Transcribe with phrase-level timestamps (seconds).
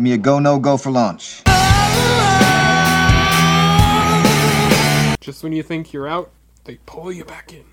[0.00, 1.42] Give me a go, no go for launch.
[5.20, 6.30] Just when you think you're out,
[6.64, 7.64] they pull you back in.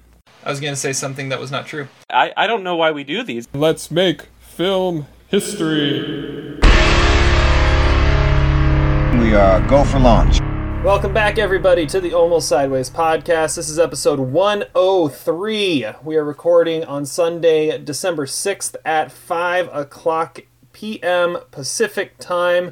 [0.43, 1.87] I was gonna say something that was not true.
[2.09, 3.48] I, I don't know why we do these.
[3.53, 6.59] Let's make film history.
[9.14, 10.41] We are go for launch.
[10.84, 13.55] Welcome back, everybody, to the Almost Sideways podcast.
[13.55, 15.86] This is episode 103.
[16.04, 20.41] We are recording on Sunday, December 6th at 5 o'clock
[20.78, 21.39] p.m.
[21.50, 22.71] Pacific time.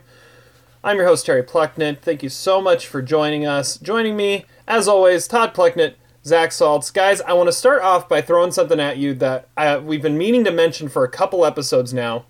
[0.83, 2.03] I'm your host, Terry Plucknett.
[2.03, 3.79] Thank you so much for joining us.
[3.79, 6.93] Joining me, as always, Todd Plucknett, Zach Saltz.
[6.93, 10.19] Guys, I want to start off by throwing something at you that I, we've been
[10.19, 12.25] meaning to mention for a couple episodes now,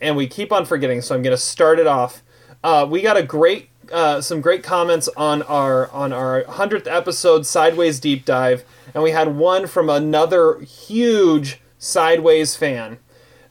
[0.00, 2.22] and we keep on forgetting, so I'm going to start it off.
[2.64, 7.44] Uh, we got a great uh, some great comments on our on our hundredth episode
[7.44, 8.64] Sideways deep dive,
[8.94, 12.98] and we had one from another huge Sideways fan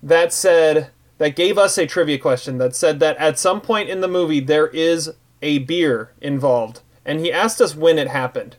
[0.02, 4.02] that said that gave us a trivia question that said that at some point in
[4.02, 8.56] the movie there is a beer involved, and he asked us when it happened.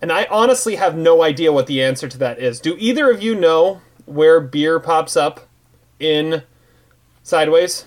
[0.00, 2.60] And I honestly have no idea what the answer to that is.
[2.60, 5.48] Do either of you know where beer pops up
[5.98, 6.42] in
[7.22, 7.86] Sideways?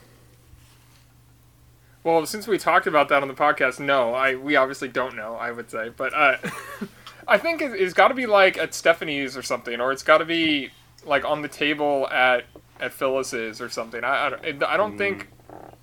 [2.03, 5.35] Well, since we talked about that on the podcast, no, I we obviously don't know.
[5.35, 6.37] I would say, but uh,
[7.27, 10.19] I think it, it's got to be like at Stephanie's or something, or it's got
[10.19, 10.69] to be
[11.05, 12.45] like on the table at
[12.79, 14.03] at Phyllis's or something.
[14.03, 15.73] I I don't, I don't think mm.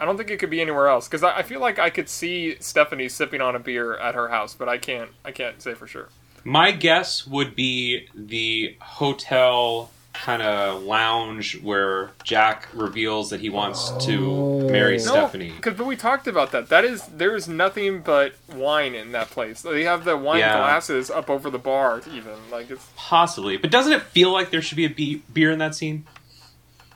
[0.00, 2.08] I don't think it could be anywhere else because I, I feel like I could
[2.08, 5.74] see Stephanie sipping on a beer at her house, but I can't I can't say
[5.74, 6.08] for sure.
[6.44, 9.90] My guess would be the hotel
[10.24, 15.52] kind of lounge where Jack reveals that he wants to marry Stephanie.
[15.52, 16.68] because but we talked about that.
[16.68, 19.62] That is there is nothing but wine in that place.
[19.62, 20.56] They have the wine Yeah.
[20.56, 23.56] glasses up over the bar, even like it's Possibly.
[23.56, 26.04] But doesn't it feel like there should be a be- beer in that scene?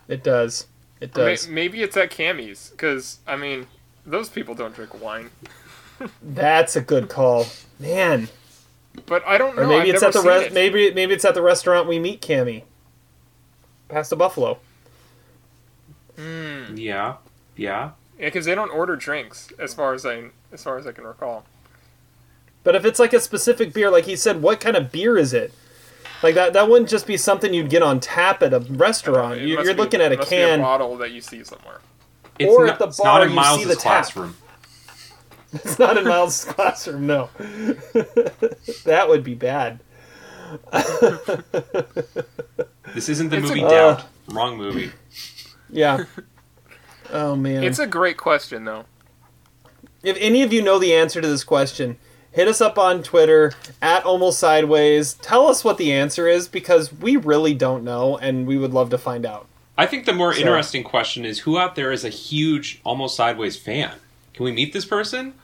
[0.09, 0.67] It does.
[1.00, 1.48] It May- does.
[1.48, 3.67] Maybe it's at Cammy's because I mean,
[4.05, 5.31] those people don't drink wine.
[6.23, 7.47] That's a good call,
[7.78, 8.28] man.
[9.06, 9.62] But I don't know.
[9.62, 10.53] Or maybe I've it's never at the re- it.
[10.53, 12.65] maybe maybe it's at the restaurant we meet Cammy.
[13.92, 14.58] Past the Buffalo.
[16.16, 16.76] Hmm.
[16.76, 17.16] Yeah.
[17.56, 17.91] Yeah.
[18.19, 21.04] Yeah, because they don't order drinks, as far as I as far as I can
[21.04, 21.44] recall.
[22.64, 25.34] But if it's like a specific beer, like he said, what kind of beer is
[25.34, 25.52] it?
[26.22, 29.41] Like that that wouldn't just be something you'd get on tap at a restaurant.
[29.41, 30.60] You, you're be- looking at a it must be can.
[30.60, 31.81] bottle that you see somewhere.
[32.38, 33.82] It's Or not, at the it's bar, not in you Miles' see the tap.
[33.82, 34.36] classroom.
[35.54, 37.06] It's not in Miles' classroom.
[37.06, 37.28] No,
[38.84, 39.81] that would be bad.
[42.94, 43.70] This isn't the It's a- movie Uh.
[43.70, 44.04] Doubt.
[44.28, 44.92] Wrong movie.
[45.70, 46.04] Yeah.
[47.14, 47.62] Oh man.
[47.62, 48.86] It's a great question, though.
[50.03, 51.98] If any of you know the answer to this question,
[52.31, 53.52] hit us up on Twitter
[53.82, 55.12] at almost sideways.
[55.14, 58.88] Tell us what the answer is because we really don't know, and we would love
[58.91, 59.47] to find out.
[59.76, 63.14] I think the more So- interesting question is who out there is a huge Almost
[63.14, 63.92] Sideways fan?
[64.32, 65.34] Can we meet this person?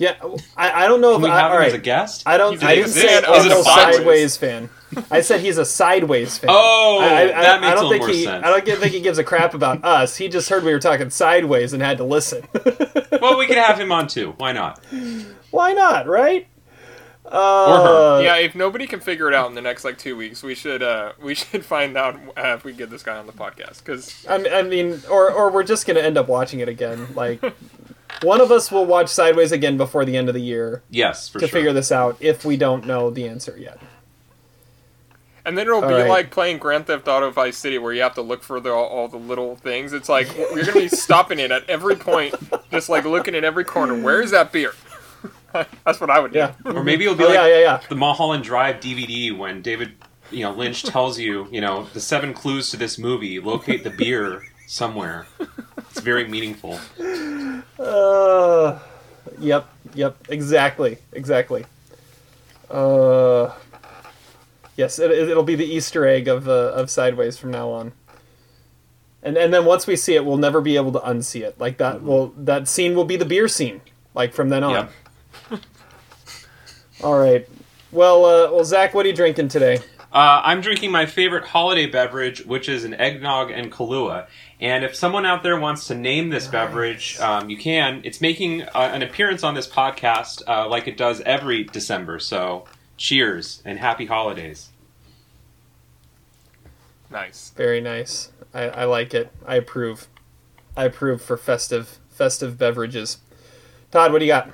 [0.00, 0.14] Yeah,
[0.56, 1.68] I, I don't know Can if we I, have all him right.
[1.68, 2.22] as a guest?
[2.26, 2.54] I don't.
[2.54, 3.96] He's I a- didn't is say it- an is it a sideways?
[3.96, 4.70] sideways fan.
[5.10, 6.50] I said he's a sideways fan.
[6.52, 8.24] Oh, I, I, that makes I a don't little think more he.
[8.24, 8.44] sense.
[8.44, 10.16] I don't think he gives a crap about us.
[10.16, 12.44] He just heard we were talking sideways and had to listen.
[13.20, 14.34] well, we can have him on too.
[14.38, 14.82] Why not?
[15.50, 16.06] Why not?
[16.06, 16.48] Right?
[17.26, 18.16] Or her.
[18.16, 20.54] Uh, yeah, if nobody can figure it out in the next like two weeks, we
[20.56, 23.84] should uh we should find out uh, if we get this guy on the podcast
[23.84, 27.14] because I mean, I mean, or or we're just gonna end up watching it again.
[27.14, 27.40] Like,
[28.22, 31.38] one of us will watch Sideways again before the end of the year Yes, for
[31.40, 31.52] to sure.
[31.58, 33.78] figure this out if we don't know the answer yet.
[35.44, 36.08] and then it'll All be right.
[36.08, 38.86] like playing Grand Theft Auto Vice City where you have to look for the, all,
[38.86, 39.92] all the little things.
[39.92, 42.34] It's like you're gonna be stopping it at every point,
[42.70, 44.00] just like looking at every corner.
[44.00, 44.74] Where's that beer?
[45.84, 46.38] That's what I would do.
[46.40, 46.54] Yeah.
[46.66, 47.80] Or maybe it'll be Oh, like yeah, yeah, yeah.
[47.88, 49.94] the Mulholland Drive DVD when David,
[50.30, 53.40] you know, Lynch tells you, you know, the seven clues to this movie.
[53.40, 55.26] Locate the beer somewhere.
[55.90, 56.78] It's very meaningful.
[57.78, 58.78] Uh,
[59.38, 61.64] yep, yep, exactly, exactly.
[62.70, 63.52] Uh,
[64.76, 67.92] yes, it, it'll be the Easter egg of uh, of Sideways from now on.
[69.22, 71.58] And and then once we see it, we'll never be able to unsee it.
[71.58, 73.80] Like that, will that scene will be the beer scene.
[74.14, 74.88] Like from then on.
[75.50, 75.60] Yep.
[77.02, 77.48] All right.
[77.92, 79.80] Well, uh, well, Zach, what are you drinking today?
[80.12, 84.26] Uh, I'm drinking my favorite holiday beverage, which is an eggnog and Kahlua.
[84.60, 88.00] And if someone out there wants to name this beverage, um, you can.
[88.04, 92.18] It's making uh, an appearance on this podcast uh, like it does every December.
[92.18, 92.64] So
[92.96, 94.70] cheers and happy holidays.
[97.08, 97.52] Nice.
[97.56, 98.32] Very nice.
[98.52, 99.30] I, I like it.
[99.46, 100.08] I approve.
[100.76, 103.18] I approve for festive festive beverages.
[103.90, 104.48] Todd, what do you got?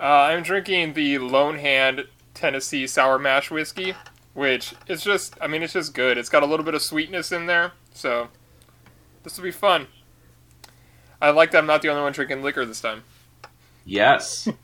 [0.00, 3.94] Uh, I'm drinking the Lone Hand Tennessee Sour Mash Whiskey,
[4.34, 6.18] which is just, I mean, it's just good.
[6.18, 8.28] It's got a little bit of sweetness in there, so
[9.22, 9.86] this will be fun.
[11.22, 13.02] I like that I'm not the only one drinking liquor this time.
[13.84, 14.48] Yes.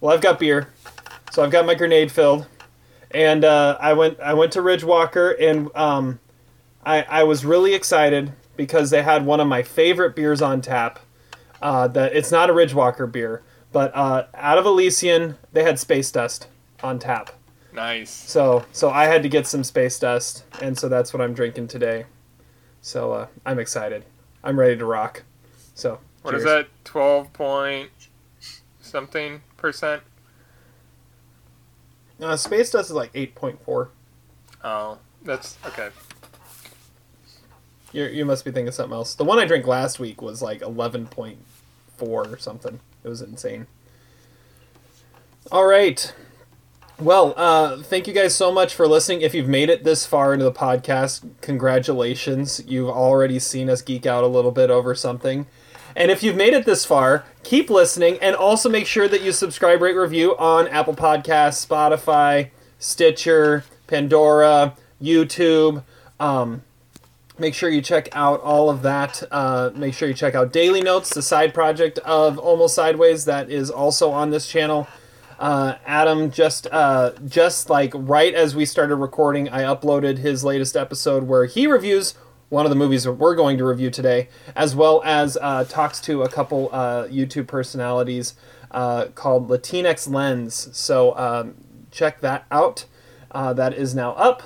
[0.00, 0.68] Well, I've got beer,
[1.32, 2.46] so I've got my grenade filled,
[3.10, 6.20] and uh, I went I went to Ridgewalker, and um,
[6.84, 10.98] I I was really excited because they had one of my favorite beers on tap.
[11.62, 13.42] Uh, that it's not a Ridgewalker beer,
[13.72, 16.46] but uh, out of Elysian they had Space Dust
[16.82, 17.30] on tap.
[17.76, 18.10] Nice.
[18.10, 21.68] So so I had to get some Space Dust, and so that's what I'm drinking
[21.68, 22.06] today.
[22.80, 24.04] So uh, I'm excited.
[24.42, 25.24] I'm ready to rock.
[25.74, 26.64] So What is cheers.
[26.64, 26.68] that?
[26.84, 27.90] Twelve point
[28.80, 30.02] something percent.
[32.18, 33.90] Uh, Space Dust is like eight point four.
[34.64, 35.90] Oh, that's okay.
[37.92, 39.14] You you must be thinking something else.
[39.14, 41.40] The one I drank last week was like eleven point
[41.98, 42.80] four or something.
[43.04, 43.66] It was insane.
[45.52, 46.14] All right.
[46.98, 49.20] Well, uh, thank you guys so much for listening.
[49.20, 52.62] If you've made it this far into the podcast, congratulations.
[52.66, 55.46] You've already seen us geek out a little bit over something.
[55.94, 59.32] And if you've made it this far, keep listening and also make sure that you
[59.32, 62.48] subscribe, rate, review on Apple Podcasts, Spotify,
[62.78, 65.84] Stitcher, Pandora, YouTube.
[66.18, 66.62] Um,
[67.38, 69.22] make sure you check out all of that.
[69.30, 73.50] Uh, make sure you check out Daily Notes, the side project of Almost Sideways that
[73.50, 74.88] is also on this channel.
[75.38, 80.76] Uh, Adam just uh, just like right as we started recording, I uploaded his latest
[80.76, 82.14] episode where he reviews
[82.48, 86.00] one of the movies that we're going to review today, as well as uh, talks
[86.02, 88.34] to a couple uh, YouTube personalities
[88.70, 90.68] uh, called Latinx Lens.
[90.72, 91.56] So um,
[91.90, 92.86] check that out.
[93.30, 94.42] Uh, that is now up.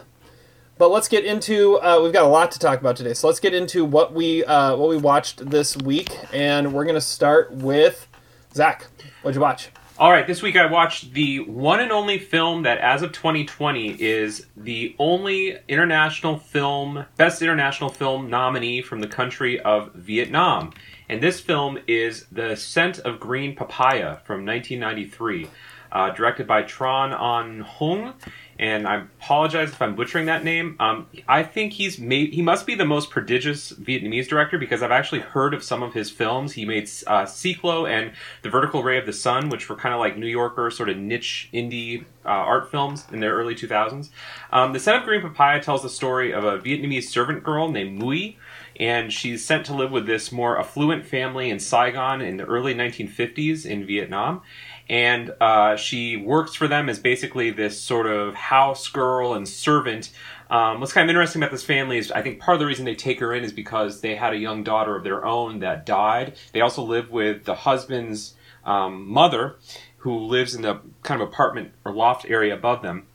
[0.77, 1.73] But let's get into.
[2.03, 4.89] We've got a lot to talk about today, so let's get into what we what
[4.89, 8.09] we watched this week, and we're gonna start with
[8.55, 8.87] Zach.
[9.23, 9.69] What'd you watch?
[10.00, 14.00] All right, this week I watched the one and only film that, as of 2020,
[14.02, 20.73] is the only international film, best international film nominee from the country of Vietnam.
[21.11, 25.49] And this film is The Scent of Green Papaya from 1993,
[25.93, 28.14] uh, directed by Tran Anh Hung.
[28.61, 30.77] And I apologize if I'm butchering that name.
[30.81, 32.35] Um, I think he's made.
[32.35, 35.95] He must be the most prodigious Vietnamese director because I've actually heard of some of
[35.95, 36.53] his films.
[36.53, 38.12] He made uh, Cyclo and
[38.43, 40.99] The Vertical Ray of the Sun, which were kind of like New Yorker sort of
[40.99, 44.11] niche indie uh, art films in their early 2000s.
[44.53, 47.99] Um, the Scent of Green Papaya tells the story of a Vietnamese servant girl named
[47.99, 48.37] Mui,
[48.79, 52.75] and she's sent to live with this more affluent family in Saigon in the early
[52.75, 54.43] 1950s in Vietnam
[54.91, 60.11] and uh, she works for them as basically this sort of house girl and servant.
[60.51, 62.85] Um, what's kind of interesting about this family is I think part of the reason
[62.85, 65.87] they take her in is because they had a young daughter of their own that
[65.87, 66.37] died.
[66.53, 68.35] They also live with the husband's
[68.65, 69.57] um, mother,
[69.99, 73.07] who lives in the kind of apartment or loft area above them.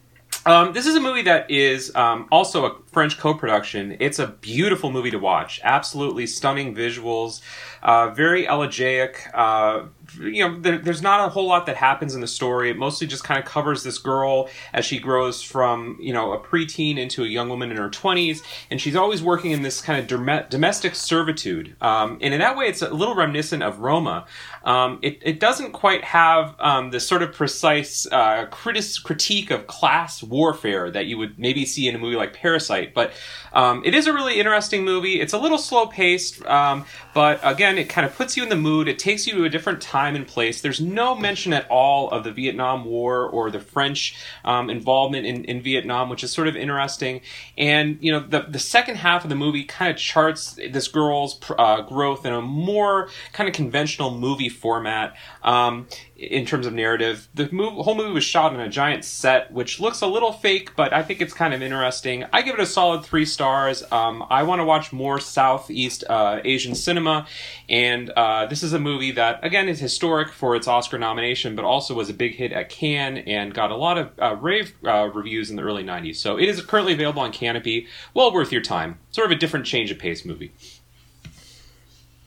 [0.46, 3.98] Um, this is a movie that is um, also a French co-production.
[4.00, 5.60] It's a beautiful movie to watch.
[5.64, 7.42] Absolutely stunning visuals,
[7.82, 9.32] uh, very elegiac.
[9.34, 9.86] Uh,
[10.20, 12.70] you know, there, there's not a whole lot that happens in the story.
[12.70, 16.40] It mostly just kind of covers this girl as she grows from you know a
[16.40, 20.00] preteen into a young woman in her 20s, and she's always working in this kind
[20.00, 21.76] of dom- domestic servitude.
[21.82, 24.26] Um, and in that way, it's a little reminiscent of Roma.
[24.64, 29.68] Um, it, it doesn't quite have um, the sort of precise uh, critis- critique of
[29.68, 33.12] class warfare that you would maybe see in a movie like Parasite, but
[33.54, 35.22] um, it is a really interesting movie.
[35.22, 38.56] It's a little slow paced, um, but again, it kind of puts you in the
[38.56, 38.88] mood.
[38.88, 40.62] It takes you to a different time and place.
[40.62, 45.46] There's no mention at all of the Vietnam War or the French um, involvement in,
[45.46, 47.22] in Vietnam, which is sort of interesting.
[47.58, 51.40] And you know, the the second half of the movie kind of charts this girl's
[51.58, 55.16] uh, growth in a more kind of conventional movie format.
[55.44, 55.88] Um,
[56.18, 57.28] in terms of narrative.
[57.34, 60.76] The move, whole movie was shot on a giant set, which looks a little fake,
[60.76, 62.26] but I think it's kind of interesting.
[62.32, 63.84] I give it a solid three stars.
[63.92, 67.28] Um, I want to watch more Southeast uh, Asian cinema,
[67.68, 71.66] and uh, this is a movie that, again, is historic for its Oscar nomination, but
[71.66, 75.10] also was a big hit at Cannes and got a lot of uh, rave uh,
[75.14, 76.16] reviews in the early 90s.
[76.16, 77.88] So it is currently available on Kanopy.
[78.14, 79.00] Well worth your time.
[79.12, 80.52] Sort of a different change of pace movie.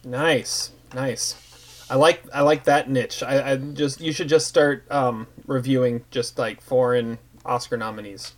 [0.05, 1.48] Nice, nice.
[1.91, 3.23] I like I like that niche.
[3.23, 8.35] I, I just you should just start um, reviewing just like foreign Oscar nominees.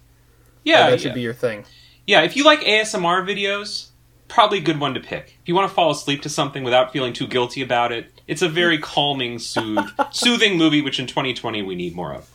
[0.65, 1.15] Yeah, that should yeah.
[1.15, 1.65] be your thing.
[2.07, 3.89] Yeah, if you like ASMR videos,
[4.29, 5.39] probably a good one to pick.
[5.43, 8.43] If you want to fall asleep to something without feeling too guilty about it, it's
[8.43, 12.29] a very calming, soothe, soothing movie, which in 2020 we need more of.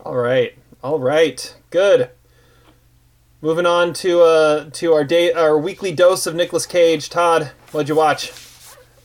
[0.00, 2.10] All right, all right, good.
[3.40, 7.08] Moving on to uh to our day our weekly dose of Nicolas Cage.
[7.08, 8.51] Todd, what'd you watch?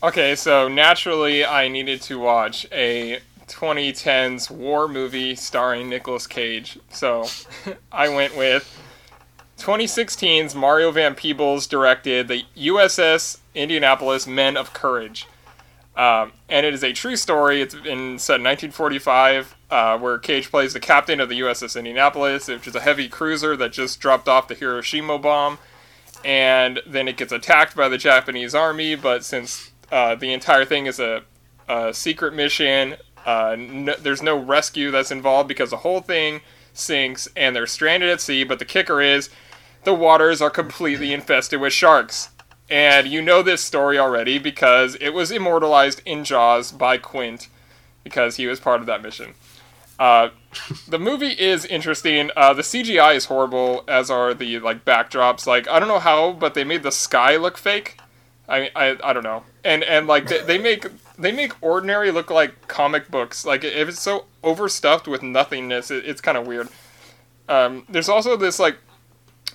[0.03, 6.77] Okay, so naturally, I needed to watch a 2010s war movie starring Nicolas Cage.
[6.89, 7.25] So
[7.91, 8.79] I went with
[9.57, 15.25] 2016's Mario Van Peebles directed the USS Indianapolis Men of Courage.
[15.95, 17.63] Um, and it is a true story.
[17.63, 22.47] It's been set in 1945, uh, where Cage plays the captain of the USS Indianapolis,
[22.49, 25.57] which is a heavy cruiser that just dropped off the Hiroshima bomb.
[26.23, 30.85] And then it gets attacked by the Japanese army, but since uh, the entire thing
[30.85, 31.23] is a,
[31.67, 36.41] a secret mission, uh, no, there's no rescue that's involved because the whole thing
[36.73, 38.43] sinks and they're stranded at sea.
[38.43, 39.29] But the kicker is
[39.83, 42.29] the waters are completely infested with sharks.
[42.69, 47.47] And you know this story already because it was immortalized in Jaws by Quint
[48.03, 49.33] because he was part of that mission.
[49.99, 50.29] Uh,
[50.87, 52.29] the movie is interesting.
[52.35, 55.47] Uh, the CGI is horrible, as are the like backdrops.
[55.47, 57.97] Like I don't know how, but they made the sky look fake.
[58.47, 59.43] I I, I don't know.
[59.63, 60.85] And and like they, they make
[61.17, 63.45] they make ordinary look like comic books.
[63.45, 66.69] Like if it's so overstuffed with nothingness, it, it's kind of weird.
[67.49, 68.77] Um, there's also this like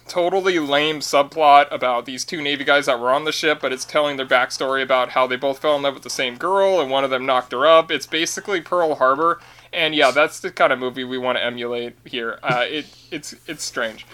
[0.08, 3.84] totally lame subplot about these two Navy guys that were on the ship, but it's
[3.84, 6.90] telling their backstory about how they both fell in love with the same girl and
[6.90, 7.90] one of them knocked her up.
[7.90, 9.40] It's basically Pearl Harbor,
[9.72, 12.38] and yeah, that's the kind of movie we want to emulate here.
[12.42, 14.06] Uh, it it's it's strange.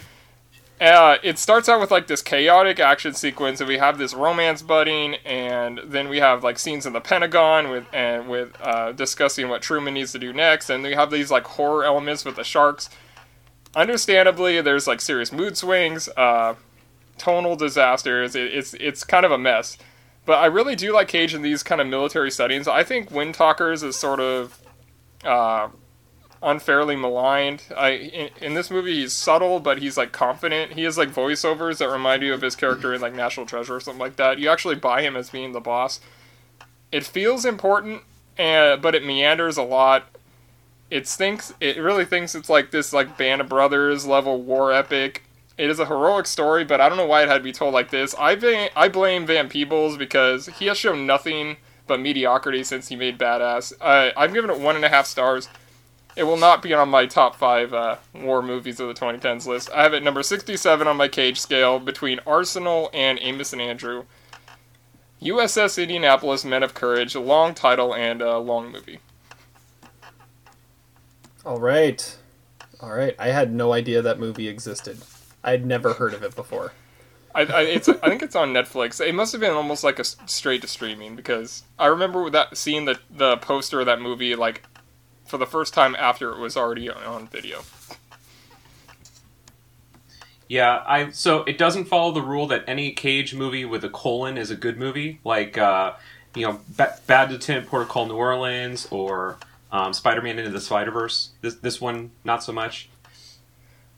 [0.80, 4.62] Uh, it starts out with like this chaotic action sequence, and we have this romance
[4.62, 9.49] budding, and then we have like scenes in the Pentagon with and with uh, discussing
[9.49, 12.44] what Truman needs to do next, and we have these like horror elements with the
[12.44, 12.90] sharks
[13.75, 16.54] understandably, there's like serious mood swings, uh,
[17.16, 18.35] tonal disasters.
[18.35, 19.78] It, it's it's kind of a mess.
[20.25, 22.68] But I really do like Cage in these kind of military settings.
[22.68, 24.61] I think Wind Talkers is sort of
[25.25, 25.68] uh,
[26.42, 27.64] unfairly maligned.
[27.76, 30.73] I in, in, this movie he's subtle, but he's like confident.
[30.73, 33.80] He has like voiceovers that remind you of his character in like National Treasure or
[33.80, 34.38] something like that.
[34.38, 36.00] You actually buy him as being the boss.
[36.90, 38.02] It feels important,
[38.37, 40.07] and but it meanders a lot
[40.90, 45.25] it thinks it really thinks it's like this like band of brothers level war epic.
[45.57, 47.75] It is a heroic story, but I don't know why it had to be told
[47.75, 48.14] like this.
[48.18, 53.18] I I blame Van Peebles because he has shown nothing but mediocrity since he made
[53.18, 53.73] Badass.
[53.80, 55.49] I, I've given it one and a half stars.
[56.19, 59.71] It will not be on my top five uh, war movies of the 2010s list.
[59.73, 64.03] I have it number 67 on my cage scale between Arsenal and Amos and Andrew.
[65.23, 68.99] USS Indianapolis Men of Courage, a long title and a long movie.
[71.47, 72.19] All right.
[72.81, 73.15] All right.
[73.17, 74.99] I had no idea that movie existed.
[75.45, 76.73] I'd never heard of it before.
[77.33, 79.01] I, I, it's, I think it's on Netflix.
[79.01, 82.87] It must have been almost like a straight to streaming because I remember that seeing
[82.87, 84.65] the the poster of that movie like
[85.28, 87.61] for the first time after it was already on video.
[90.49, 94.38] Yeah, I so it doesn't follow the rule that any Cage movie with a colon
[94.38, 95.92] is a good movie, like uh,
[96.35, 96.61] you know,
[97.06, 99.37] Bad Lieutenant Port of Call New Orleans or
[99.70, 101.30] um, Spider-Man into the Spider-Verse.
[101.42, 102.88] This this one not so much.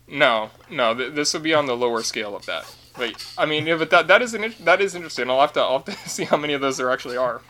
[0.08, 2.74] No, no, th- this would be on the lower scale of that.
[2.98, 5.30] Wait, I mean, yeah, but that that is an, that is interesting.
[5.30, 7.42] I'll have to I'll have to see how many of those there actually are.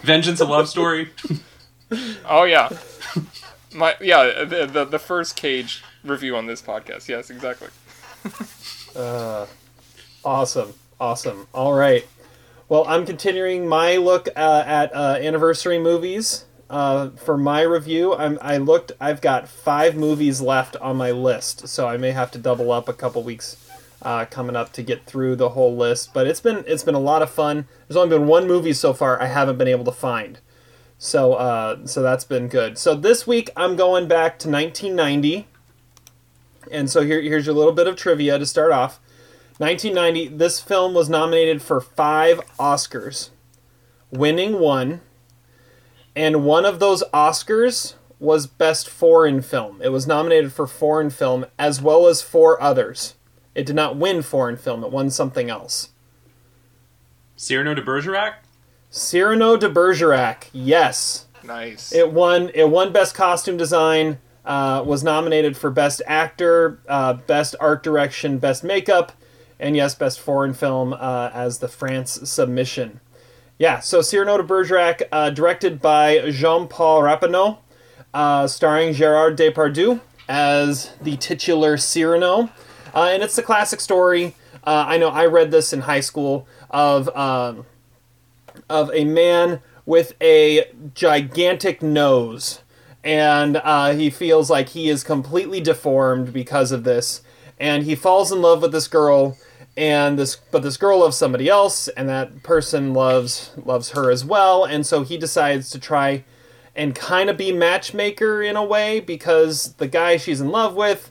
[0.00, 1.10] Vengeance a love story.
[2.28, 2.68] oh yeah,
[3.74, 7.08] my yeah the, the the first Cage review on this podcast.
[7.08, 7.68] Yes, exactly.
[8.96, 9.46] uh,
[10.24, 11.46] awesome, awesome.
[11.52, 12.06] All right.
[12.68, 16.46] Well, I'm continuing my look uh, at uh, anniversary movies.
[16.70, 18.92] Uh, for my review, I'm, I looked.
[18.98, 22.88] I've got five movies left on my list, so I may have to double up
[22.88, 23.56] a couple weeks
[24.02, 26.14] uh, coming up to get through the whole list.
[26.14, 27.66] But it's been it's been a lot of fun.
[27.86, 30.40] There's only been one movie so far I haven't been able to find,
[30.98, 32.78] so uh, so that's been good.
[32.78, 35.46] So this week I'm going back to 1990,
[36.70, 39.00] and so here here's your little bit of trivia to start off.
[39.58, 40.36] 1990.
[40.36, 43.30] This film was nominated for five Oscars,
[44.10, 45.00] winning one
[46.16, 49.80] and one of those Oscars was Best Foreign Film.
[49.82, 53.14] It was nominated for Foreign Film as well as four others.
[53.54, 55.90] It did not win Foreign Film, it won something else.
[57.36, 58.43] Cyrano de Bergerac?
[58.96, 61.26] Cyrano de Bergerac, yes.
[61.42, 61.92] Nice.
[61.92, 62.52] It won.
[62.54, 64.18] It won Best Costume Design.
[64.44, 69.10] Uh, was nominated for Best Actor, uh, Best Art Direction, Best Makeup,
[69.58, 73.00] and yes, Best Foreign Film uh, as the France submission.
[73.58, 77.58] Yeah, so Cyrano de Bergerac, uh, directed by Jean Paul Rappeneau,
[78.12, 82.50] uh, starring Gerard Depardieu as the titular Cyrano.
[82.94, 84.36] Uh, and it's the classic story.
[84.62, 87.66] Uh, I know I read this in high school of, um,
[88.68, 92.60] of a man with a gigantic nose.
[93.02, 97.22] And uh, he feels like he is completely deformed because of this.
[97.58, 99.36] And he falls in love with this girl
[99.76, 104.24] and this but this girl loves somebody else and that person loves loves her as
[104.24, 106.24] well and so he decides to try
[106.76, 111.10] and kind of be matchmaker in a way because the guy she's in love with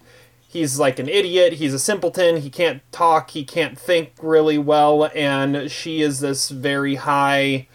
[0.54, 1.54] he's like an idiot.
[1.54, 2.38] He's a simpleton.
[2.38, 3.32] He can't talk.
[3.32, 5.10] He can't think really well.
[5.16, 7.68] And she is this very high,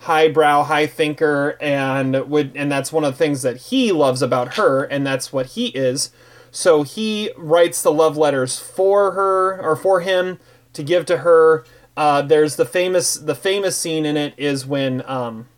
[0.00, 4.54] highbrow, high thinker, and would and that's one of the things that he loves about
[4.54, 6.10] her, and that's what he is.
[6.52, 10.38] So he writes the love letters for her or for him
[10.72, 11.64] to give to her.
[11.96, 15.48] Uh, there's the famous the famous scene in it is when um,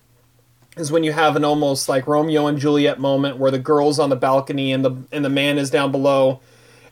[0.76, 4.08] is when you have an almost like Romeo and Juliet moment where the girl's on
[4.08, 6.40] the balcony and the and the man is down below,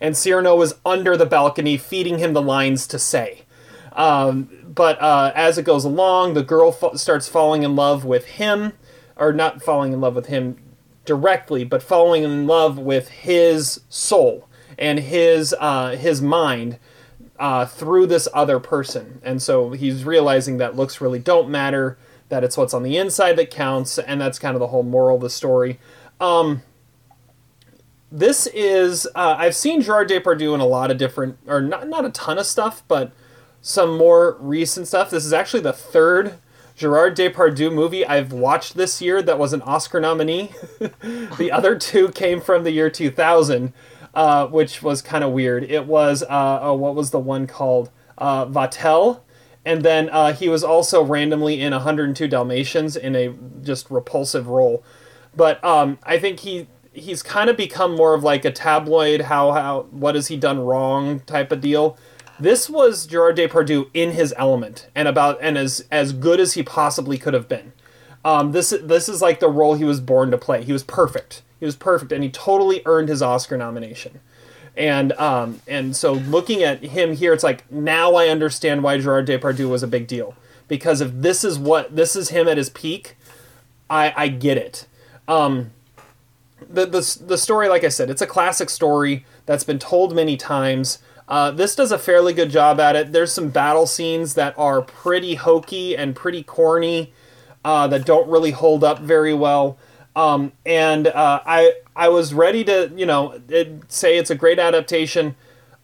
[0.01, 3.43] and Cyrano is under the balcony feeding him the lines to say.
[3.93, 8.73] Um, but uh, as it goes along, the girl starts falling in love with him,
[9.17, 10.57] or not falling in love with him
[11.05, 16.79] directly, but falling in love with his soul and his uh, his mind
[17.39, 19.21] uh, through this other person.
[19.23, 23.35] And so he's realizing that looks really don't matter, that it's what's on the inside
[23.37, 25.81] that counts, and that's kind of the whole moral of the story.
[26.21, 26.63] Um,
[28.11, 32.05] this is uh, I've seen Gerard Depardieu in a lot of different, or not not
[32.05, 33.13] a ton of stuff, but
[33.61, 35.11] some more recent stuff.
[35.11, 36.39] This is actually the third
[36.81, 40.53] Gerard Depardieu movie I've watched this year that was an Oscar nominee.
[41.39, 43.75] the other two came from the year 2000,
[44.15, 45.63] uh, which was kind of weird.
[45.65, 47.91] It was, uh, oh, what was the one called?
[48.17, 49.21] Uh, Vatel.
[49.63, 54.83] And then uh, he was also randomly in 102 Dalmatians in a just repulsive role.
[55.37, 59.53] But um, I think he he's kind of become more of like a tabloid how
[59.53, 61.97] how what has he done wrong type of deal.
[62.39, 66.63] This was Gerard Depardieu in his element and about and as as good as he
[66.63, 67.73] possibly could have been.
[68.25, 70.63] Um, this is, this is like the role he was born to play.
[70.63, 71.43] He was perfect.
[71.59, 74.21] He was perfect, and he totally earned his Oscar nomination.
[74.77, 79.27] And um, and so looking at him here, it's like now I understand why Gerard
[79.27, 80.35] Depardieu was a big deal
[80.69, 83.17] because if this is what this is him at his peak,
[83.91, 84.87] I I get it.
[85.29, 85.73] Um,
[86.69, 90.37] the the the story, like I said, it's a classic story that's been told many
[90.37, 90.99] times.
[91.29, 93.13] Uh, this does a fairly good job at it.
[93.13, 97.13] There's some battle scenes that are pretty hokey and pretty corny
[97.65, 99.79] uh, that don't really hold up very well.
[100.17, 104.59] Um, and uh, I I was ready to you know it, say it's a great
[104.59, 105.37] adaptation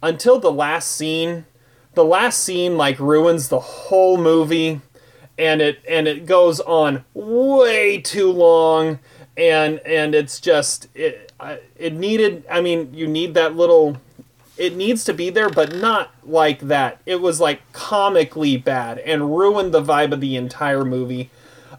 [0.03, 1.47] until the last scene.
[1.95, 4.81] The last scene like ruins the whole movie,
[5.39, 8.99] and it and it goes on way too long,
[9.37, 11.33] and and it's just it
[11.77, 12.45] it needed.
[12.51, 13.99] I mean, you need that little
[14.57, 17.01] it needs to be there, but not like that.
[17.05, 21.31] It was like comically bad and ruined the vibe of the entire movie.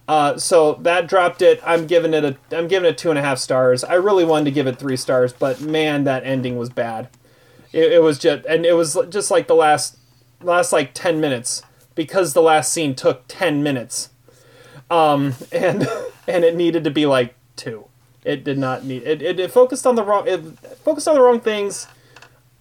[0.08, 1.60] Uh, so that dropped it.
[1.66, 3.84] I'm giving it a I'm giving it two and a half stars.
[3.84, 7.10] I really wanted to give it three stars, but man, that ending was bad.
[7.74, 9.98] It, it was just and it was just like the last
[10.42, 11.64] last like ten minutes
[11.96, 14.10] because the last scene took ten minutes,
[14.90, 15.88] um, and
[16.28, 17.88] and it needed to be like two.
[18.24, 19.22] It did not need it.
[19.22, 20.28] It, it focused on the wrong.
[20.28, 20.40] It
[20.84, 21.88] focused on the wrong things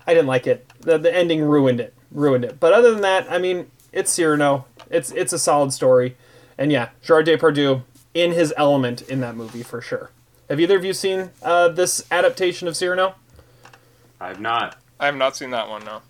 [0.07, 0.67] I didn't like it.
[0.81, 1.93] The, the ending ruined it.
[2.13, 2.61] Ruined it.
[2.61, 4.67] But other than that, I mean, it's Cyrano.
[4.91, 6.17] It's it's a solid story.
[6.57, 7.83] And yeah, Gerard Depardieu
[8.15, 10.11] in his element in that movie for sure.
[10.49, 13.17] Have either of you seen uh, this adaptation of Cyrano?
[14.21, 14.77] I've not.
[15.01, 15.85] I have not seen that one.
[15.85, 16.03] No.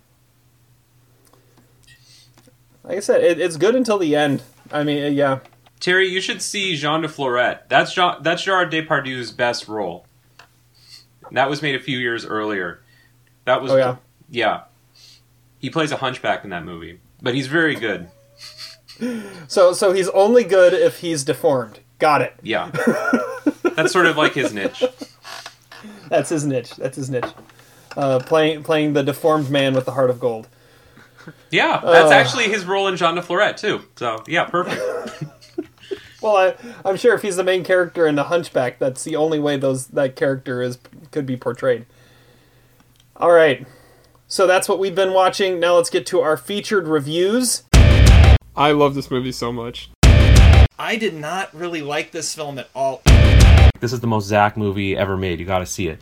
[2.83, 4.43] Like I said, it, it's good until the end.
[4.71, 5.39] I mean, yeah.
[5.79, 7.67] Terry, you should see Jean de Florette.
[7.69, 10.05] That's Jean, that's Gerard Depardieu's best role.
[11.31, 12.81] That was made a few years earlier.
[13.45, 13.95] That was Oh, yeah?
[14.29, 14.61] yeah.
[15.59, 18.09] He plays a hunchback in that movie, but he's very good.
[19.47, 21.81] So so he's only good if he's deformed.
[21.99, 22.33] Got it.
[22.41, 22.71] Yeah,
[23.75, 24.83] that's sort of like his niche.
[26.09, 26.71] That's his niche.
[26.77, 27.29] That's his niche.
[27.95, 30.47] Uh, playing playing the deformed man with the heart of gold.
[31.51, 32.15] Yeah, that's Uh.
[32.15, 33.81] actually his role in Jean de Florette too.
[33.97, 34.81] So yeah, perfect.
[36.27, 39.39] Well, I, I'm sure if he's the main character in the Hunchback, that's the only
[39.39, 40.77] way those that character is
[41.11, 41.85] could be portrayed.
[43.15, 43.65] All right,
[44.27, 45.57] so that's what we've been watching.
[45.57, 47.63] Now let's get to our featured reviews.
[48.57, 49.89] I love this movie so much.
[50.77, 53.03] I did not really like this film at all.
[53.79, 55.39] this is the most Zach movie ever made.
[55.39, 56.01] You got to see it.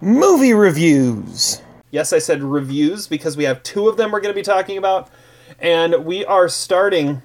[0.00, 1.60] Movie reviews.
[1.90, 4.78] Yes, I said reviews because we have two of them we're going to be talking
[4.78, 5.10] about,
[5.58, 7.22] and we are starting.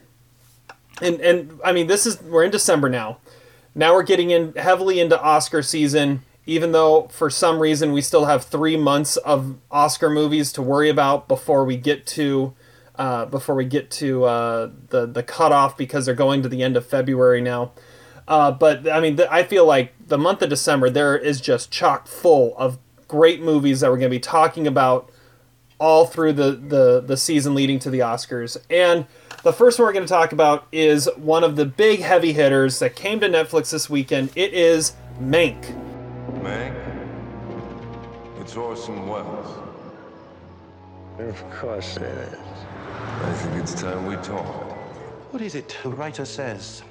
[1.02, 3.20] And and I mean, this is we're in December now.
[3.76, 6.24] Now we're getting in heavily into Oscar season.
[6.46, 10.90] Even though for some reason we still have three months of Oscar movies to worry
[10.90, 12.54] about before we get to
[12.96, 16.78] uh, before we get to uh, the the cutoff because they're going to the end
[16.78, 17.74] of February now.
[18.28, 21.72] Uh, but I mean, th- I feel like the month of December there is just
[21.72, 25.10] chock full of great movies that we're going to be talking about
[25.80, 28.58] all through the, the the season leading to the Oscars.
[28.70, 29.06] And
[29.48, 32.80] the first one we're going to talk about is one of the big heavy hitters
[32.80, 34.30] that came to Netflix this weekend.
[34.36, 35.74] It is Mank.
[36.44, 36.76] Mank,
[38.42, 39.58] It's Orson Welles.
[41.18, 42.40] Of course it is.
[42.90, 44.46] I think it's time we talk.
[45.32, 46.84] What is it the writer says?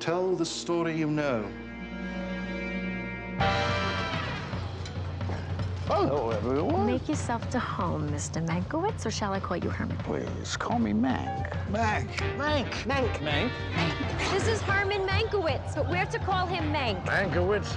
[0.00, 1.44] Tell the story you know.
[5.86, 6.86] Hello, everyone.
[6.86, 8.40] Make yourself to home, Mr.
[8.46, 9.96] Mankiewicz, or shall I call you Herman?
[9.98, 11.50] Please call me Mank.
[11.72, 12.08] Mank.
[12.38, 12.70] Mank.
[12.84, 13.10] Mank.
[13.18, 13.50] Mank?
[14.30, 17.04] This is Herman Mankiewicz, but we're to call him Mank.
[17.04, 17.76] Mankiewicz.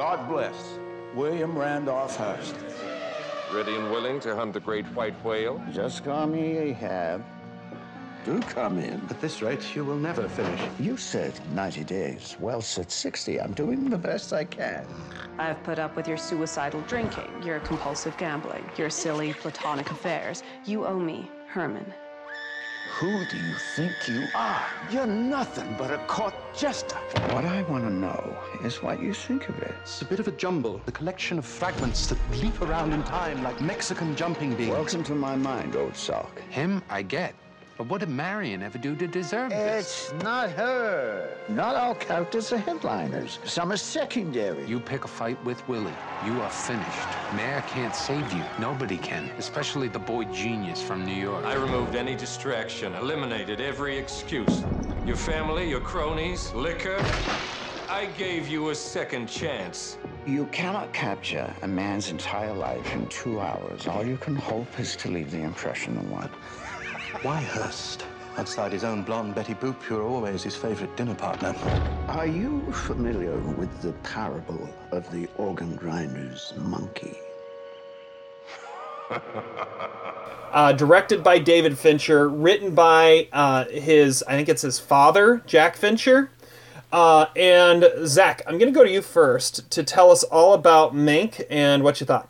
[0.00, 0.78] God bless
[1.14, 2.56] William Randolph Hearst.
[3.52, 5.62] Ready and willing to hunt the great white whale?
[5.74, 7.22] Just call me Ahab.
[8.24, 9.02] Do come in.
[9.10, 10.58] At this rate, you will never finish.
[10.78, 12.38] You said 90 days.
[12.40, 13.42] Well, said 60.
[13.42, 14.86] I'm doing the best I can.
[15.38, 20.42] I've put up with your suicidal drinking, your compulsive gambling, your silly platonic affairs.
[20.64, 21.92] You owe me, Herman.
[22.98, 24.66] Who do you think you are?
[24.90, 26.96] You're nothing but a court jester.
[27.32, 29.74] What I want to know is what you think of it.
[29.80, 33.42] It's a bit of a jumble, a collection of fragments that leap around in time
[33.42, 34.70] like Mexican jumping beans.
[34.70, 36.40] Welcome to my mind, old sock.
[36.50, 37.34] Him, I get.
[37.80, 40.12] But what did Marion ever do to deserve this?
[40.12, 41.30] It's not her.
[41.48, 43.38] Not all characters are headliners.
[43.46, 44.66] Some are secondary.
[44.66, 45.94] You pick a fight with Willie,
[46.26, 47.08] you are finished.
[47.34, 48.44] Mayor can't save you.
[48.58, 51.42] Nobody can, especially the boy genius from New York.
[51.46, 54.62] I removed any distraction, eliminated every excuse.
[55.06, 57.02] Your family, your cronies, liquor.
[57.88, 59.96] I gave you a second chance.
[60.26, 63.86] You cannot capture a man's entire life in two hours.
[63.86, 66.28] All you can hope is to leave the impression of one.
[67.22, 68.06] Why Hearst?
[68.38, 71.54] Outside his own blonde Betty Boop, you're always his favorite dinner partner.
[72.06, 77.18] Are you familiar with the parable of the organ grinder's monkey?
[80.52, 85.76] uh, directed by David Fincher, written by uh, his, I think it's his father, Jack
[85.76, 86.30] Fincher.
[86.92, 90.94] Uh, and Zach, I'm going to go to you first to tell us all about
[90.94, 92.29] Mank and what you thought.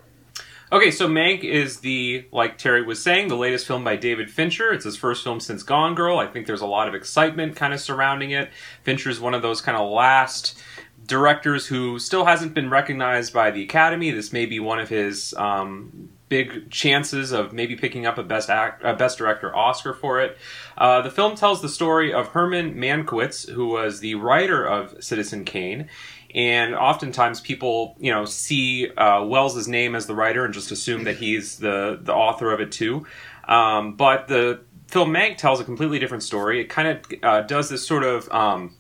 [0.73, 4.73] Okay, so Mank is the, like Terry was saying, the latest film by David Fincher.
[4.73, 6.19] It's his first film since Gone Girl.
[6.19, 8.51] I think there's a lot of excitement kind of surrounding it.
[8.85, 10.63] Fincher's one of those kind of last
[11.09, 14.13] directors who still hasn't been recognized by the Academy.
[14.13, 18.49] This may be one of his um, big chances of maybe picking up a best
[18.49, 20.39] act, a best director Oscar for it.
[20.79, 25.45] Uh, the film tells the story of Herman Mankiewicz, who was the writer of Citizen
[25.45, 25.89] Kane
[26.35, 31.05] and oftentimes people you know see uh, Welles's name as the writer and just assume
[31.05, 33.07] that he's the the author of it too.
[33.47, 36.61] Um, but the film Mank tells a completely different story.
[36.61, 38.77] It kind of uh, does this sort of um,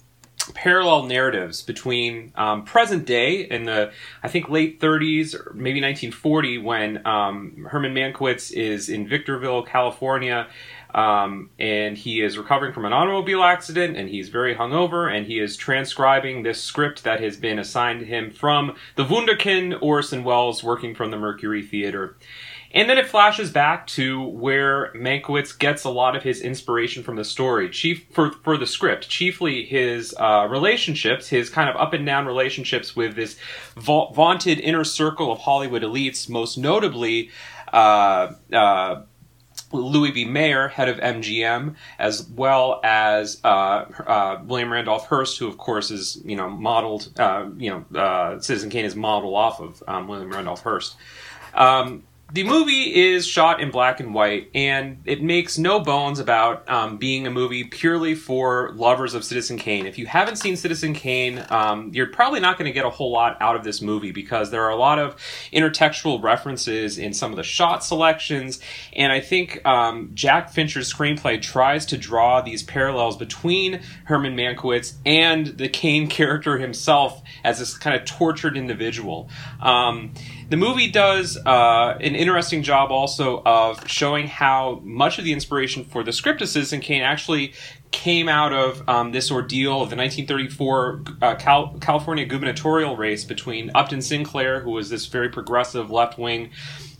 [0.54, 6.58] parallel narratives between um, present day in the I think late 30s or maybe 1940
[6.58, 10.48] when um, Herman Mankiewicz is in Victorville, California.
[10.94, 15.38] Um, and he is recovering from an automobile accident and he's very hungover and he
[15.38, 20.64] is transcribing this script that has been assigned to him from the Wunderkind Orson Welles
[20.64, 22.16] working from the Mercury Theater.
[22.72, 27.16] And then it flashes back to where Mankiewicz gets a lot of his inspiration from
[27.16, 31.94] the story, chief for for the script, chiefly his uh, relationships, his kind of up
[31.94, 33.36] and down relationships with this
[33.76, 37.30] va- vaunted inner circle of Hollywood elites, most notably.
[37.72, 39.02] Uh, uh,
[39.72, 40.24] Louis B.
[40.24, 43.48] Mayer, head of MGM, as well as uh,
[44.06, 48.40] uh, William Randolph Hearst, who of course is you know modeled, uh, you know, uh,
[48.40, 50.96] Citizen Kane is modeled off of um, William Randolph Hearst.
[51.54, 56.68] Um, the movie is shot in black and white, and it makes no bones about
[56.68, 59.86] um, being a movie purely for lovers of Citizen Kane.
[59.86, 63.10] If you haven't seen Citizen Kane, um, you're probably not going to get a whole
[63.10, 65.16] lot out of this movie because there are a lot of
[65.52, 68.60] intertextual references in some of the shot selections,
[68.92, 74.94] and I think um, Jack Fincher's screenplay tries to draw these parallels between Herman Mankiewicz
[75.04, 79.28] and the Kane character himself as this kind of tortured individual.
[80.50, 85.84] The movie does uh, an interesting job also of showing how much of the inspiration
[85.84, 87.54] for the script of Citizen Kane actually
[87.92, 93.70] came out of um, this ordeal of the 1934 uh, Cal- California gubernatorial race between
[93.76, 96.50] Upton Sinclair, who was this very progressive left wing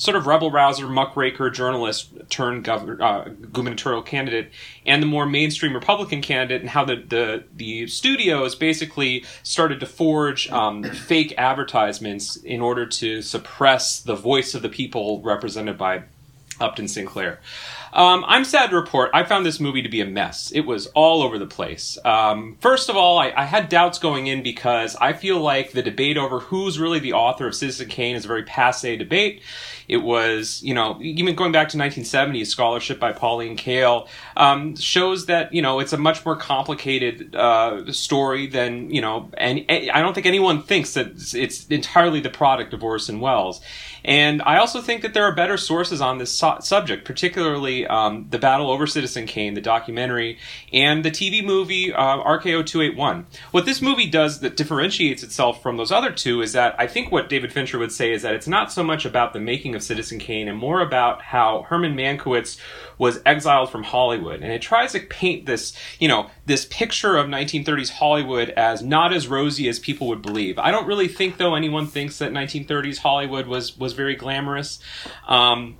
[0.00, 4.50] sort of rebel rouser, muckraker journalist turned governor, uh, gubernatorial candidate,
[4.86, 9.84] and the more mainstream Republican candidate, and how the the, the studios basically started to
[9.84, 16.02] forge um, fake advertisements in order to suppress the voice of the people represented by
[16.60, 17.40] Upton Sinclair.
[17.92, 20.52] Um, I'm sad to report I found this movie to be a mess.
[20.52, 21.98] It was all over the place.
[22.04, 25.82] Um, first of all, I, I, had doubts going in because I feel like the
[25.82, 29.42] debate over who's really the author of Citizen Kane is a very passe debate.
[29.90, 35.26] It was, you know, even going back to 1970, scholarship by Pauline Kael um, shows
[35.26, 40.00] that, you know, it's a much more complicated uh, story than, you know, and I
[40.00, 43.60] don't think anyone thinks that it's entirely the product of Orson Welles.
[44.04, 48.26] And I also think that there are better sources on this su- subject, particularly um,
[48.30, 50.38] the Battle Over Citizen Kane, the documentary,
[50.72, 53.26] and the TV movie uh, RKO 281.
[53.50, 57.12] What this movie does that differentiates itself from those other two is that I think
[57.12, 59.84] what David Fincher would say is that it's not so much about the making of
[59.84, 62.58] Citizen Kane and more about how Herman Mankiewicz
[62.98, 64.42] was exiled from Hollywood.
[64.42, 69.12] And it tries to paint this, you know, this picture of 1930s Hollywood as not
[69.12, 70.58] as rosy as people would believe.
[70.58, 74.78] I don't really think, though, anyone thinks that 1930s Hollywood was was very glamorous.
[75.26, 75.76] Um,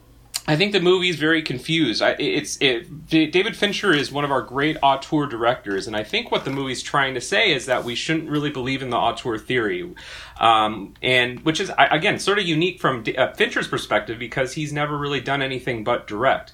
[0.47, 2.03] I think the movie is very confused.
[2.03, 6.31] I, it's it, David Fincher is one of our great auteur directors, and I think
[6.31, 9.39] what the movie's trying to say is that we shouldn't really believe in the auteur
[9.39, 9.95] theory,
[10.41, 14.97] um, and which is again sort of unique from uh, Fincher's perspective because he's never
[14.97, 16.53] really done anything but direct.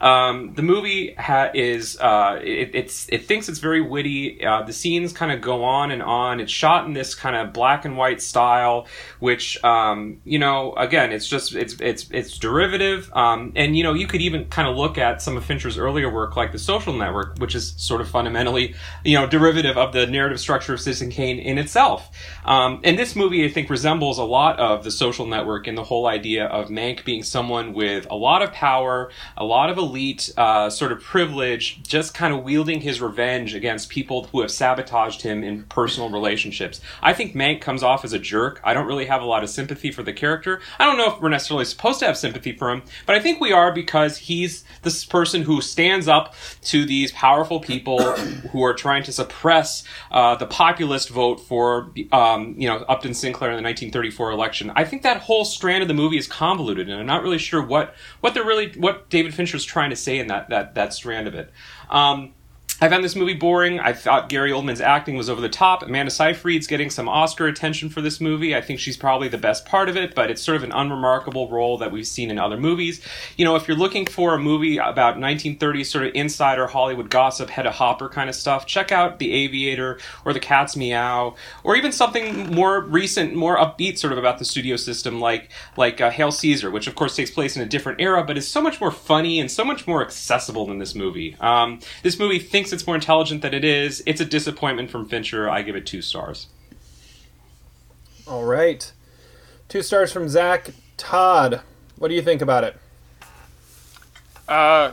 [0.00, 4.44] Um, the movie ha- is uh, it, it's it thinks it's very witty.
[4.44, 6.40] Uh, the scenes kind of go on and on.
[6.40, 8.86] It's shot in this kind of black and white style,
[9.20, 13.10] which um, you know, again, it's just it's it's it's derivative.
[13.14, 16.12] Um, and you know, you could even kind of look at some of Fincher's earlier
[16.12, 20.06] work, like The Social Network, which is sort of fundamentally you know derivative of the
[20.06, 22.10] narrative structure of Citizen Kane in itself.
[22.44, 25.84] Um, and this movie, I think, resembles a lot of The Social Network in the
[25.84, 30.32] whole idea of Mank being someone with a lot of power, a lot of elite
[30.36, 35.22] uh, sort of privilege, just kind of wielding his revenge against people who have sabotaged
[35.22, 36.80] him in personal relationships.
[37.02, 38.60] I think Mank comes off as a jerk.
[38.64, 40.60] I don't really have a lot of sympathy for the character.
[40.78, 43.40] I don't know if we're necessarily supposed to have sympathy for him, but I think
[43.40, 48.02] we are because he's this person who stands up to these powerful people
[48.52, 53.50] who are trying to suppress uh, the populist vote for, um, you know, Upton Sinclair
[53.50, 54.72] in the 1934 election.
[54.74, 57.62] I think that whole strand of the movie is convoluted, and I'm not really sure
[57.62, 61.28] what what they're really what David Fincher's trying to say in that that that strand
[61.28, 61.50] of it.
[61.90, 62.34] Um,
[62.78, 63.80] I found this movie boring.
[63.80, 65.82] I thought Gary Oldman's acting was over the top.
[65.82, 68.54] Amanda Seyfried's getting some Oscar attention for this movie.
[68.54, 71.48] I think she's probably the best part of it, but it's sort of an unremarkable
[71.48, 73.00] role that we've seen in other movies.
[73.38, 77.48] You know, if you're looking for a movie about 1930s sort of insider Hollywood gossip,
[77.48, 81.34] Hedda Hopper kind of stuff, check out The Aviator or The Cat's Meow,
[81.64, 86.02] or even something more recent, more upbeat sort of about the studio system like like
[86.02, 88.60] uh, Hail Caesar, which of course takes place in a different era, but is so
[88.60, 91.36] much more funny and so much more accessible than this movie.
[91.40, 94.02] Um, this movie thinks thinks it's more intelligent than it is.
[94.06, 95.48] It's a disappointment from Fincher.
[95.48, 96.48] I give it two stars.
[98.26, 98.90] All right.
[99.68, 100.70] Two stars from Zach.
[100.96, 101.60] Todd,
[101.96, 102.76] what do you think about it?
[104.48, 104.92] Uh,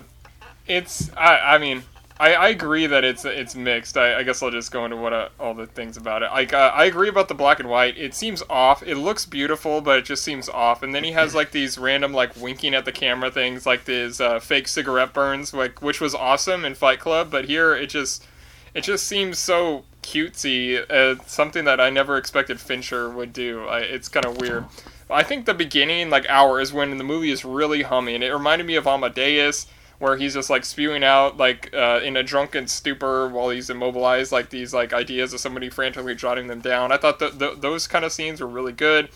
[0.68, 1.82] it's I I mean
[2.24, 3.98] I, I agree that it's it's mixed.
[3.98, 6.32] I, I guess I'll just go into what uh, all the things about it.
[6.32, 7.98] Like uh, I agree about the black and white.
[7.98, 8.82] It seems off.
[8.82, 10.84] It looks beautiful, but it just seems off.
[10.84, 14.22] And then he has like these random like winking at the camera things, like these
[14.22, 17.30] uh, fake cigarette burns, like which was awesome in Fight Club.
[17.30, 18.26] But here it just
[18.74, 20.80] it just seems so cutesy.
[20.90, 23.66] Uh, something that I never expected Fincher would do.
[23.66, 24.64] I, it's kind of weird.
[25.10, 28.24] I think the beginning like hour is when the movie is really humming.
[28.24, 29.68] It reminded me of Amadeus
[30.04, 34.34] where he's just like spewing out like uh, in a drunken stupor while he's immobilized
[34.34, 36.92] like these like ideas of somebody frantically jotting them down.
[36.92, 39.08] I thought that th- those kind of scenes were really good.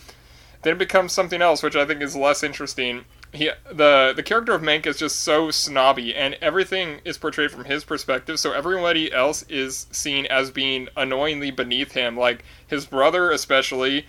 [0.62, 3.04] Then it becomes something else which i think is less interesting.
[3.34, 7.65] He the the character of mank is just so snobby and everything is portrayed from
[7.65, 12.15] his perspective so everybody else is seen as being annoyingly beneath him.
[12.15, 14.06] Like his brother especially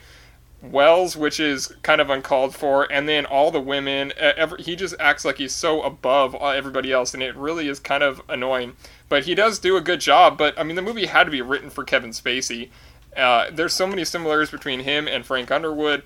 [0.60, 4.12] Welles, which is kind of uncalled for, and then all the women.
[4.18, 8.02] Every, he just acts like he's so above everybody else, and it really is kind
[8.02, 8.74] of annoying.
[9.08, 10.36] But he does do a good job.
[10.36, 12.70] But I mean, the movie had to be written for Kevin Spacey.
[13.16, 16.02] Uh, there's so many similarities between him and Frank Underwood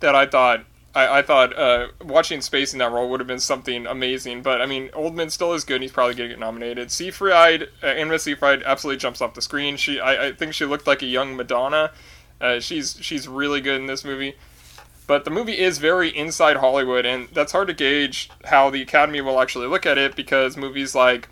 [0.00, 3.40] that I thought I, I thought uh, watching Spacey in that role would have been
[3.40, 4.42] something amazing.
[4.42, 5.76] But I mean, Oldman still is good.
[5.76, 6.90] and He's probably going to get nominated.
[6.90, 9.76] Seyfried, uh, Anna Seyfried absolutely jumps off the screen.
[9.76, 11.92] She, I, I think she looked like a young Madonna.
[12.42, 14.34] Uh, she's she's really good in this movie.
[15.06, 19.20] But the movie is very inside Hollywood, and that's hard to gauge how the Academy
[19.20, 21.28] will actually look at it because movies like,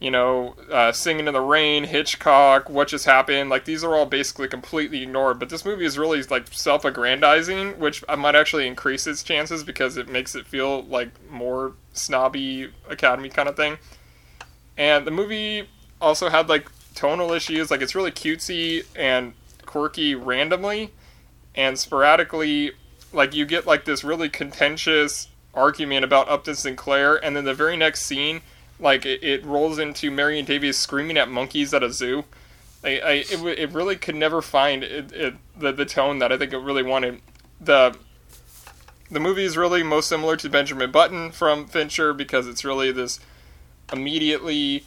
[0.00, 3.50] you know, uh, Singing in the Rain, Hitchcock, What Just Happened.
[3.50, 5.38] Like these are all basically completely ignored.
[5.38, 10.08] But this movie is really like self-aggrandizing, which might actually increase its chances because it
[10.08, 13.78] makes it feel like more snobby Academy kind of thing.
[14.76, 15.68] And the movie
[16.00, 17.70] also had like tonal issues.
[17.70, 19.32] Like it's really cutesy and
[19.74, 20.90] quirky randomly
[21.56, 22.70] and sporadically.
[23.12, 27.76] Like you get like this really contentious argument about Upton Sinclair, and then the very
[27.76, 28.40] next scene,
[28.78, 32.24] like it, it rolls into Marion Davies screaming at monkeys at a zoo.
[32.84, 36.38] I, I it, it really could never find it, it, the the tone that I
[36.38, 37.20] think it really wanted.
[37.60, 37.96] The
[39.10, 43.18] the movie is really most similar to Benjamin Button from Fincher because it's really this
[43.92, 44.84] immediately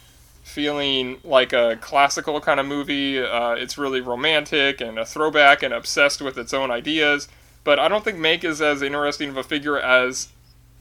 [0.47, 3.19] feeling like a classical kind of movie.
[3.19, 7.27] Uh, it's really romantic and a throwback and obsessed with its own ideas.
[7.65, 10.29] But I don't think Mank is as interesting of a figure as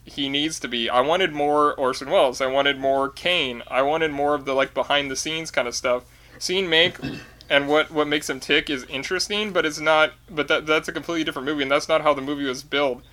[0.05, 0.89] he needs to be.
[0.89, 2.39] I wanted more Orson Welles.
[2.39, 3.61] I wanted more Kane.
[3.67, 6.05] I wanted more of the like behind the scenes kind of stuff.
[6.39, 10.13] Seeing Mank and what what makes him tick is interesting, but it's not.
[10.29, 13.03] But that that's a completely different movie, and that's not how the movie was built.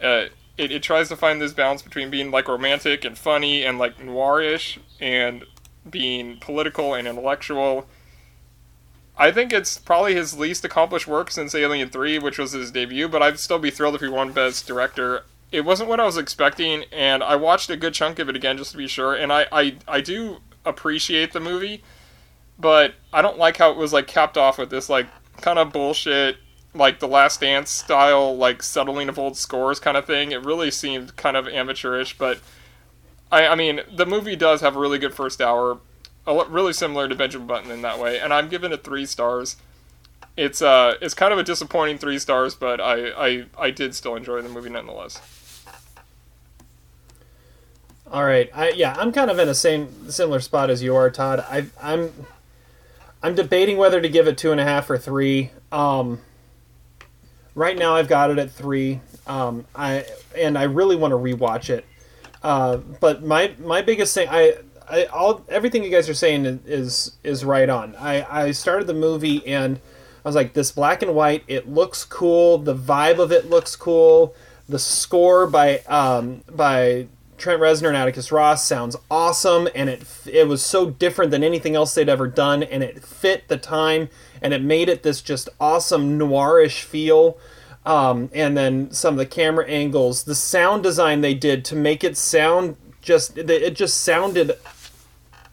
[0.00, 3.78] Uh, it, it tries to find this balance between being like romantic and funny and
[3.78, 5.44] like noirish and
[5.88, 7.86] being political and intellectual.
[9.16, 13.08] I think it's probably his least accomplished work since Alien 3, which was his debut,
[13.08, 15.24] but I'd still be thrilled if he won Best Director.
[15.50, 18.56] It wasn't what I was expecting, and I watched a good chunk of it again
[18.56, 21.82] just to be sure, and I, I, I do appreciate the movie,
[22.58, 25.08] but I don't like how it was like capped off with this like
[25.40, 26.36] kind of bullshit
[26.74, 30.70] like the last dance style like settling of old scores kind of thing it really
[30.70, 32.38] seemed kind of amateurish but
[33.32, 35.78] I, I mean the movie does have a really good first hour
[36.26, 39.56] really similar to benjamin button in that way and i'm giving it three stars
[40.36, 44.14] it's uh it's kind of a disappointing three stars but i i, I did still
[44.14, 45.20] enjoy the movie nonetheless
[48.12, 48.50] All right.
[48.54, 51.40] I yeah, I'm kind of in a same similar spot as you are, Todd.
[51.48, 52.12] I I'm
[53.22, 55.50] I'm debating whether to give it two and a half or three.
[55.72, 56.20] Um,
[57.54, 59.00] right now, I've got it at three.
[59.26, 60.04] Um, I
[60.36, 61.86] and I really want to rewatch it.
[62.42, 64.54] Uh, but my my biggest thing, I
[64.88, 67.94] I all everything you guys are saying is is right on.
[67.96, 69.80] I I started the movie and
[70.24, 72.58] I was like, this black and white, it looks cool.
[72.58, 74.34] The vibe of it looks cool.
[74.68, 80.46] The score by um, by Trent Reznor and Atticus Ross sounds awesome, and it it
[80.46, 84.08] was so different than anything else they'd ever done, and it fit the time,
[84.40, 87.36] and it made it this just awesome noirish feel.
[87.84, 92.04] Um, and then some of the camera angles, the sound design they did to make
[92.04, 94.52] it sound just it just sounded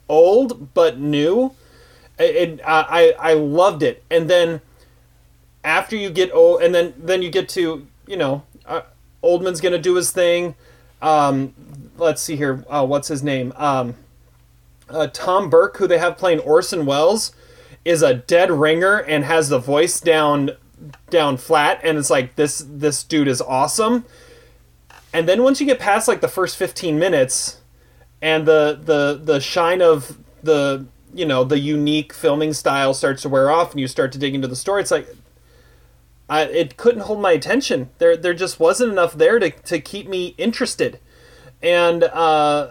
[0.08, 1.52] old but new.
[2.18, 4.60] It, it I I loved it, and then
[5.64, 8.82] after you get old, and then then you get to you know uh,
[9.22, 10.54] Oldman's gonna do his thing.
[11.02, 11.54] Um,
[11.96, 12.64] let's see here.
[12.68, 13.52] Uh, what's his name?
[13.56, 13.96] Um,
[14.88, 17.32] uh, Tom Burke, who they have playing Orson Welles,
[17.84, 20.50] is a dead ringer and has the voice down
[21.10, 24.04] down flat, and it's like this this dude is awesome.
[25.12, 27.60] And then once you get past like the first fifteen minutes,
[28.22, 33.28] and the the the shine of the you know the unique filming style starts to
[33.28, 35.08] wear off, and you start to dig into the story, it's like
[36.30, 37.90] I, it couldn't hold my attention.
[37.98, 41.00] There, there just wasn't enough there to, to keep me interested,
[41.60, 42.68] and uh,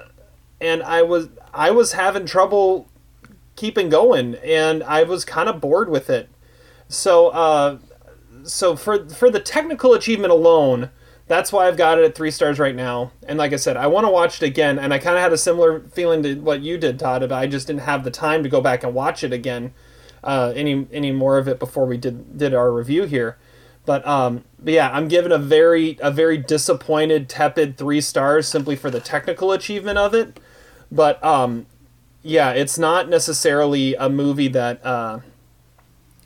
[0.61, 2.87] and I was I was having trouble
[3.57, 6.29] keeping going, and I was kind of bored with it.
[6.87, 7.79] So, uh,
[8.49, 10.89] so for for the technical achievement alone,
[11.27, 13.11] that's why I've got it at three stars right now.
[13.27, 15.31] And like I said, I want to watch it again, and I kind of had
[15.31, 17.21] a similar feeling to what you did, Todd.
[17.21, 19.73] But I just didn't have the time to go back and watch it again,
[20.23, 23.37] uh, any any more of it before we did did our review here.
[23.85, 28.75] But um, but yeah, I'm giving a very a very disappointed, tepid three stars simply
[28.75, 30.39] for the technical achievement of it.
[30.91, 31.67] But um,
[32.21, 35.19] yeah, it's not necessarily a movie that uh,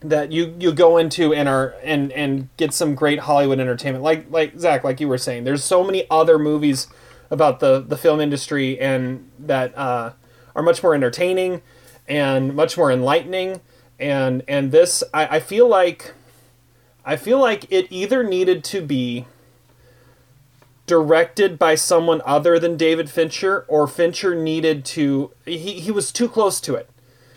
[0.04, 4.04] that you you go into and are and and get some great Hollywood entertainment.
[4.04, 6.88] Like like Zach, like you were saying, there's so many other movies
[7.32, 10.14] about the the film industry and that uh,
[10.56, 11.62] are much more entertaining
[12.08, 13.62] and much more enlightening.
[14.00, 16.14] And and this, I, I feel like
[17.06, 19.26] I feel like it either needed to be
[20.86, 26.28] directed by someone other than David Fincher, or Fincher needed to he, he was too
[26.28, 26.90] close to it.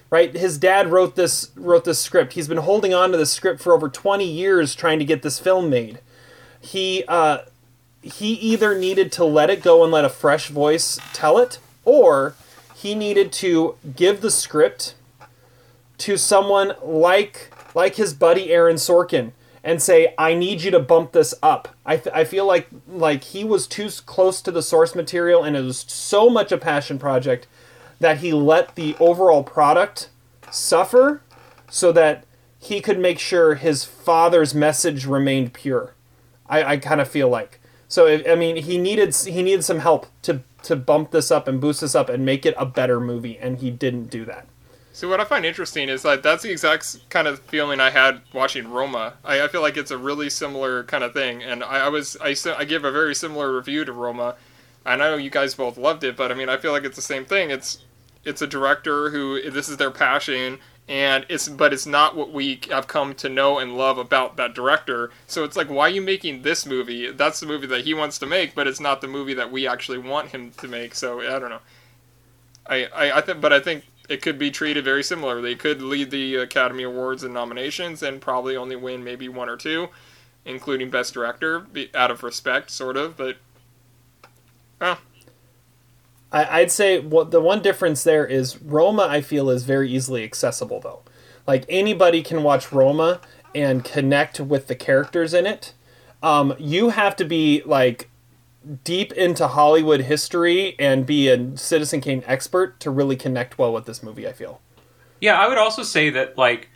[0.09, 0.33] Right?
[0.35, 2.35] His dad wrote this wrote this script.
[2.35, 5.39] He's been holding on to this script for over 20 years trying to get this
[5.39, 6.01] film made.
[6.61, 7.39] He uh
[8.03, 12.37] he either needed to let it go and let a fresh voice tell it, or
[12.75, 14.95] he needed to give the script
[15.99, 19.33] to someone like like his buddy Aaron Sorkin
[19.65, 21.75] and say I need you to bump this up.
[21.85, 25.57] I, th- I feel like like he was too close to the source material and
[25.57, 27.49] it was so much a passion project
[28.01, 30.09] that he let the overall product
[30.51, 31.23] suffer
[31.69, 32.25] so that
[32.59, 35.95] he could make sure his father's message remained pure.
[36.49, 38.07] I, I kind of feel like so.
[38.07, 41.81] I mean, he needed he needed some help to to bump this up and boost
[41.81, 44.47] this up and make it a better movie, and he didn't do that.
[44.93, 48.23] So what I find interesting is that that's the exact kind of feeling I had
[48.33, 49.15] watching Roma.
[49.25, 52.17] I, I feel like it's a really similar kind of thing, and I, I was
[52.21, 54.37] I, I give a very similar review to Roma.
[54.85, 57.03] I know you guys both loved it, but I mean I feel like it's the
[57.03, 57.51] same thing.
[57.51, 57.85] It's
[58.27, 60.59] it's a director who this is their passion,
[60.89, 64.55] and it's but it's not what we have come to know and love about that
[64.55, 65.11] director.
[65.27, 67.11] So it's like why are you making this movie?
[67.11, 69.67] That's the movie that he wants to make, but it's not the movie that we
[69.67, 70.95] actually want him to make.
[70.95, 71.61] So I don't know.
[72.67, 75.53] I I, I think, but I think it could be treated very similarly.
[75.53, 79.57] It could lead the Academy Awards and nominations and probably only win maybe one or
[79.57, 79.89] two,
[80.45, 83.17] including Best Director, out of respect, sort of.
[83.17, 83.37] But
[84.81, 84.99] well,
[86.37, 89.07] I, I'd say what the one difference there is Roma.
[89.09, 91.03] I feel is very easily accessible though.
[91.47, 93.21] Like anybody can watch Roma
[93.55, 95.73] and connect with the characters in it.
[96.23, 98.11] Um, you have to be like
[98.85, 103.87] deep into Hollywood history and be a Citizen Kane expert to really connect well with
[103.87, 104.29] this movie.
[104.29, 104.61] I feel.
[105.23, 106.69] Yeah, I would also say that like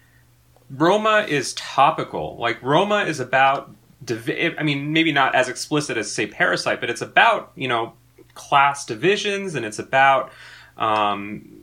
[0.71, 2.39] Roma is topical.
[2.39, 3.75] Like Roma is about
[4.09, 7.93] I mean, maybe not as explicit as say Parasite, but it's about you know
[8.41, 10.33] class divisions and it's about
[10.77, 11.61] um,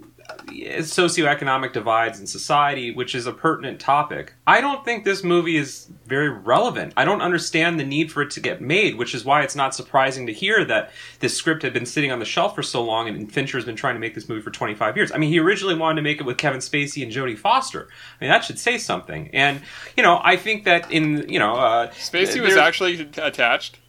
[0.47, 4.33] socioeconomic divides in society, which is a pertinent topic.
[4.45, 6.93] I don't think this movie is very relevant.
[6.95, 9.75] I don't understand the need for it to get made, which is why it's not
[9.75, 13.07] surprising to hear that this script had been sitting on the shelf for so long
[13.07, 15.11] and Fincher's been trying to make this movie for 25 years.
[15.11, 17.87] I mean, he originally wanted to make it with Kevin Spacey and Jodie Foster.
[18.19, 19.29] I mean, that should say something.
[19.33, 19.61] And,
[19.95, 23.79] you know, I think that in, you know, uh, Spacey was actually attached.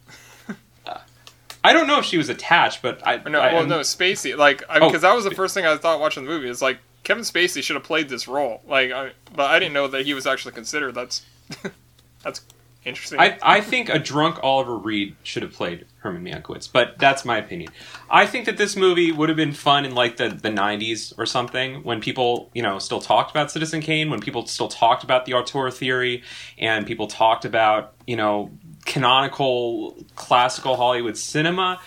[1.69, 3.17] I don't know if she was attached, but I.
[3.29, 4.35] No, I, well, no, Spacey.
[4.35, 4.87] Like, Oh.
[4.87, 6.49] because that was the first thing I thought watching the movie.
[6.49, 8.61] Is like Kevin Spacey should have played this role.
[8.67, 10.95] Like, I, but I didn't know that he was actually considered.
[10.95, 11.23] That's
[12.23, 12.41] that's
[12.85, 13.19] interesting.
[13.19, 17.37] I, I think a drunk Oliver Reed should have played Herman Mankiewicz, but that's my
[17.37, 17.71] opinion.
[18.09, 21.25] I think that this movie would have been fun in like the, the 90s or
[21.25, 25.25] something when people, you know, still talked about Citizen Kane, when people still talked about
[25.25, 26.23] the auteur theory
[26.57, 28.49] and people talked about, you know,
[28.89, 31.79] canonical classical Hollywood cinema.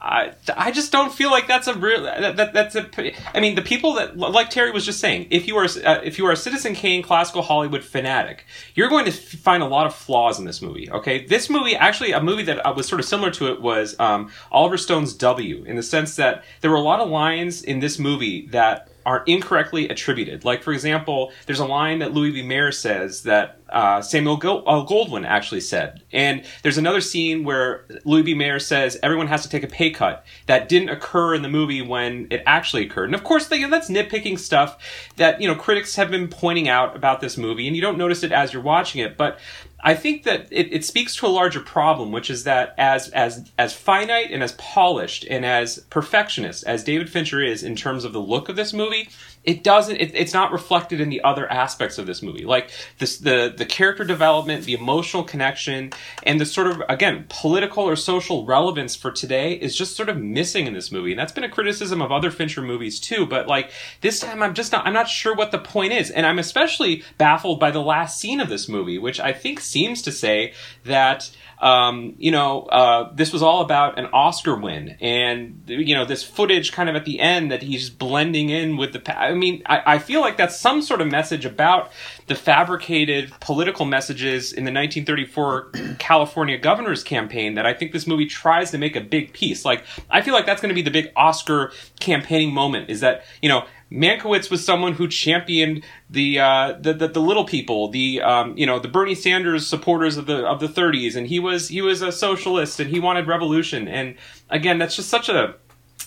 [0.00, 3.56] I, I just don't feel like that's a real that, that that's a I mean
[3.56, 6.30] the people that like Terry was just saying if you are uh, if you are
[6.30, 8.46] a Citizen Kane classical Hollywood fanatic
[8.76, 12.12] you're going to find a lot of flaws in this movie okay this movie actually
[12.12, 15.64] a movie that uh, was sort of similar to it was um, Oliver Stone's W
[15.64, 19.24] in the sense that there were a lot of lines in this movie that are
[19.26, 20.44] incorrectly attributed.
[20.44, 22.42] Like, for example, there's a line that Louis B.
[22.42, 26.02] Mayer says that uh, Samuel uh, Goldwyn actually said.
[26.12, 28.34] And there's another scene where Louis B.
[28.34, 30.24] Mayer says everyone has to take a pay cut.
[30.46, 33.06] That didn't occur in the movie when it actually occurred.
[33.06, 34.78] And of course, they, that's nitpicking stuff
[35.16, 38.22] that, you know, critics have been pointing out about this movie, and you don't notice
[38.22, 39.16] it as you're watching it.
[39.16, 39.38] But
[39.80, 43.50] I think that it, it speaks to a larger problem, which is that as as
[43.58, 48.12] as finite and as polished and as perfectionist as David Fincher is in terms of
[48.12, 49.08] the look of this movie,
[49.48, 49.96] it doesn't.
[49.96, 53.64] It, it's not reflected in the other aspects of this movie, like this the the
[53.64, 55.90] character development, the emotional connection,
[56.24, 60.18] and the sort of again political or social relevance for today is just sort of
[60.18, 63.24] missing in this movie, and that's been a criticism of other Fincher movies too.
[63.24, 63.70] But like
[64.02, 64.86] this time, I'm just not.
[64.86, 68.40] I'm not sure what the point is, and I'm especially baffled by the last scene
[68.40, 70.52] of this movie, which I think seems to say
[70.88, 71.30] that
[71.60, 76.22] um, you know, uh, this was all about an Oscar win, and you know, this
[76.22, 79.18] footage kind of at the end that he's blending in with the.
[79.18, 81.90] I mean, I, I feel like that's some sort of message about
[82.28, 88.26] the fabricated political messages in the 1934 California governor's campaign that I think this movie
[88.26, 89.64] tries to make a big piece.
[89.64, 92.88] Like, I feel like that's going to be the big Oscar campaigning moment.
[92.88, 93.64] Is that you know.
[93.90, 98.66] Mankiewicz was someone who championed the, uh, the, the the little people, the um, you
[98.66, 102.02] know the Bernie Sanders supporters of the of the 30s, and he was he was
[102.02, 103.88] a socialist and he wanted revolution.
[103.88, 104.16] And
[104.50, 105.54] again, that's just such a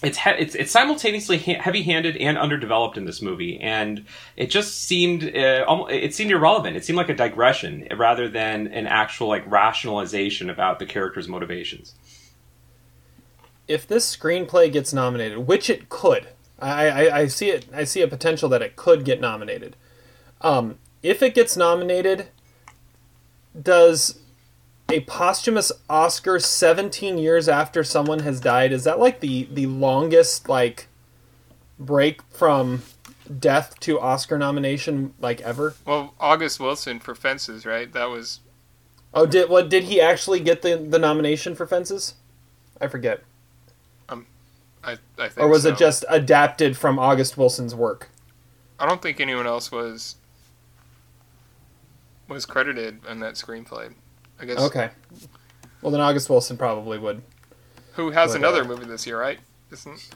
[0.03, 4.05] it's he- it's it's simultaneously ha- heavy-handed and underdeveloped in this movie, and
[4.37, 6.77] it just seemed uh, almo- it seemed irrelevant.
[6.77, 11.95] It seemed like a digression rather than an actual like rationalization about the character's motivations.
[13.67, 16.27] if this screenplay gets nominated, which it could,
[16.61, 17.65] I, I, I see it.
[17.73, 19.75] I see a potential that it could get nominated.
[20.41, 22.27] Um, if it gets nominated,
[23.59, 24.19] does
[24.89, 30.49] a posthumous Oscar 17 years after someone has died is that like the the longest
[30.49, 30.87] like
[31.79, 32.83] break from
[33.39, 35.75] death to Oscar nomination like ever?
[35.85, 37.91] well, August Wilson for Fences, right?
[37.93, 38.41] That was
[39.13, 42.15] Oh, did what did he actually get the the nomination for Fences?
[42.79, 43.23] I forget.
[44.83, 45.69] I, I think or was so.
[45.69, 48.09] it just adapted from August Wilson's work?
[48.79, 50.15] I don't think anyone else was
[52.27, 53.93] was credited in that screenplay.
[54.39, 54.57] I guess.
[54.57, 54.89] Okay.
[55.81, 57.21] Well, then August Wilson probably would.
[57.93, 59.39] Who has But, another uh, movie this year, right?
[59.71, 60.09] Isn't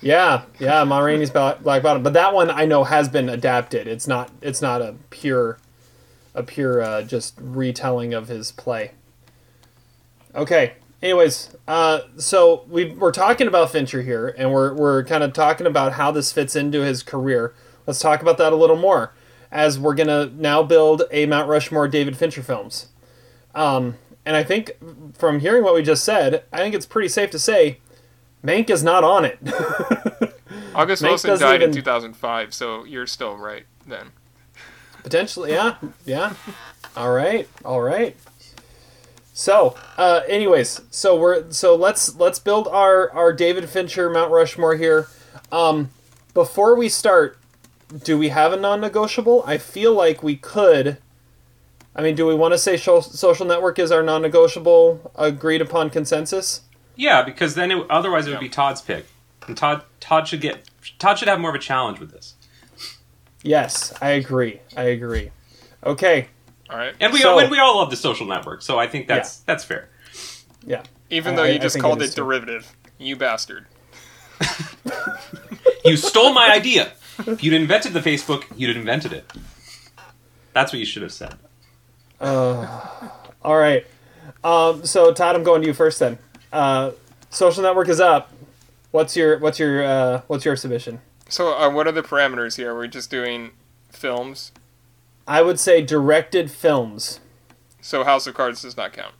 [0.00, 3.86] Yeah, yeah, Ma Rainey's Black Bottom, but that one I know has been adapted.
[3.86, 4.30] It's not.
[4.40, 5.58] It's not a pure,
[6.34, 8.92] a pure uh, just retelling of his play.
[10.34, 10.74] Okay.
[11.02, 15.66] Anyways, uh, so we we're talking about Fincher here, and we're we're kind of talking
[15.66, 17.54] about how this fits into his career.
[17.86, 19.12] Let's talk about that a little more,
[19.50, 22.86] as we're gonna now build a Mount Rushmore David Fincher films.
[23.52, 24.72] Um, and I think
[25.18, 27.78] from hearing what we just said, I think it's pretty safe to say
[28.44, 29.38] Mank is not on it.
[30.74, 34.12] August Mank Wilson died in 2005, so you're still right then.
[35.02, 36.34] Potentially, yeah, yeah.
[36.96, 38.16] All right, all right.
[39.32, 44.76] So, uh, anyways, so we're so let's let's build our our David Fincher Mount Rushmore
[44.76, 45.08] here.
[45.50, 45.90] Um,
[46.34, 47.38] before we start,
[48.04, 49.42] do we have a non-negotiable?
[49.46, 50.98] I feel like we could.
[51.94, 56.62] I mean, do we want to say Social Network is our non-negotiable, agreed upon consensus?
[56.96, 59.06] Yeah, because then it, otherwise it would be Todd's pick,
[59.46, 60.68] and Todd Todd should get
[60.98, 62.34] Todd should have more of a challenge with this.
[63.42, 64.60] Yes, I agree.
[64.76, 65.30] I agree.
[65.84, 66.28] Okay.
[66.72, 66.94] All right.
[67.00, 69.38] And we So- all, and we all love the Social Network, so I think that's
[69.40, 69.88] that's fair.
[70.64, 70.82] Yeah.
[71.10, 72.22] Even I- though I- you I just think called it it, is too.
[72.22, 73.66] derivative, you bastard.
[75.84, 76.92] You stole my idea.
[77.26, 79.28] If you'd invented the Facebook, you'd invented it.
[80.52, 81.34] That's what you should have said.
[82.20, 83.08] Uh,
[83.42, 83.84] all right.
[84.44, 86.18] Um, so Todd, I'm going to you first then.
[86.52, 86.92] Uh,
[87.30, 88.30] social network is up.
[88.92, 91.00] What's your what's your uh, what's your submission?
[91.28, 92.72] So, uh, what are the parameters here?
[92.74, 93.50] Are we just doing
[93.90, 94.52] films?
[95.26, 97.20] I would say directed films.
[97.80, 99.14] So, House of Cards does not count.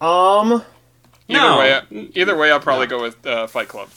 [0.00, 0.64] Um.
[1.28, 1.58] Either No.
[1.58, 3.88] way, either way, I'll probably go with uh, Fight Club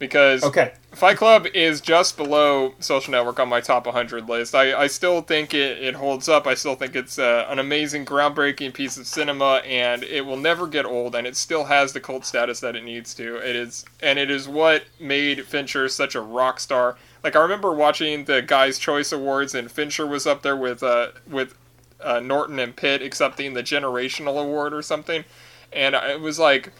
[0.00, 0.72] because Okay.
[0.90, 4.52] Fight Club is just below Social Network on my top 100 list.
[4.54, 6.44] I, I still think it, it holds up.
[6.46, 10.66] I still think it's uh, an amazing, groundbreaking piece of cinema, and it will never
[10.66, 11.14] get old.
[11.14, 13.36] And it still has the cult status that it needs to.
[13.36, 16.96] It is, and it is what made Fincher such a rock star.
[17.22, 21.08] Like I remember watching the Guys' Choice Awards, and Fincher was up there with uh,
[21.28, 21.54] with
[22.00, 25.24] uh, Norton and Pitt accepting the Generational Award or something,
[25.72, 26.72] and it was like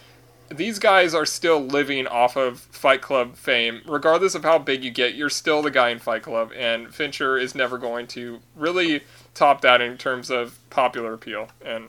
[0.49, 3.82] these guys are still living off of Fight Club fame.
[3.86, 7.38] Regardless of how big you get, you're still the guy in Fight Club, and Fincher
[7.38, 9.03] is never going to really
[9.34, 11.49] top that in terms of popular appeal.
[11.64, 11.88] And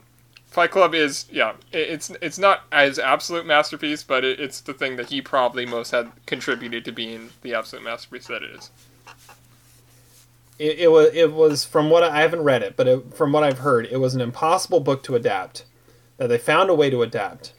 [0.54, 4.94] Fight Club is, yeah, it's it's not as absolute masterpiece, but it, it's the thing
[4.94, 8.70] that he probably most had contributed to being the absolute masterpiece that it is.
[10.60, 13.32] It, it was it was from what I, I haven't read it, but it, from
[13.32, 15.64] what I've heard, it was an impossible book to adapt.
[16.18, 17.52] That they found a way to adapt,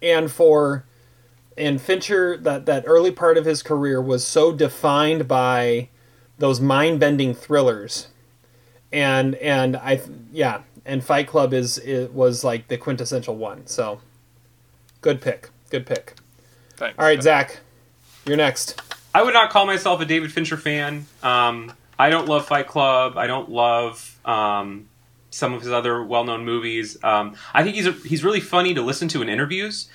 [0.00, 0.84] and for
[1.56, 5.88] and Fincher that that early part of his career was so defined by
[6.38, 8.06] those mind bending thrillers,
[8.92, 13.66] and and I yeah, and Fight Club is it was like the quintessential one.
[13.66, 14.00] So,
[15.00, 16.14] good pick, good pick.
[16.76, 16.98] Thanks.
[16.98, 17.60] All right, Zach,
[18.26, 18.80] you're next.
[19.14, 21.06] I would not call myself a David Fincher fan.
[21.22, 23.16] Um, I don't love Fight Club.
[23.16, 24.88] I don't love um,
[25.30, 26.96] some of his other well-known movies.
[27.02, 29.88] Um, I think he's a, he's really funny to listen to in interviews.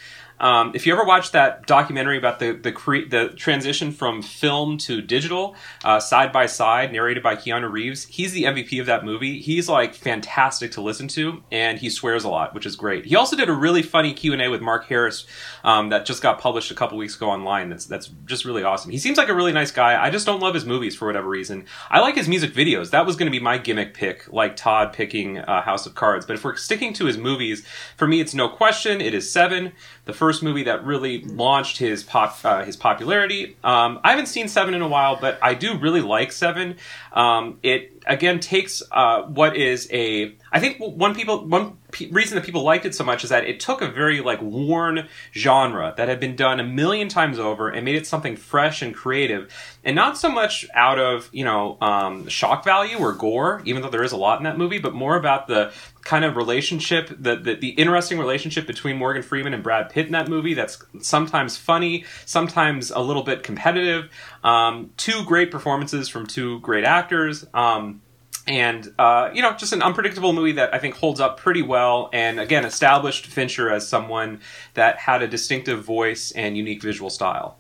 [0.44, 4.78] Um, if you ever watched that documentary about the the, cre- the transition from film
[4.80, 9.06] to digital, uh, side by side, narrated by Keanu Reeves, he's the MVP of that
[9.06, 9.40] movie.
[9.40, 13.06] He's like fantastic to listen to, and he swears a lot, which is great.
[13.06, 15.26] He also did a really funny Q and A with Mark Harris
[15.64, 17.70] um, that just got published a couple weeks ago online.
[17.70, 18.92] That's that's just really awesome.
[18.92, 20.02] He seems like a really nice guy.
[20.02, 21.68] I just don't love his movies for whatever reason.
[21.90, 22.90] I like his music videos.
[22.90, 26.26] That was going to be my gimmick pick, like Todd picking uh, House of Cards.
[26.26, 27.66] But if we're sticking to his movies,
[27.96, 29.00] for me, it's no question.
[29.00, 29.72] It is Seven,
[30.06, 33.56] the first movie that really launched his pop uh, his popularity.
[33.64, 36.78] Um, I haven't seen Seven in a while, but I do really like Seven.
[37.14, 42.36] Um, it again takes uh, what is a I think one people one pe- reason
[42.36, 45.94] that people liked it so much is that it took a very like worn genre
[45.96, 49.54] that had been done a million times over and made it something fresh and creative,
[49.86, 53.90] and not so much out of you know um, shock value or gore, even though
[53.90, 55.72] there is a lot in that movie, but more about the
[56.04, 60.12] kind of relationship, the, the the interesting relationship between Morgan Freeman and Brad Pitt in
[60.12, 60.54] that movie.
[60.54, 64.10] That's sometimes funny, sometimes a little bit competitive.
[64.44, 67.46] Um, two great performances from two great actors.
[67.54, 68.02] Um,
[68.46, 72.10] and uh, you know, just an unpredictable movie that I think holds up pretty well,
[72.12, 74.42] and again, established Fincher as someone
[74.74, 77.58] that had a distinctive voice and unique visual style.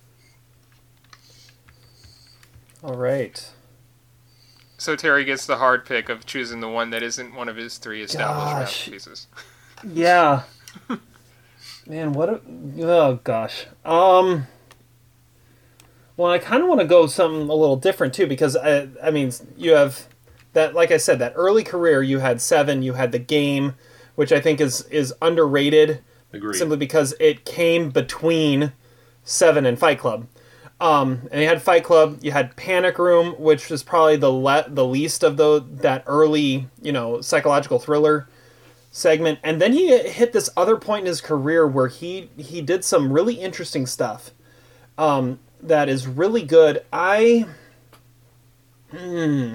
[2.84, 3.53] All right.
[4.84, 7.78] So Terry gets the hard pick of choosing the one that isn't one of his
[7.78, 8.60] three established Gosh.
[8.60, 9.28] masterpieces.
[9.82, 10.42] Yeah.
[11.88, 12.28] Man, what?
[12.28, 12.42] A,
[12.82, 13.68] oh gosh.
[13.86, 14.48] Um.
[16.18, 19.10] Well, I kind of want to go something a little different too, because I, I
[19.10, 20.10] mean, you have
[20.52, 22.04] that, like I said, that early career.
[22.04, 22.84] You had Seven.
[22.84, 23.76] You had the game,
[24.16, 26.04] which I think is is underrated,
[26.34, 26.58] Agreed.
[26.58, 28.74] simply because it came between
[29.24, 30.28] Seven and Fight Club.
[30.84, 32.20] Um, and you had Fight Club.
[32.22, 36.68] You had Panic Room, which was probably the le- the least of the that early,
[36.82, 38.28] you know, psychological thriller
[38.92, 39.40] segment.
[39.44, 43.14] And then he hit this other point in his career where he he did some
[43.14, 44.32] really interesting stuff.
[44.98, 46.84] Um, that is really good.
[46.92, 47.46] I
[48.92, 49.54] hmm.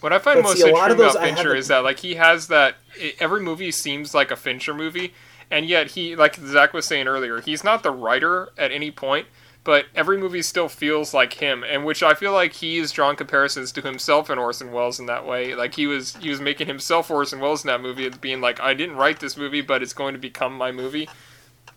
[0.00, 2.76] What I find But most see, interesting about Fincher is that like he has that
[2.98, 5.12] i every movie seems like a Fincher movie,
[5.50, 9.26] and yet he like Zach was saying earlier, he's not the writer at any point,
[9.66, 13.72] but every movie still feels like him, and which I feel like he's drawn comparisons
[13.72, 15.56] to himself and Orson Welles in that way.
[15.56, 18.74] Like he was he was making himself Orson Welles in that movie, being like, I
[18.74, 21.08] didn't write this movie, but it's going to become my movie.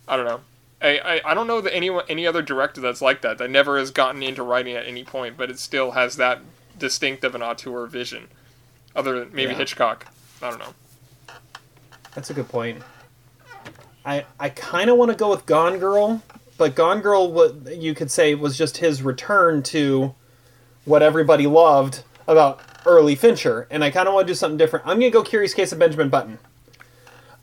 [0.06, 0.40] I don't know.
[0.80, 3.76] I, I, I don't know that anyone any other director that's like that that never
[3.76, 6.40] has gotten into writing at any point, but it still has that
[6.78, 8.28] distinct of an auteur vision.
[8.94, 9.58] Other than maybe Yeah.
[9.58, 10.06] Hitchcock.
[10.40, 10.74] I don't know.
[12.14, 12.82] That's a good point.
[14.04, 16.22] I I kind of want to go with Gone Girl,
[16.60, 20.14] but Gone Girl, what you could say was just his return to
[20.84, 24.86] what everybody loved about early Fincher, and I kind of want to do something different.
[24.86, 26.38] I'm gonna go Curious Case of Benjamin Button.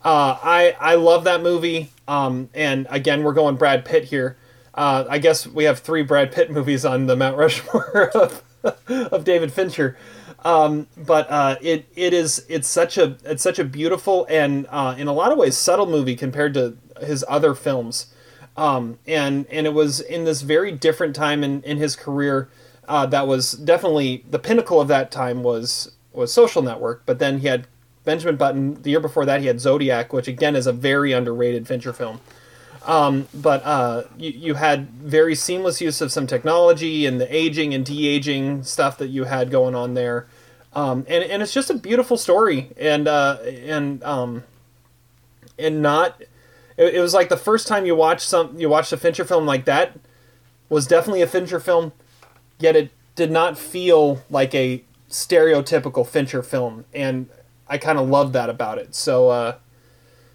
[0.04, 4.36] Uh, I I love that movie, um, and again we're going Brad Pitt here.
[4.72, 8.44] Uh, I guess we have three Brad Pitt movies on the Mount Rushmore of,
[8.88, 9.98] of David Fincher.
[10.44, 14.94] Um, but uh, it it is it's such a it's such a beautiful and uh,
[14.96, 18.14] in a lot of ways subtle movie compared to his other films.
[18.58, 22.48] Um, and and it was in this very different time in, in his career
[22.88, 27.04] uh, that was definitely the pinnacle of that time was was Social Network.
[27.06, 27.68] But then he had
[28.04, 28.82] Benjamin Button.
[28.82, 32.20] The year before that, he had Zodiac, which again is a very underrated Fincher film.
[32.84, 37.74] Um, but uh, you, you had very seamless use of some technology and the aging
[37.74, 40.26] and de aging stuff that you had going on there.
[40.72, 44.42] Um, and, and it's just a beautiful story and uh, and um,
[45.56, 46.20] and not
[46.78, 49.44] it, it was like the first time you watch some you watched a Fincher film
[49.44, 49.98] like that
[50.70, 51.92] was definitely a Fincher film
[52.58, 57.28] yet it did not feel like a stereotypical Fincher film and
[57.68, 58.94] I kind of love that about it.
[58.94, 59.56] So uh,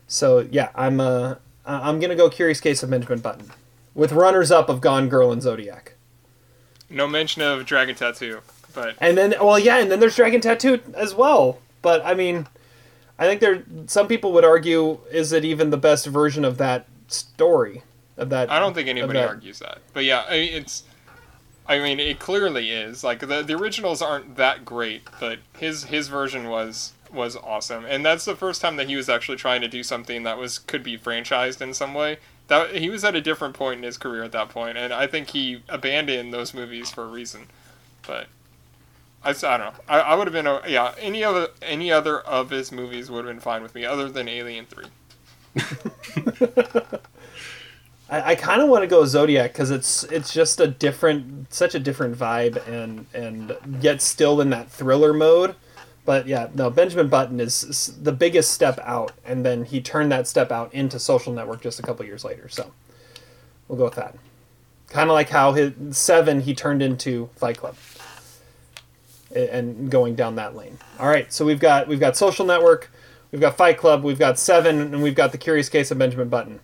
[0.07, 1.35] so yeah I'm uh,
[1.65, 3.51] I'm gonna go Curious Case of Benjamin Button
[3.95, 5.93] with runners up of Gone Girl and Zodiac.
[6.89, 8.41] No mention of Dragon Tattoo,
[8.75, 12.47] but and then well yeah and then there's Dragon Tattoo as well but I mean
[13.19, 16.87] I think there some people would argue is it even the best version of that
[17.07, 17.83] story
[18.17, 19.79] of that I don't think anybody that- argues that.
[19.93, 20.83] But yeah, I mean, it's.
[21.65, 23.03] I mean, it clearly is.
[23.05, 28.05] Like the the originals aren't that great, but his his version was was awesome, and
[28.05, 30.83] that's the first time that he was actually trying to do something that was could
[30.83, 32.17] be franchised in some way.
[32.47, 35.07] That he was at a different point in his career at that point, and I
[35.07, 37.47] think he abandoned those movies for a reason.
[38.05, 38.27] But
[39.23, 39.73] I, I don't know.
[39.87, 40.93] I, I would have been a, yeah.
[40.99, 44.27] Any other any other of his movies would have been fine with me, other than
[44.27, 44.85] Alien Three.
[48.09, 51.73] I, I kind of want to go Zodiac because it's it's just a different, such
[51.75, 55.55] a different vibe, and and yet still in that thriller mode.
[56.05, 60.11] But yeah, no, Benjamin Button is s- the biggest step out, and then he turned
[60.11, 62.49] that step out into Social Network just a couple years later.
[62.49, 62.71] So
[63.67, 64.15] we'll go with that.
[64.89, 67.75] Kind of like how his Seven he turned into Fight Club,
[69.35, 70.77] and going down that lane.
[70.99, 72.91] All right, so we've got we've got Social Network,
[73.31, 76.29] we've got Fight Club, we've got Seven, and we've got the Curious Case of Benjamin
[76.29, 76.59] Button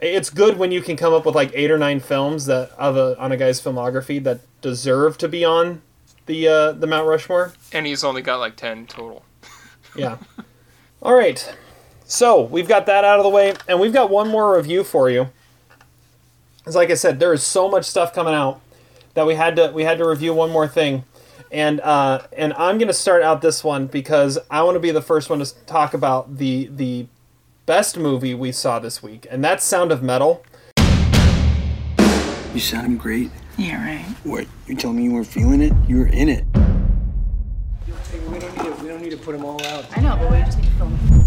[0.00, 2.96] it's good when you can come up with like eight or nine films that of
[2.96, 5.82] a, on a guy's filmography that deserve to be on
[6.26, 7.52] the uh, the Mount Rushmore.
[7.72, 9.24] And he's only got like ten total.
[9.96, 10.16] Yeah.
[11.00, 11.54] All right.
[12.04, 15.08] So we've got that out of the way, and we've got one more review for
[15.08, 15.28] you.
[16.66, 18.60] As like I said, there is so much stuff coming out
[19.14, 21.04] that we had to we had to review one more thing,
[21.50, 25.02] and uh, and I'm gonna start out this one because I want to be the
[25.02, 27.06] first one to talk about the the
[27.66, 30.44] best movie we saw this week, and that's Sound of Metal.
[32.54, 33.30] You sound great.
[33.56, 34.04] Yeah, right.
[34.24, 34.46] What?
[34.66, 35.72] You telling me you weren't feeling it?
[35.88, 36.44] You were in it.
[38.30, 38.82] We don't need to.
[38.82, 39.86] We don't need to put them all out.
[39.96, 41.23] I know, but we just need to film.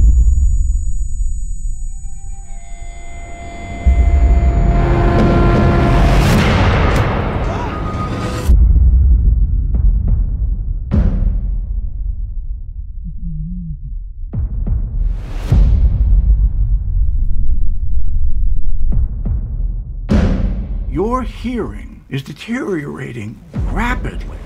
[21.08, 23.40] Your hearing is deteriorating
[23.72, 24.38] rapidly.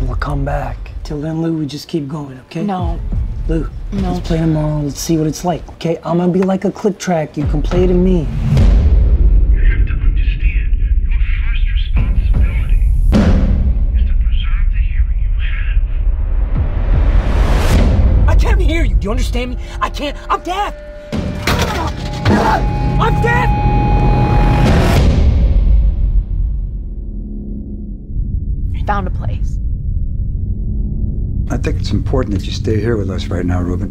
[0.00, 0.78] We'll come back.
[1.04, 2.64] Till then, Lou, we just keep going, okay?
[2.64, 2.98] No.
[3.46, 4.12] Lou, no.
[4.12, 4.80] let's play tomorrow.
[4.80, 5.98] Let's see what it's like, okay?
[6.02, 7.36] I'm gonna be like a click track.
[7.36, 8.20] You can play it me.
[8.20, 10.16] You have to me.
[18.26, 18.94] I can't hear you.
[18.94, 19.62] Do you understand me?
[19.82, 20.16] I can't.
[20.30, 20.74] I'm deaf.
[22.98, 23.75] I'm deaf.
[28.86, 29.58] Found a place.
[31.50, 33.90] I think it's important that you stay here with us right now, Ruben.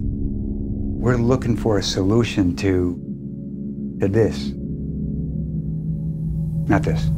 [0.99, 4.51] We're looking for a solution to, to this.
[6.67, 7.09] Not this.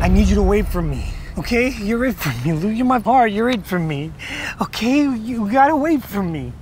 [0.00, 1.04] I need you to wait for me.
[1.38, 1.70] Okay?
[1.70, 2.68] You're it for me, Lou.
[2.68, 3.32] You're my heart.
[3.32, 4.12] You're it for me.
[4.60, 5.02] Okay?
[5.02, 6.52] You gotta wait for me.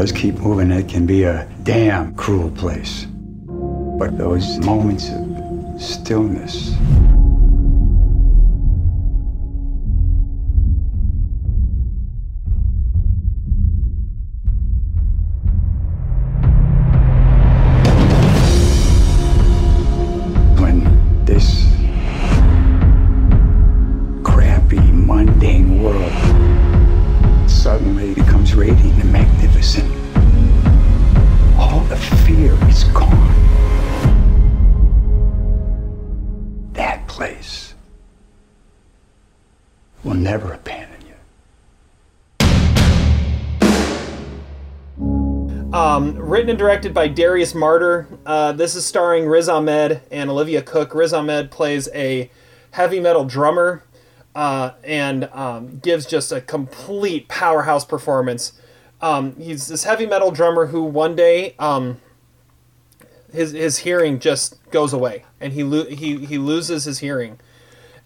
[0.00, 0.70] Does keep moving.
[0.70, 3.04] It can be a damn cruel place.
[3.98, 6.74] But those moments of stillness,
[46.60, 48.06] directed by Darius Marder.
[48.26, 50.94] Uh, this is starring Riz Ahmed and Olivia Cooke.
[50.94, 52.30] Riz Ahmed plays a
[52.72, 53.82] heavy metal drummer
[54.34, 58.52] uh, and um, gives just a complete powerhouse performance.
[59.00, 61.98] Um, he's this heavy metal drummer who one day um,
[63.32, 67.40] his his hearing just goes away and he lo- he he loses his hearing.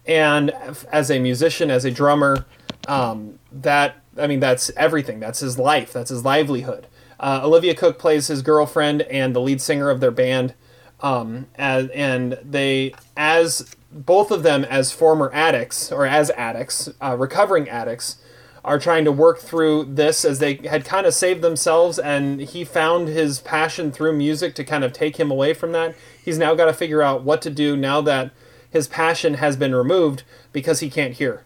[0.07, 0.51] And
[0.93, 2.45] as a musician, as a drummer,
[2.87, 5.19] um, that I mean that's everything.
[5.19, 5.91] That's his life.
[5.91, 6.87] That's his livelihood.
[7.19, 10.53] Uh, Olivia Cooke plays his girlfriend and the lead singer of their band,
[11.01, 17.15] um, as, and they as both of them as former addicts or as addicts, uh,
[17.17, 18.17] recovering addicts,
[18.65, 22.65] are trying to work through this as they had kind of saved themselves and he
[22.65, 25.95] found his passion through music to kind of take him away from that.
[26.23, 28.31] He's now got to figure out what to do now that
[28.67, 31.44] his passion has been removed because he can't hear.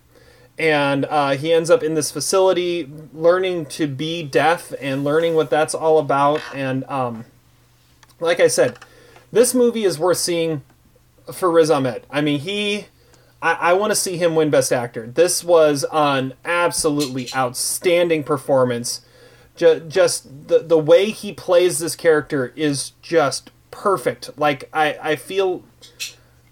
[0.59, 5.49] And uh, he ends up in this facility learning to be deaf and learning what
[5.49, 6.41] that's all about.
[6.53, 7.23] And um,
[8.19, 8.77] like I said,
[9.31, 10.63] this movie is worth seeing
[11.31, 12.05] for Riz Ahmed.
[12.11, 12.87] I mean, he.
[13.41, 15.07] I, I want to see him win Best Actor.
[15.07, 18.99] This was an absolutely outstanding performance.
[19.55, 24.37] Just, just the the way he plays this character is just perfect.
[24.37, 25.63] Like I, I feel,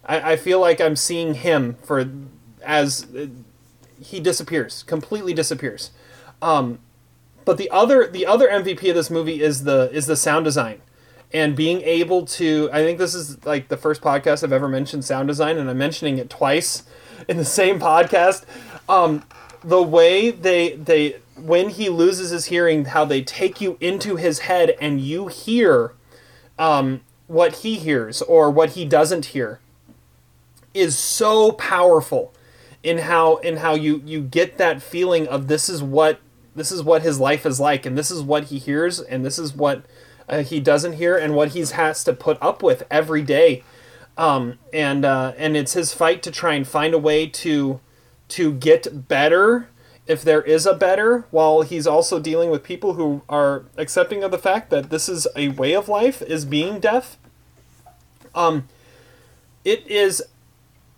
[0.06, 2.10] I, I feel like I'm seeing him for
[2.64, 3.06] as
[4.00, 5.92] he disappears, completely disappears.
[6.42, 6.80] Um,
[7.46, 10.82] but the other the other MVP of this movie is the is the sound design.
[11.34, 15.04] And being able to i think this is like the first podcast i've ever mentioned
[15.04, 16.84] sound design and i'm mentioning it twice
[17.28, 18.46] in the same podcast.
[18.88, 19.24] Um,
[19.64, 24.40] the way they they when he loses his hearing how they take you into his
[24.40, 25.94] head and you hear
[26.58, 29.60] um, what he hears or what he doesn't hear
[30.74, 32.34] is so powerful
[32.84, 36.20] in how in how you you get that feeling of this is what
[36.56, 39.38] this is what his life is like and this is what he hears and this
[39.38, 39.86] is what
[40.30, 43.64] uh, he doesn't hear and what he has to put up with every day.
[44.18, 47.80] Um, and uh, and it's his fight to try and find a way to
[48.30, 49.70] to get better
[50.08, 54.32] if there is a better while he's also dealing with people who are accepting of
[54.32, 57.18] the fact that this is a way of life is being deaf.
[58.34, 58.68] Um
[59.64, 60.24] it is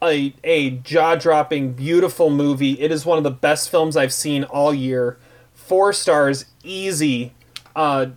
[0.02, 4.74] a, a jaw-dropping beautiful movie it is one of the best films i've seen all
[4.74, 5.18] year
[5.54, 7.34] four stars easy
[7.76, 8.08] uh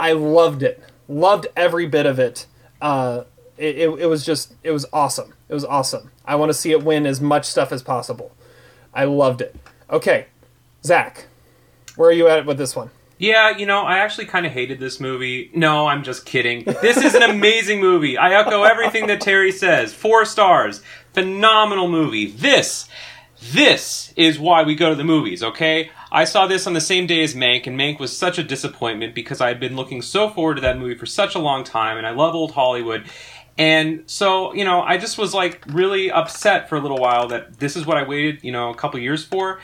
[0.00, 0.82] I loved it.
[1.08, 2.46] Loved every bit of it.
[2.80, 3.24] Uh,
[3.56, 5.34] it, it, it was just, it was awesome.
[5.48, 6.10] It was awesome.
[6.24, 8.32] I want to see it win as much stuff as possible.
[8.94, 9.56] I loved it.
[9.90, 10.26] Okay,
[10.84, 11.26] Zach,
[11.96, 12.90] where are you at with this one?
[13.18, 15.50] Yeah, you know, I actually kind of hated this movie.
[15.52, 16.62] No, I'm just kidding.
[16.64, 18.16] This is an amazing movie.
[18.16, 19.92] I echo everything that Terry says.
[19.92, 20.82] Four stars.
[21.14, 22.30] Phenomenal movie.
[22.30, 22.88] This,
[23.52, 25.90] this is why we go to the movies, okay?
[26.12, 29.16] I saw this on the same day as Mank, and Mank was such a disappointment
[29.16, 31.98] because I had been looking so forward to that movie for such a long time,
[31.98, 33.04] and I love old Hollywood.
[33.58, 37.58] And so, you know, I just was like really upset for a little while that
[37.58, 39.60] this is what I waited, you know, a couple years for.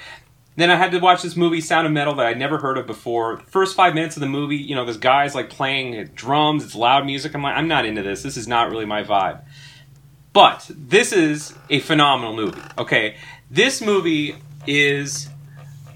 [0.56, 2.86] Then I had to watch this movie, Sound of Metal, that I'd never heard of
[2.86, 3.38] before.
[3.48, 7.04] First five minutes of the movie, you know, this guy's like playing drums, it's loud
[7.04, 7.34] music.
[7.34, 8.22] I'm like, I'm not into this.
[8.22, 9.42] This is not really my vibe.
[10.32, 12.62] But this is a phenomenal movie.
[12.78, 13.16] Okay,
[13.50, 14.36] this movie
[14.66, 15.28] is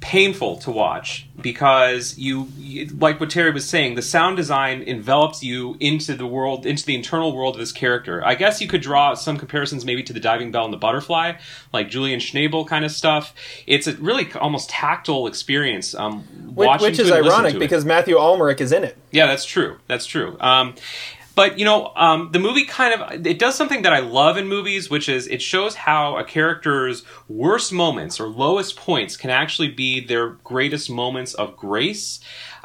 [0.01, 5.43] painful to watch because you, you- like what Terry was saying, the sound design envelops
[5.43, 8.25] you into the world, into the internal world of this character.
[8.25, 11.35] I guess you could draw some comparisons maybe to the Diving Bell and the Butterfly,
[11.73, 13.35] like Julian Schnabel kind of stuff.
[13.67, 15.95] It's a really almost tactile experience.
[15.95, 16.23] Um,
[16.55, 18.97] Which, watching which is it and listening ironic because Matthew Amalric is in it.
[19.11, 19.79] Yeah, that's true.
[19.87, 20.37] That's true.
[20.41, 20.75] Um,
[21.39, 24.49] but you know, um, the movie kind of it does something that I love in
[24.49, 29.69] movies, which is it shows how a character's worst moments or lowest points can actually
[29.69, 32.19] be their greatest moments of grace.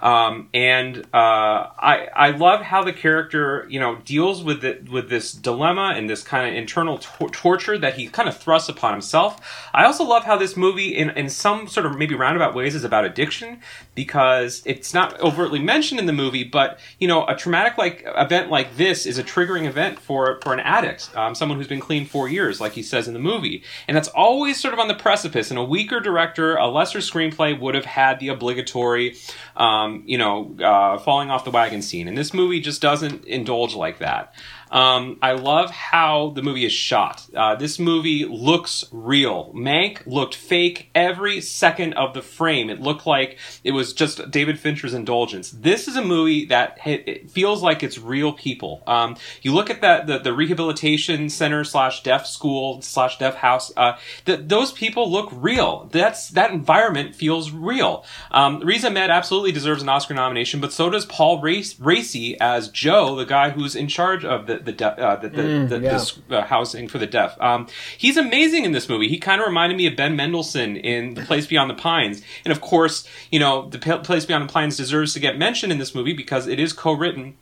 [0.03, 5.09] Um, and uh, I I love how the character you know deals with it with
[5.09, 8.91] this dilemma and this kind of internal tor- torture that he kind of thrusts upon
[8.91, 9.39] himself.
[9.73, 12.83] I also love how this movie, in in some sort of maybe roundabout ways, is
[12.83, 13.61] about addiction
[13.95, 18.49] because it's not overtly mentioned in the movie, but you know a traumatic like event
[18.49, 22.05] like this is a triggering event for for an addict, um, someone who's been clean
[22.05, 24.95] four years, like he says in the movie, and that's always sort of on the
[24.95, 25.49] precipice.
[25.49, 29.15] And a weaker director, a lesser screenplay would have had the obligatory,
[29.55, 33.75] um, you know, uh, falling off the wagon scene, and this movie just doesn't indulge
[33.75, 34.33] like that.
[34.73, 37.25] Um, I love how the movie is shot.
[37.33, 39.53] Uh, this movie looks real.
[39.53, 42.71] Mank looked fake every second of the frame.
[42.71, 45.51] It looked like it was just David Fincher's indulgence.
[45.51, 48.81] This is a movie that it, feels like it's real people.
[48.87, 53.71] Um, you look at that the, the rehabilitation center slash deaf school slash deaf house.
[53.77, 55.87] Uh, th- those people look real.
[55.91, 58.05] That's that environment feels real.
[58.31, 62.69] Um, Riz Ahmed absolutely deserves an Oscar nomination, but so does Paul Race, Raci as
[62.69, 65.79] Joe, the guy who's in charge of the the de- uh, the, the, Mm, the,
[65.79, 65.93] yeah.
[65.93, 67.39] this, uh, housing for the deaf.
[67.41, 69.07] Um, he's amazing in this movie.
[69.09, 72.51] He kind of reminded me of Ben Mendelsohn in The Place Beyond the Pines, and
[72.51, 75.77] of course, you know, The P- Place Beyond the Pines deserves to get mentioned in
[75.79, 77.35] this movie because it is co-written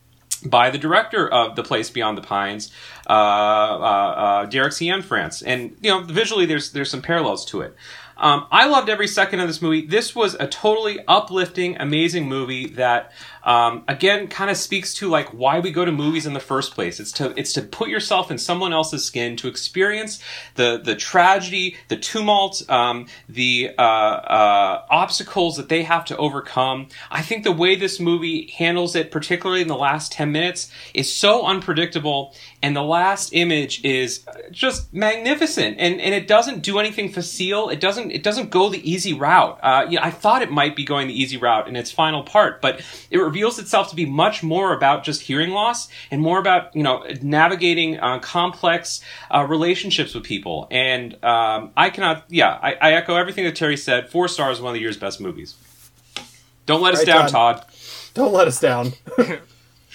[0.43, 2.71] by the director of The Place Beyond the Pines,
[3.07, 7.75] uh, uh, uh, Derek Cianfrance, and you know, visually, there's there's some parallels to it.
[8.17, 9.85] Um, I loved every second of this movie.
[9.85, 13.11] This was a totally uplifting, amazing movie that,
[13.43, 16.73] um, again, kind of speaks to like why we go to movies in the first
[16.73, 16.99] place.
[16.99, 20.21] It's to it's to put yourself in someone else's skin, to experience
[20.55, 26.87] the the tragedy, the tumult, um, the uh, uh, obstacles that they have to overcome.
[27.09, 31.11] I think the way this movie handles it, particularly in the last ten minutes, is
[31.11, 37.11] so unpredictable, and the last image is just magnificent, and and it doesn't do anything
[37.11, 37.69] facile.
[37.69, 39.59] It doesn't it doesn't go the easy route.
[39.63, 42.61] Uh, yeah, I thought it might be going the easy route in its final part,
[42.61, 46.75] but it reveals itself to be much more about just hearing loss and more about
[46.75, 49.01] you know navigating uh, complex
[49.33, 50.67] uh, relationships with people.
[50.69, 54.09] And um, I cannot, yeah, I, I echo everything that Terry said.
[54.09, 55.55] Four stars, one of the year's best movies.
[56.65, 57.57] Don't let us Right, down, Todd.
[57.61, 57.65] Todd.
[58.13, 58.93] Don't let us down.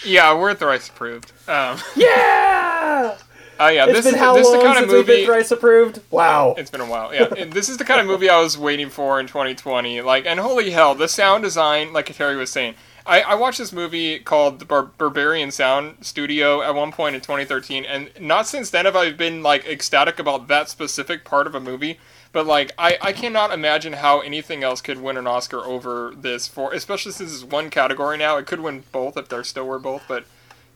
[0.05, 1.32] Yeah, we're thrice approved.
[1.49, 3.16] Um, yeah.
[3.59, 5.07] Oh yeah, It's this been is how this is long the kind of since we've
[5.09, 5.16] movie.
[5.20, 6.01] been thrice approved?
[6.11, 6.55] Wow.
[6.59, 7.14] It's been a while.
[7.14, 10.03] Yeah, this is the kind of movie I was waiting for in 2020.
[10.03, 12.74] Like, and holy hell, the sound design, like Terry was saying.
[13.07, 17.21] I, I watched this movie called the Bar- Berberian Sound Studio at one point in
[17.21, 21.55] 2013, and not since then have I been like ecstatic about that specific part of
[21.55, 21.99] a movie.
[22.33, 26.47] But like, I, I cannot imagine how anything else could win an Oscar over this
[26.47, 28.37] for, especially since it's one category now.
[28.37, 30.27] It could win both if there still were both, but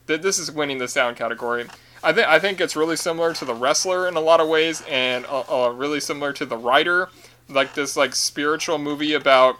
[0.07, 1.66] th- this is winning the sound category.
[2.03, 4.83] I think I think it's really similar to the wrestler in a lot of ways,
[4.89, 7.11] and uh, uh, really similar to the writer,
[7.49, 9.57] like this like spiritual movie about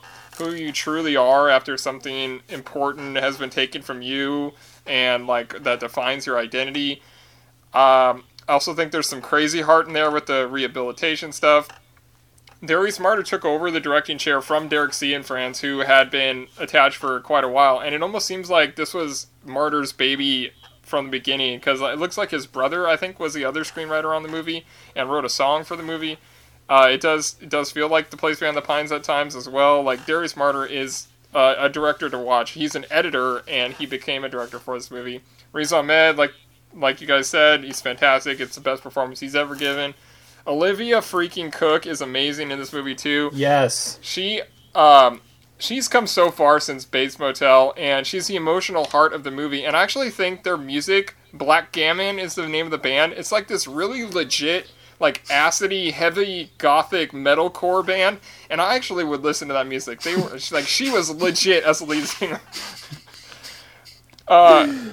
[0.47, 4.53] who you truly are after something important has been taken from you,
[4.87, 7.03] and like that defines your identity.
[7.73, 11.69] Um, I also think there's some crazy heart in there with the rehabilitation stuff.
[12.63, 17.21] Darius Marder took over the directing chair from Derek Cianfrance, who had been attached for
[17.21, 21.59] quite a while, and it almost seems like this was Marder's baby from the beginning
[21.59, 24.67] because it looks like his brother, I think, was the other screenwriter on the movie
[24.95, 26.19] and wrote a song for the movie.
[26.71, 29.49] Uh, it does it does feel like the place beyond the pines at times as
[29.49, 29.83] well.
[29.83, 32.53] Like Darius Marder is uh, a director to watch.
[32.53, 35.21] He's an editor and he became a director for this movie.
[35.53, 36.33] Riz Ahmed, like
[36.73, 38.39] like you guys said, he's fantastic.
[38.39, 39.95] It's the best performance he's ever given.
[40.47, 43.31] Olivia freaking Cooke is amazing in this movie too.
[43.33, 43.99] Yes.
[44.01, 44.43] She
[44.73, 45.23] um
[45.59, 49.65] she's come so far since Bates Motel and she's the emotional heart of the movie
[49.65, 53.15] and I actually think their music Blackgammon is the name of the band.
[53.15, 59.23] It's like this really legit like acidy heavy gothic metalcore band and I actually would
[59.23, 60.03] listen to that music.
[60.03, 62.41] They were like she was legit as a lead singer.
[64.29, 64.93] Uh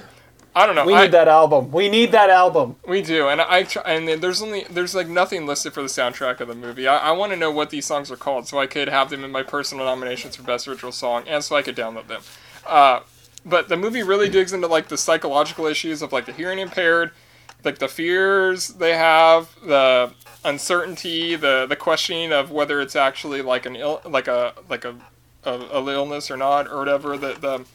[0.55, 0.85] I don't know.
[0.85, 1.71] We I- need that album.
[1.71, 2.77] We need that album.
[2.87, 6.39] We do, and I try, and there's only there's like nothing listed for the soundtrack
[6.39, 6.87] of the movie.
[6.87, 9.23] I, I want to know what these songs are called, so I could have them
[9.23, 12.21] in my personal nominations for best original song, and so I could download them.
[12.65, 13.01] Uh,
[13.45, 17.11] but the movie really digs into like the psychological issues of like the hearing impaired,
[17.63, 23.65] like the fears they have, the uncertainty, the the questioning of whether it's actually like
[23.65, 24.95] an ill, like a like a,
[25.43, 27.17] a, a illness or not, or whatever.
[27.17, 27.65] The the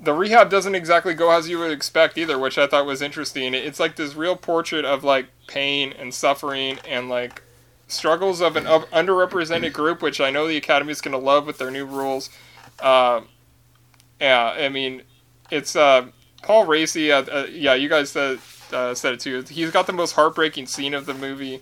[0.00, 3.54] the rehab doesn't exactly go as you would expect either, which I thought was interesting.
[3.54, 7.42] It's like this real portrait of like pain and suffering and like
[7.86, 11.58] struggles of an underrepresented group, which I know the Academy is going to love with
[11.58, 12.30] their new rules.
[12.80, 13.20] Uh,
[14.20, 15.02] yeah, I mean,
[15.50, 16.06] it's uh,
[16.42, 17.10] Paul Raci.
[17.10, 18.40] Uh, uh, yeah, you guys said
[18.72, 19.42] uh, said it too.
[19.48, 21.60] He's got the most heartbreaking scene of the movie.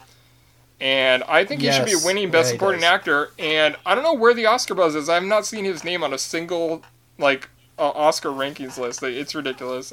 [0.80, 2.00] And I think he should Yes.
[2.00, 2.84] be winning Best Yeah, Supporting.
[2.84, 3.32] Actor.
[3.38, 5.08] And I don't know where the Oscar buzz is.
[5.11, 6.82] I've not seen his name on a single
[7.18, 9.02] like uh, Oscar rankings list.
[9.02, 9.92] It's ridiculous.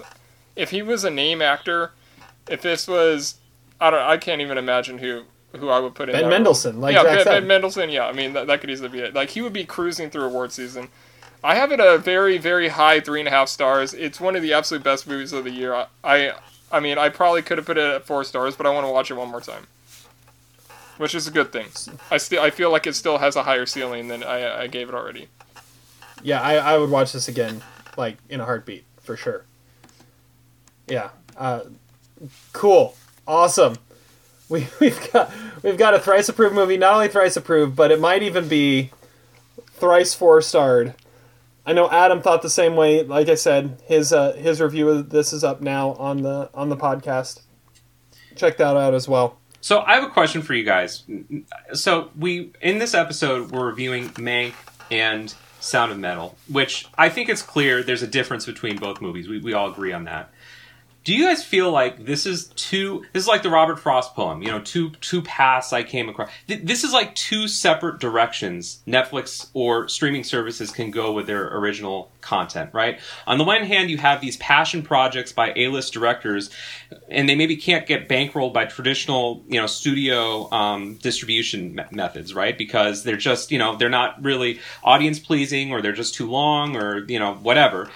[0.55, 1.91] If he was a name actor,
[2.49, 3.35] if this was,
[3.81, 5.23] I don't, I can't even imagine who
[5.57, 6.15] who I would put in.
[6.15, 6.29] Ben.
[6.29, 7.41] Mendelsohn, like yeah, Jack Ben.
[7.41, 7.89] Ben Mendelsohn.
[7.89, 9.13] Yeah, I mean that, that could easily be it.
[9.13, 10.87] Like he would be cruising through award season.
[11.43, 13.93] I have it a very very high three and a half stars.
[13.93, 15.73] It's one of the absolute best movies of the year.
[15.73, 16.33] I I,
[16.71, 18.91] I mean I probably could have put it at four stars, but I want to
[18.91, 19.67] watch it one more time.
[20.97, 21.67] Which is a good thing.
[22.09, 24.89] I still I feel like it still has a higher ceiling than I, I gave
[24.89, 25.27] it already.
[26.23, 27.61] Yeah, I, I would watch this again,
[27.95, 29.45] like in a heartbeat for sure.
[30.87, 31.61] Yeah, uh,
[32.53, 32.95] cool,
[33.27, 33.77] awesome.
[34.49, 35.29] We we've got
[35.61, 36.77] we've got a thrice approved movie.
[36.77, 38.91] Not only thrice approved, but it might even be
[39.71, 40.93] thrice four starred.
[41.67, 43.03] I know Adam thought the same way.
[43.03, 46.69] Like I said, his uh, his review of this is up now on the on
[46.69, 47.41] the podcast.
[48.37, 49.37] Check that out as well.
[49.59, 51.03] So I have a question for you guys.
[51.73, 54.53] So we in this episode we're reviewing Mank
[54.89, 59.27] and Sound of Metal, which I think it's clear there's a difference between both movies.
[59.27, 60.31] We we all agree on that.
[61.07, 63.05] Do you guys feel like this is two?
[63.13, 66.29] This is like the Robert Frost poem, you know, two two paths I came across.
[66.49, 71.47] Th- This is like two separate directions Netflix or streaming services can go with their
[71.59, 72.99] original content, right?
[73.25, 76.49] On the one hand, you have these passion projects by A-list directors,
[77.07, 82.33] and they maybe can't get bankrolled by traditional, you know, studio um, distribution me- methods,
[82.33, 82.57] right?
[82.57, 86.75] Because they're just, you know, they're not really audience pleasing, or they're just too long,
[86.75, 87.89] or you know, whatever.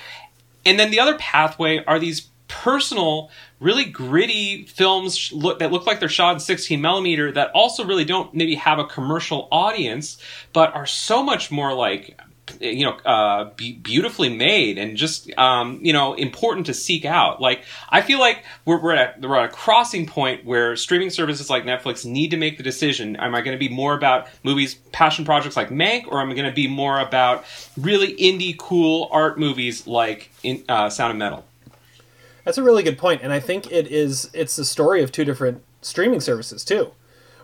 [0.66, 6.00] And then the other pathway are these personal, really gritty films look, that look like
[6.00, 10.22] they're shot in 16 millimeter that also really don't maybe have a commercial audience,
[10.54, 12.20] but are so much more like
[12.60, 17.40] you know uh, be- beautifully made and just um, you know important to seek out.
[17.40, 21.50] Like i feel like we're, we're, at, we're at a crossing point where streaming services
[21.50, 23.16] like netflix need to make the decision.
[23.16, 26.34] Am i going to be more about movies passion projects like mank or am i
[26.34, 27.46] going to be more about
[27.78, 31.46] really indie cool art movies like in, uh, sound of metal
[32.44, 34.30] That's a really good point, and I think it is.
[34.34, 36.92] It's the story of two different streaming services too,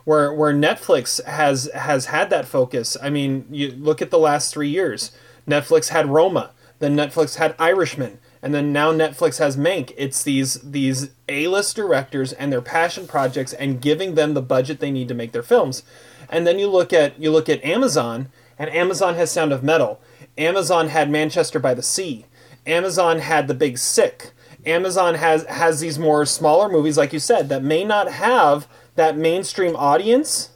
[0.04, 2.96] where where Netflix has has had that focus.
[3.00, 5.12] I mean, you look at the last three years.
[5.46, 9.92] Netflix had Roma, then Netflix had Irishman, and then now Netflix has Mank.
[9.96, 14.80] It's these these A list directors and their passion projects, and giving them the budget
[14.80, 15.82] they need to make their films.
[16.28, 20.00] And then you look at you look at Amazon, and Amazon has Sound of Metal.
[20.36, 22.26] Amazon had Manchester by the Sea.
[22.66, 24.32] Amazon had The Big Sick.
[24.66, 29.16] Amazon has has these more smaller movies, like you said, that may not have that
[29.16, 30.50] mainstream audience,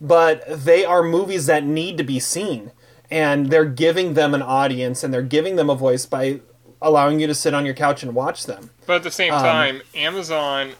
[0.00, 2.70] but they are movies that need to be seen,
[3.10, 6.40] and they're giving them an audience and they're giving them a voice by
[6.80, 8.70] allowing you to sit on your couch and watch them.
[8.86, 10.72] But at the same Um, time, Amazon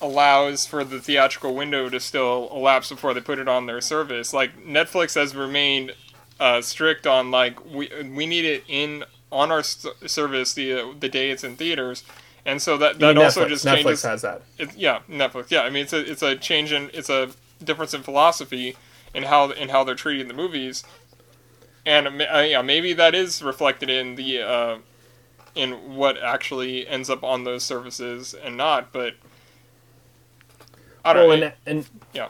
[0.00, 4.32] allows for the theatrical window to still elapse before they put it on their service.
[4.32, 5.94] Like Netflix has remained
[6.40, 11.08] uh, strict on like we we need it in on our service the uh, the
[11.08, 12.04] day it's in theaters,
[12.44, 14.02] and so that that also Netflix- just Netflix changes.
[14.02, 14.42] has that.
[14.58, 15.50] It, yeah, Netflix.
[15.50, 17.30] Yeah, I mean it's a it's a change in it's a
[17.62, 18.76] difference in philosophy
[19.14, 20.84] in how in how they're treating the movies,
[21.84, 24.78] and uh, yeah, maybe that is reflected in the uh,
[25.54, 28.92] in what actually ends up on those services and not.
[28.92, 29.14] But
[31.04, 31.44] I don't Well, know.
[31.46, 32.28] and, and yeah.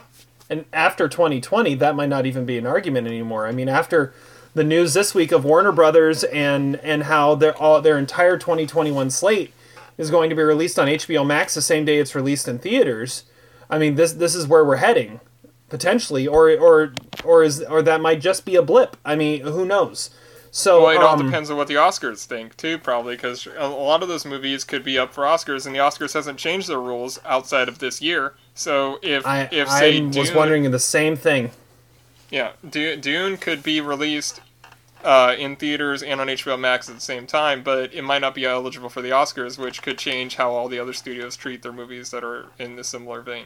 [0.49, 3.47] And after 2020, that might not even be an argument anymore.
[3.47, 4.13] I mean, after
[4.57, 9.11] the news this week of Warner Brothers and and how their all their entire 2021
[9.11, 9.53] slate
[9.97, 13.23] is going to be released on HBO Max the same day it's released in theaters.
[13.69, 15.21] I mean, this this is where we're heading
[15.69, 16.93] potentially, or or
[17.23, 18.97] or is or that might just be a blip.
[19.05, 20.09] I mean, who knows?
[20.49, 23.67] So well, it all um, depends on what the Oscars think too, probably because a
[23.67, 26.81] lot of those movies could be up for Oscars, and the Oscars hasn't changed their
[26.81, 28.33] rules outside of this year.
[28.55, 31.51] So if I if I say was Dune, wondering the same thing.
[32.31, 34.41] yeah, Dune, Dune could be released
[35.07, 38.35] uh, in theaters and on HBO Max at the same time, but it might not
[38.35, 41.71] be eligible for the Oscars, which could change how all the other studios treat their
[41.71, 43.45] movies that are in the similar vein.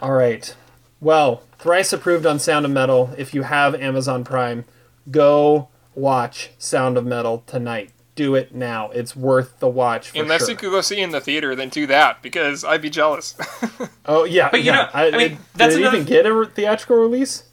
[0.00, 0.56] All right.
[1.00, 3.10] Well, thrice approved on Sound of Metal.
[3.18, 4.64] If you have Amazon Prime,
[5.10, 7.90] go watch Sound of Metal tonight.
[8.14, 8.90] Do it now.
[8.90, 10.50] It's worth the watch for Unless sure.
[10.52, 13.34] you could go see it in the theater, then do that because I'd be jealous.
[14.06, 14.76] Oh yeah, But you yeah.
[14.76, 17.44] know, I mean, did, that's did it another- even get a theatrical release?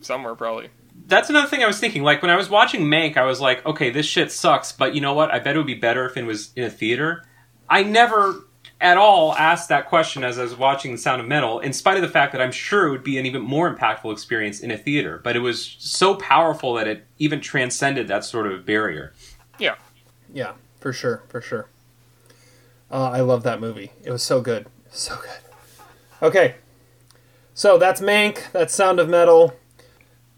[0.00, 0.68] Somewhere probably.
[1.10, 2.02] That's another thing I was thinking.
[2.02, 5.00] Like when I was watching Mank, I was like, okay, this shit sucks, but you
[5.00, 5.30] know what?
[5.30, 7.24] I bet it would be better if it was in a theater.
[7.68, 8.44] I never
[8.80, 11.96] at all asked that question as I was watching The Sound of Metal, in spite
[11.96, 14.70] of the fact that I'm sure it would be an even more impactful experience in
[14.70, 15.20] a theater.
[15.22, 19.12] But it was so powerful that it even transcended that sort of barrier.
[19.58, 19.74] Yeah.
[20.32, 21.68] Yeah, for sure, for sure.
[22.90, 23.92] Uh, I love that movie.
[24.02, 25.30] It was so good, so good.
[26.22, 26.56] Okay,
[27.54, 28.50] so that's Mank.
[28.52, 29.54] That's Sound of Metal.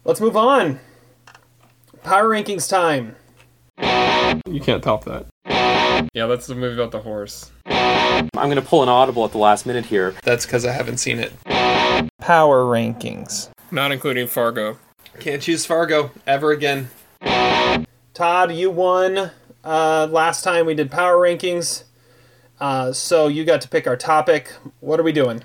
[0.05, 0.79] Let's move on.
[2.03, 3.15] Power rankings time.
[4.45, 5.27] You can't top that.
[6.13, 7.51] Yeah, that's the movie about the horse.
[7.65, 10.13] I'm going to pull an audible at the last minute here.
[10.23, 11.31] That's because I haven't seen it.
[12.19, 13.49] Power rankings.
[13.71, 14.77] Not including Fargo.
[15.19, 16.89] Can't choose Fargo ever again.
[18.13, 19.31] Todd, you won
[19.63, 21.83] uh, last time we did power rankings.
[22.59, 24.53] Uh, so you got to pick our topic.
[24.81, 25.43] What are we doing?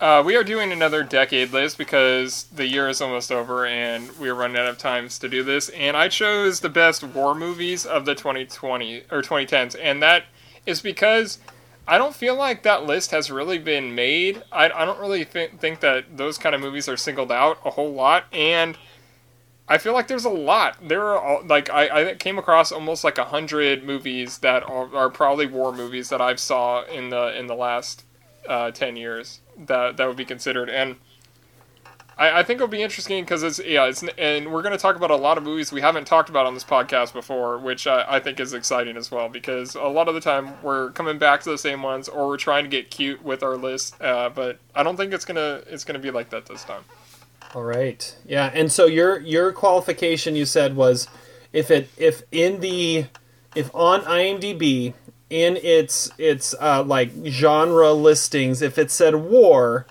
[0.00, 4.30] Uh, we are doing another decade list because the year is almost over and we
[4.30, 5.68] are running out of times to do this.
[5.68, 10.24] And I chose the best war movies of the 2020 or 2010s, and that
[10.64, 11.38] is because
[11.86, 14.42] I don't feel like that list has really been made.
[14.50, 17.70] I, I don't really th- think that those kind of movies are singled out a
[17.70, 18.78] whole lot, and
[19.68, 20.78] I feel like there's a lot.
[20.88, 24.96] There are all, like I, I came across almost like a hundred movies that are,
[24.96, 28.06] are probably war movies that I've saw in the in the last
[28.48, 30.96] uh, ten years that that would be considered, and
[32.20, 34.94] I, I think it'll be interesting because it's yeah, it's and we're going to talk
[34.94, 38.04] about a lot of movies we haven't talked about on this podcast before, which I,
[38.06, 41.40] I think is exciting as well because a lot of the time we're coming back
[41.42, 44.58] to the same ones or we're trying to get cute with our list, uh, but
[44.74, 46.84] I don't think it's gonna it's gonna be like that this time.
[47.54, 48.14] All right.
[48.26, 51.08] Yeah, and so your your qualification you said was
[51.52, 53.06] if it if in the
[53.54, 54.92] if on IMDb
[55.30, 59.86] in its its uh, like genre listings if it said war,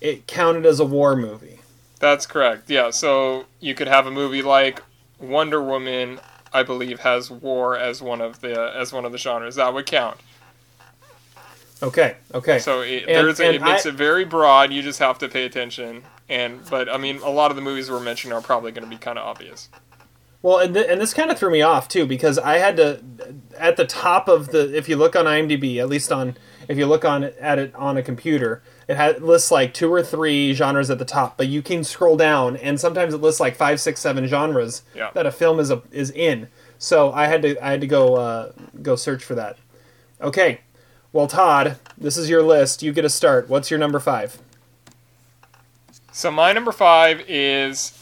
[0.00, 1.60] it counted as a war movie.
[2.00, 2.68] That's correct.
[2.68, 4.82] Yeah, so you could have a movie like
[5.18, 6.18] Wonder Woman,
[6.52, 9.86] I believe, has war as one of the as one of the genres that would
[9.86, 10.18] count.
[11.82, 12.16] Okay.
[12.34, 12.58] Okay.
[12.58, 14.72] So it, And- there's a, it makes I- it very broad.
[14.72, 16.02] You just have to pay attention.
[16.28, 18.90] And but I mean, a lot of the movies we're mentioning are probably going to
[18.90, 19.68] be kind of obvious.
[20.42, 23.00] Well, and, th- and this kind of threw me off too because I had to
[23.58, 26.36] at the top of the if you look on IMDb, at least on
[26.68, 29.92] if you look on it, at it on a computer, it had, lists like two
[29.92, 33.40] or three genres at the top, but you can scroll down and sometimes it lists
[33.40, 35.10] like five, six, seven genres Yeah.
[35.14, 36.48] that a film is a, is in.
[36.78, 39.58] So I had to I had to go uh, go search for that.
[40.22, 40.60] Okay,
[41.12, 42.82] well Todd, this is your list.
[42.82, 43.48] You get a start.
[43.50, 44.38] What's your number five?
[46.12, 47.92] So my number five is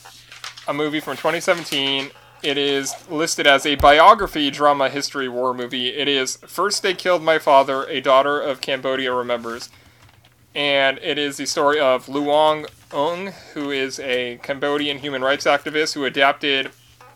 [0.67, 2.11] a movie from 2017.
[2.43, 5.89] It is listed as a biography drama history war movie.
[5.89, 9.71] It is First They Killed My Father, A Daughter of Cambodia Remembers.
[10.55, 15.95] And it is the story of Loung Ung, who is a Cambodian human rights activist
[15.95, 16.71] who adapted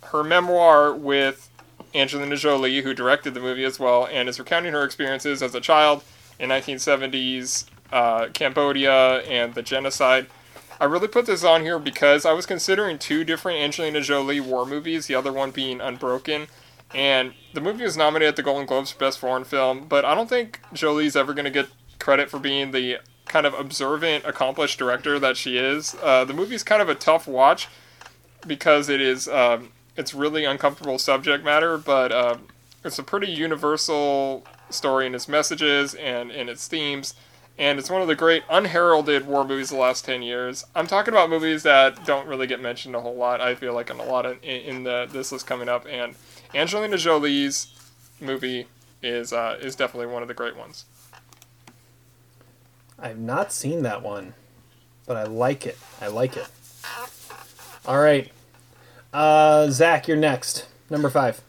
[0.07, 1.49] her memoir with
[1.95, 5.61] Angelina Jolie, who directed the movie as well, and is recounting her experiences as a
[5.61, 6.03] child
[6.41, 10.27] in 1970s uh, Cambodia and the genocide.
[10.83, 14.67] I really put this on here because I was considering two different Angelina Jolie war
[14.67, 16.49] movies, the other one being Unbroken.
[16.93, 20.17] And the movie was nominated at the Golden Globes for Best Foreign Film, but I
[20.17, 21.69] don't think Jolie's ever going to get
[22.01, 25.95] credit for being the kind of observant, accomplished director that she is.
[26.03, 27.69] Uh, the movie's kind of a tough watch
[28.45, 32.39] because it is um, it's really uncomfortable subject matter, but uh,
[32.85, 37.15] it's a pretty universal story in its messages and in its themes
[37.59, 40.65] and it's one of the great unheralded war movies of the last 10 years.
[40.75, 43.91] I'm talking about movies that don't really get mentioned a whole lot, I feel like,
[43.91, 45.87] in a lot of in, in the this list coming up.
[45.89, 46.15] And
[46.55, 47.69] Angelina Jolie's
[48.21, 48.67] movie
[49.03, 50.87] is uh, is definitely one of the great ones.
[52.99, 54.35] I've not seen that one,
[55.07, 55.79] but I like it.
[56.01, 56.47] I like it.
[57.85, 58.31] All right,
[59.13, 60.67] uh, Zach, you're next.
[60.89, 61.43] Number five.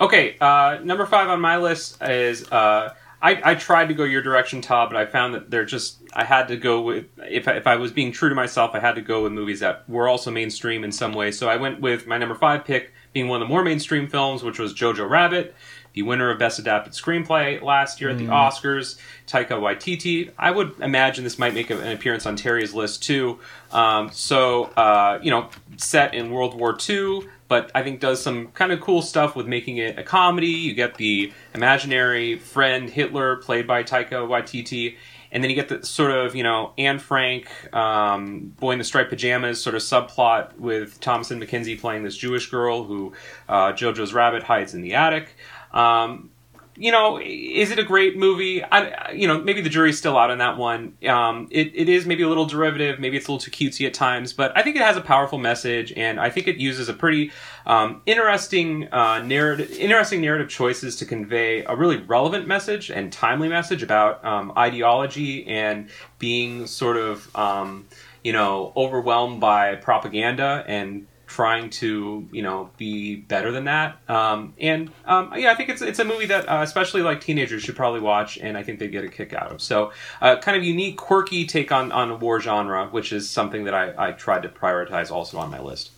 [0.00, 4.22] Okay, uh, number five on my list is uh, I, I tried to go your
[4.22, 7.52] direction, Todd, but I found that they're just I had to go with if I,
[7.52, 10.08] if I was being true to myself, I had to go with movies that were
[10.08, 11.30] also mainstream in some way.
[11.30, 14.42] So I went with my number five pick being one of the more mainstream films,
[14.42, 15.54] which was Jojo Rabbit,
[15.94, 18.50] the winner of Best Adapted Screenplay last year at the Mm.
[18.50, 20.30] Oscars, Taika Waititi.
[20.38, 23.40] I would imagine this might make an appearance on Terry's list too.
[23.72, 25.48] Um, so, uh, you know,
[25.78, 29.46] set in World War II, but I think does some kind of cool stuff with
[29.46, 30.48] making it a comedy.
[30.48, 34.96] You get the imaginary friend Hitler, played by Taika Waititi.
[35.32, 38.84] And then you get the sort of, you know, Anne Frank, um, Boy in the
[38.84, 43.12] Striped Pajamas sort of subplot with Thomasin McKenzie playing this Jewish girl who
[43.48, 45.34] uh, JoJo's rabbit hides in the attic.
[45.72, 46.30] Um,
[46.76, 48.62] you know, is it a great movie?
[48.62, 50.96] I, you know, maybe the jury's still out on that one.
[51.08, 53.94] Um, it, it is maybe a little derivative, maybe it's a little too cutesy at
[53.94, 56.94] times, but I think it has a powerful message, and I think it uses a
[56.94, 57.32] pretty
[57.64, 63.48] um, interesting uh, narrative, interesting narrative choices to convey a really relevant message and timely
[63.48, 65.88] message about um, ideology and
[66.18, 67.86] being sort of, um,
[68.22, 71.06] you know, overwhelmed by propaganda and
[71.36, 75.82] trying to you know be better than that um, and um, yeah i think it's
[75.82, 78.88] it's a movie that uh, especially like teenagers should probably watch and i think they
[78.88, 79.92] get a kick out of so
[80.22, 83.74] uh, kind of unique quirky take on on a war genre which is something that
[83.74, 85.90] i, I tried to prioritize also on my list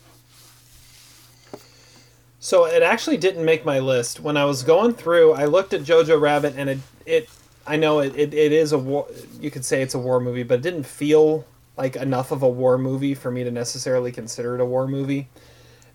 [2.40, 4.20] So it actually didn't make my list.
[4.20, 7.28] When I was going through, I looked at Jojo Rabbit, and it, it
[7.66, 9.08] I know it, it, it is a war.
[9.40, 11.44] You could say it's a war movie, but it didn't feel
[11.78, 15.28] like enough of a war movie for me to necessarily consider it a war movie.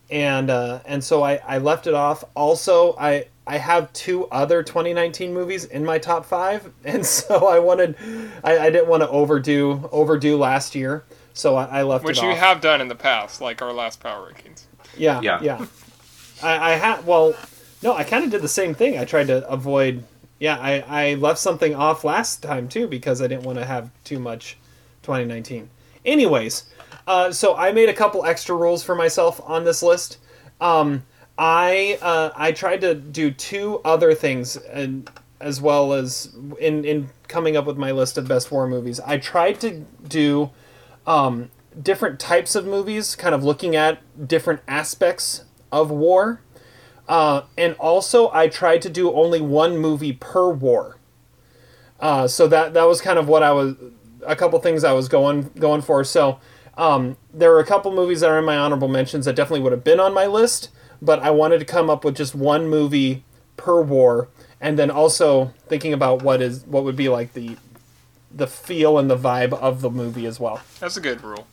[0.10, 2.24] And uh, and so I, I left it off.
[2.36, 7.60] Also, I I have two other 2019 movies in my top five, and so I
[7.60, 7.96] wanted
[8.44, 12.24] I, I didn't want to overdo overdo last year, so I, I left Which it
[12.24, 12.38] you off.
[12.38, 14.66] have done in the past, like our last power rankings.
[14.96, 15.40] Yeah, Yeah.
[15.40, 15.66] yeah,
[16.42, 17.36] I, I had well,
[17.82, 18.98] no, I kind of did the same thing.
[18.98, 20.04] I tried to avoid.
[20.40, 23.92] Yeah, I, I left something off last time too because I didn't want to have
[24.04, 24.58] too much
[25.04, 25.70] 2019.
[26.06, 26.66] Anyways,
[27.08, 30.18] uh, so I made a couple extra rules for myself on this list.
[30.60, 31.04] Um,
[31.38, 35.10] I uh, I tried to do two other things and
[35.40, 39.00] as well as in in coming up with my list of best war movies.
[39.00, 40.52] I tried to do
[41.06, 41.50] um,
[41.82, 46.42] different types of movies, kind of looking at different aspects of war.
[47.08, 50.98] Uh, and also, I tried to do only one movie per war.
[52.00, 53.76] Uh, so that that was kind of what I was,
[54.26, 56.04] a couple things I was going going for.
[56.04, 56.40] So
[56.78, 59.72] um, there were a couple movies that are in my honorable mentions that definitely would
[59.72, 60.70] have been on my list,
[61.02, 63.24] but I wanted to come up with just one movie
[63.58, 64.30] per war,
[64.60, 67.58] and then also thinking about what is what would be like the
[68.32, 70.62] the feel and the vibe of the movie as well.
[70.80, 71.48] That's a good rule.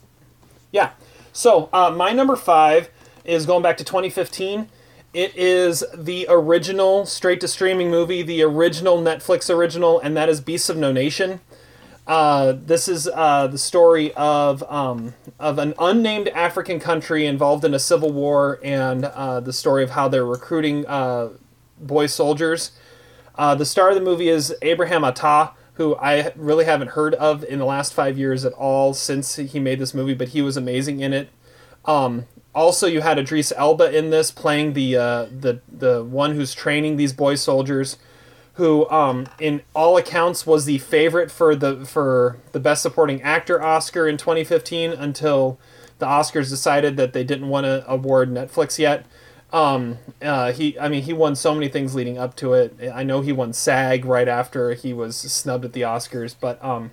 [0.73, 0.93] Yeah.
[1.33, 2.91] So uh, my number five
[3.25, 4.69] is going back to 2015.
[5.13, 10.41] It is the original straight to streaming movie, the original Netflix original, and that is
[10.41, 11.41] Beasts of No Nation.
[12.11, 17.73] Uh, this is uh, the story of um, of an unnamed African country involved in
[17.73, 21.29] a civil war, and uh, the story of how they're recruiting uh,
[21.79, 22.73] boy soldiers.
[23.37, 27.45] Uh, the star of the movie is Abraham Attah, who I really haven't heard of
[27.45, 30.57] in the last five years at all since he made this movie, but he was
[30.57, 31.29] amazing in it.
[31.85, 36.97] Um, also, you had Idris Elba in this, playing the the the one who's training
[36.97, 37.99] these boy soldiers,
[38.61, 43.61] who, um, in all accounts, was the favorite for the for the best supporting actor
[43.63, 45.59] Oscar in 2015 until
[45.99, 49.07] the Oscars decided that they didn't want to award Netflix yet.
[49.51, 52.77] Um, uh, he, I mean, he won so many things leading up to it.
[52.93, 56.91] I know he won SAG right after he was snubbed at the Oscars, but um,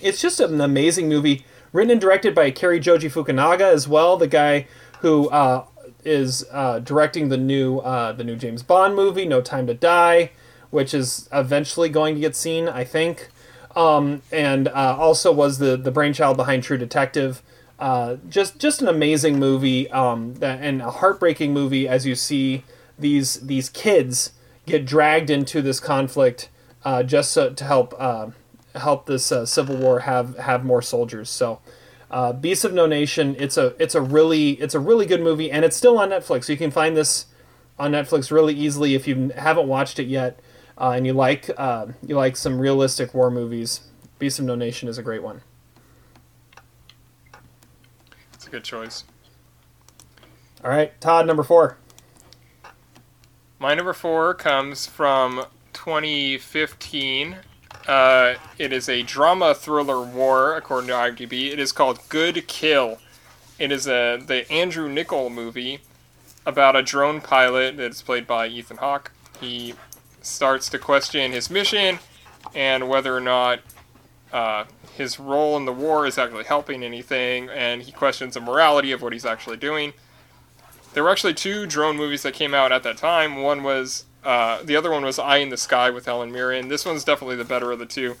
[0.00, 4.28] it's just an amazing movie, written and directed by Cary Joji Fukunaga as well, the
[4.28, 4.68] guy
[5.00, 5.64] who uh,
[6.04, 10.30] is uh, directing the new uh, the new James Bond movie, No Time to Die,
[10.70, 13.28] which is eventually going to get seen, I think.
[13.76, 17.42] Um, and uh, also was the the brainchild behind True Detective.
[17.78, 22.64] Uh, just just an amazing movie um, that, and a heartbreaking movie as you see
[22.98, 24.32] these these kids
[24.66, 26.48] get dragged into this conflict
[26.84, 28.28] uh, just so, to help uh,
[28.74, 31.30] help this uh, civil war have have more soldiers.
[31.30, 31.60] So,
[32.10, 33.36] uh, Beasts of No Nation.
[33.38, 36.48] It's a it's a really it's a really good movie, and it's still on Netflix.
[36.48, 37.26] You can find this
[37.78, 40.40] on Netflix really easily if you haven't watched it yet,
[40.78, 43.80] uh, and you like uh, you like some realistic war movies.
[44.18, 45.42] Beasts of No Nation is a great one.
[48.32, 49.04] It's a good choice.
[50.64, 51.76] All right, Todd, number four.
[53.58, 57.36] My number four comes from 2015.
[57.86, 61.52] Uh, it is a drama thriller war, according to IMDb.
[61.52, 62.98] It is called Good Kill.
[63.58, 65.80] It is a the Andrew Niccol movie
[66.46, 69.10] about a drone pilot that's played by Ethan Hawke.
[69.40, 69.74] He
[70.20, 71.98] starts to question his mission
[72.54, 73.60] and whether or not
[74.32, 74.64] uh,
[74.96, 79.02] his role in the war is actually helping anything, and he questions the morality of
[79.02, 79.92] what he's actually doing.
[80.94, 83.42] There were actually two drone movies that came out at that time.
[83.42, 86.68] One was Uh, the other one was Eye in the Sky with Helen Mirren.
[86.68, 88.16] This one's definitely the better of the two.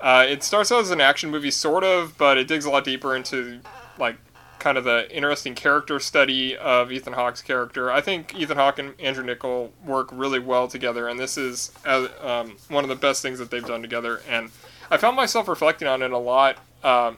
[0.00, 2.84] Uh, it starts out as an action movie, sort of, but it digs a lot
[2.84, 3.60] deeper into
[3.98, 4.16] like
[4.62, 7.90] kind of the interesting character study of Ethan Hawke's character.
[7.90, 12.56] I think Ethan Hawke and Andrew Niccol work really well together, and this is um,
[12.68, 14.22] one of the best things that they've done together.
[14.28, 14.50] And
[14.88, 17.16] I found myself reflecting on it a lot um,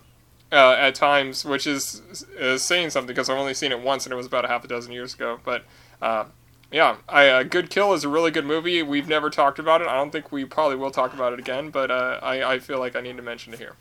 [0.50, 2.00] uh, at times, which is,
[2.38, 4.64] is saying something because I've only seen it once, and it was about a half
[4.64, 5.38] a dozen years ago.
[5.44, 5.64] But
[6.00, 6.24] uh,
[6.72, 8.82] yeah, I, uh, Good Kill is a really good movie.
[8.82, 9.86] We've never talked about it.
[9.86, 12.78] I don't think we probably will talk about it again, but uh, I, I feel
[12.78, 13.74] like I need to mention it here.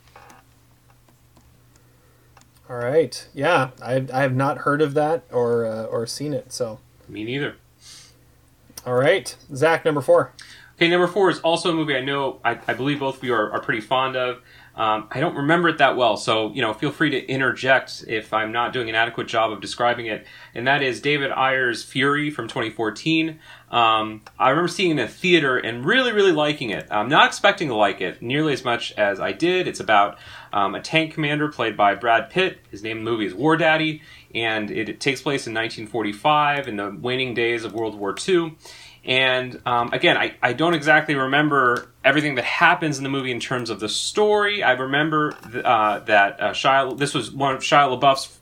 [2.69, 3.27] All right.
[3.33, 6.53] Yeah, I, I have not heard of that or uh, or seen it.
[6.53, 7.55] So Me neither.
[8.85, 10.31] all right, Zach, number four.
[10.75, 13.33] Okay, number four is also a movie I know, I, I believe both of you
[13.33, 14.41] are, are pretty fond of.
[14.75, 18.33] Um, I don't remember it that well, so you know, feel free to interject if
[18.33, 20.25] I'm not doing an adequate job of describing it.
[20.55, 23.39] And that is David Ayer's Fury from 2014.
[23.69, 26.87] Um, I remember seeing it in a theater and really, really liking it.
[26.89, 29.67] I'm not expecting to like it nearly as much as I did.
[29.67, 30.17] It's about
[30.51, 32.59] um, a tank commander played by Brad Pitt.
[32.71, 34.01] His name in the movie is War Daddy,
[34.33, 38.55] and it, it takes place in 1945 in the waning days of World War II.
[39.05, 43.39] And um, again, I, I don't exactly remember everything that happens in the movie in
[43.39, 44.63] terms of the story.
[44.63, 48.39] I remember th- uh, that uh, Shia, this was one of Shia LaBeouf's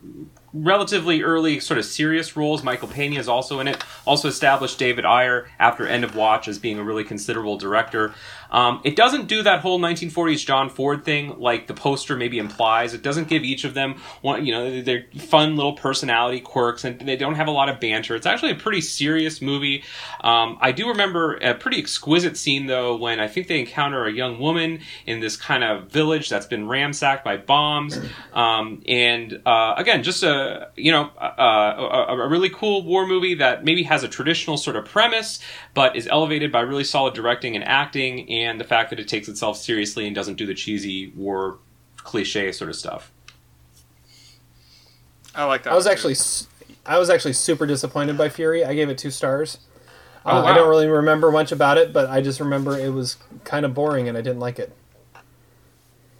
[0.54, 2.64] relatively early sort of serious roles.
[2.64, 3.84] Michael Pena is also in it.
[4.06, 8.14] Also established David Ayer after End of Watch as being a really considerable director.
[8.52, 12.94] Um, it doesn't do that whole 1940s John Ford thing like the poster maybe implies.
[12.94, 17.00] It doesn't give each of them one, you know, they're fun little personality quirks and
[17.00, 18.16] they don't have a lot of banter.
[18.16, 19.84] It's actually a pretty serious movie.
[20.22, 24.12] Um, I do remember a pretty exquisite scene though when I think they encounter a
[24.12, 27.98] young woman in this kind of village that's been ransacked by bombs.
[28.34, 33.36] Um, and uh, again, just a you know a, a, a really cool war movie
[33.36, 35.40] that maybe has a traditional sort of premise,
[35.74, 39.28] but is elevated by really solid directing and acting, and the fact that it takes
[39.28, 41.58] itself seriously and doesn't do the cheesy war
[41.98, 43.12] cliche sort of stuff.
[45.34, 45.72] I like that.
[45.74, 45.98] I was one, too.
[45.98, 46.48] actually s-
[46.86, 48.66] I was actually super disappointed by Fury.
[48.66, 49.60] I gave it two stars.
[50.26, 53.18] Oh, Uh, I don't really remember much about it, but I just remember it was
[53.44, 54.76] kind of boring and I didn't like it.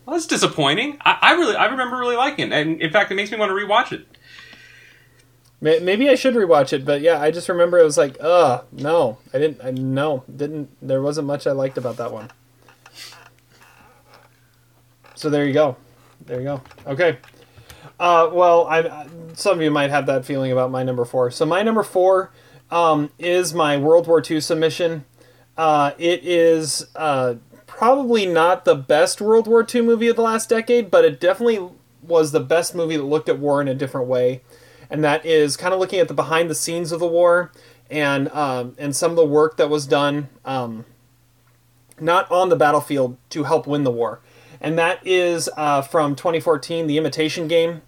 [0.06, 0.98] Well, that's disappointing.
[1.02, 3.50] I, I really I remember really liking it, and in fact, it makes me want
[3.50, 4.06] to rewatch it.
[5.62, 8.62] May- Maybe I should rewatch it, but yeah, I just remember it was like, uh,
[8.72, 10.70] no, I didn't, I, no, didn't.
[10.82, 12.32] There wasn't much I liked about that one.
[15.16, 15.78] So there you go,
[16.26, 16.62] there you go.
[16.88, 17.18] Okay.
[18.00, 21.32] Uh, well, I, I- some of you might have that feeling about my number four.
[21.32, 22.32] So my number four
[22.70, 25.06] um, is my World War II submission.
[25.58, 27.36] Uh, it is uh,
[27.68, 31.70] probably not the best World War II movie of the last decade, but it definitely
[32.02, 34.42] was the best movie that looked at war in a different way,
[34.92, 37.52] and that is kind of looking at the behind the scenes of the war
[37.90, 40.86] and um, and some of the work that was done, um,
[42.00, 44.22] not on the battlefield to help win the war,
[44.60, 47.82] and that is uh, from 2014, The Imitation Game.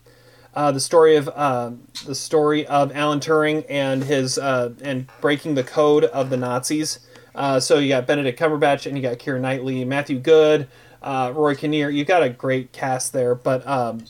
[0.55, 1.71] Uh, the story of uh,
[2.05, 6.99] the story of Alan Turing and his uh, and breaking the code of the Nazis.
[7.33, 10.67] Uh, so you got Benedict Cumberbatch and you got Keira Knightley, Matthew Goode,
[11.01, 11.89] uh, Roy Kinnear.
[11.89, 14.05] you've got a great cast there, but um,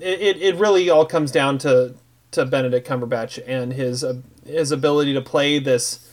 [0.00, 1.94] it it really all comes down to
[2.32, 6.08] to Benedict Cumberbatch and his uh, his ability to play this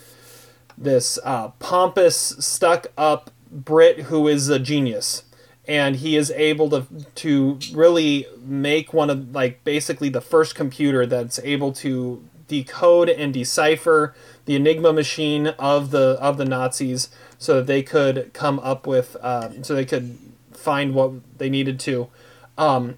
[0.78, 5.24] this uh, pompous, stuck up Brit who is a genius.
[5.66, 11.06] And he is able to to really make one of like basically the first computer
[11.06, 14.14] that's able to decode and decipher
[14.46, 19.16] the Enigma machine of the of the Nazis, so that they could come up with
[19.22, 20.18] um, so they could
[20.52, 22.10] find what they needed to.
[22.58, 22.98] Um,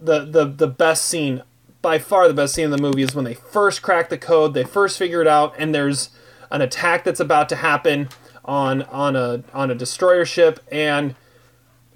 [0.00, 1.42] the the the best scene
[1.82, 4.54] by far the best scene in the movie is when they first crack the code
[4.54, 6.10] they first figure it out and there's
[6.50, 8.08] an attack that's about to happen
[8.44, 11.14] on on a on a destroyer ship and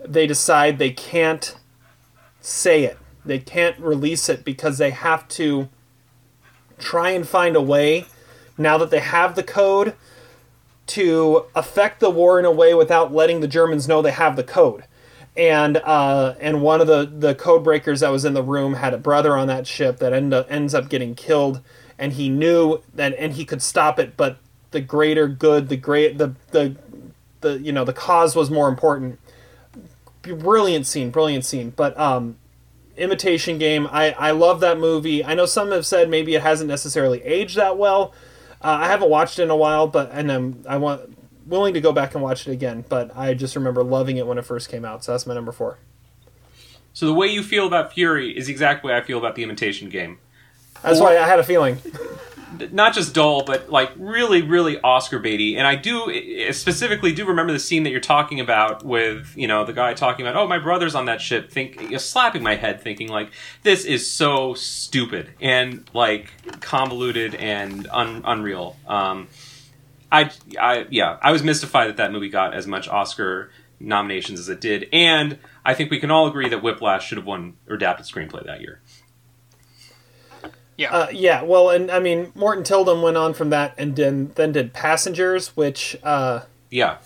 [0.07, 1.57] they decide they can't
[2.41, 2.99] say it.
[3.25, 5.69] They can't release it because they have to
[6.79, 8.07] try and find a way
[8.59, 9.95] now that they have the code
[10.87, 14.45] to affect the war in a way without letting the Germans know they have the
[14.45, 14.85] code
[15.37, 18.95] and uh, and one of the the code breakers that was in the room had
[18.95, 21.61] a brother on that ship that end up, ends up getting killed,
[21.99, 24.39] and he knew that and he could stop it, but
[24.71, 26.77] the greater good, the great the the
[27.41, 29.19] the you know the cause was more important.
[30.23, 32.37] Brilliant scene, brilliant scene, but um,
[32.97, 33.89] Imitation Game.
[33.91, 35.25] I I love that movie.
[35.25, 38.15] I know some have said maybe it hasn't necessarily aged that well.
[38.63, 41.14] Uh, I haven't watched it in a while, but and I'm I want
[41.47, 44.39] willing to go back and watch it again, but I just remember loving it when
[44.39, 45.05] it first came out.
[45.05, 45.79] So that's my number four.
[46.93, 49.89] So the way you feel about Fury is exactly way I feel about the Imitation
[49.89, 50.19] Game.
[50.83, 51.79] That's Or- why I had a feeling.
[52.71, 55.57] not just dull, but like really, really Oscar baity.
[55.57, 59.65] And I do specifically do remember the scene that you're talking about with you know
[59.65, 62.55] the guy talking about, oh, my brother's on that ship, think you know, slapping my
[62.55, 63.31] head, thinking like
[63.65, 66.31] this is so stupid and like
[66.61, 68.77] convoluted and un- unreal.
[68.87, 69.27] Um,
[70.15, 70.31] I,
[70.61, 73.51] I, yeah, I was mystified that that movie got as much Oscar
[73.81, 77.27] nominations as it did, and I think we can all agree that Whiplash should have
[77.27, 78.81] won adapted screenplay that year.
[80.77, 80.93] Yeah.
[80.93, 81.43] Uh, yeah.
[81.43, 85.57] Well, and I mean, Morten Tyldum went on from that and then then did Passengers,
[85.57, 86.99] which uh, Yeah,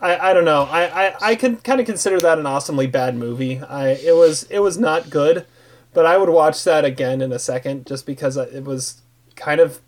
[0.00, 0.62] I, I don't know.
[0.62, 3.60] I, I, I can kind of consider that an awesomely bad movie.
[3.60, 5.44] I it was it was not good,
[5.92, 9.02] but I would watch that again in a second just because it was
[9.34, 9.80] kind of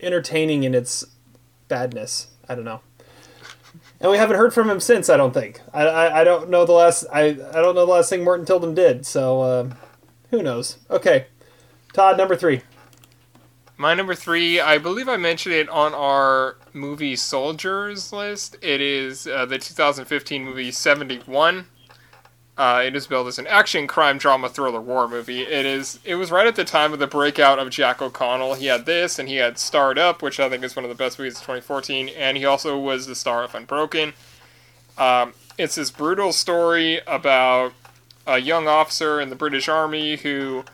[0.00, 1.04] entertaining in its
[1.74, 2.28] badness.
[2.48, 2.82] I don't know.
[4.00, 5.10] And we haven't heard from him since.
[5.10, 5.60] I don't think.
[5.72, 7.04] I, I, I don't know the last.
[7.12, 9.04] I, I don't know the last thing Morten Tyldum did.
[9.04, 9.70] So uh,
[10.30, 10.78] who knows?
[10.88, 11.26] Okay,
[11.92, 12.60] Todd, number three.
[13.76, 18.56] My number three, I believe I mentioned it on our movie Soldiers list.
[18.62, 21.66] It is uh, the 2015 movie 71.
[22.56, 25.42] Uh, it is billed as an action, crime, drama, thriller, war movie.
[25.42, 25.98] It is.
[26.04, 28.54] It was right at the time of the breakout of Jack O'Connell.
[28.54, 30.94] He had this, and he had Starred Up, which I think is one of the
[30.94, 34.12] best movies of 2014, and he also was the star of Unbroken.
[34.96, 37.72] Um, it's this brutal story about
[38.24, 40.64] a young officer in the British Army who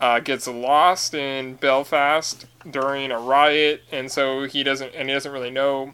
[0.00, 5.32] uh, gets lost in Belfast during a riot, and so he doesn't and he doesn't
[5.32, 5.92] really know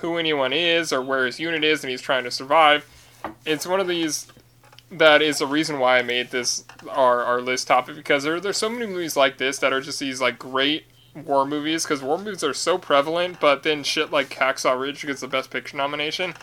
[0.00, 2.84] who anyone is or where his unit is, and he's trying to survive.
[3.44, 4.26] It's one of these
[4.90, 8.56] that is the reason why I made this our, our list topic because there there's
[8.56, 10.84] so many movies like this that are just these like great
[11.24, 15.20] war movies because war movies are so prevalent, but then shit like Hacksaw Ridge gets
[15.20, 16.34] the Best Picture nomination,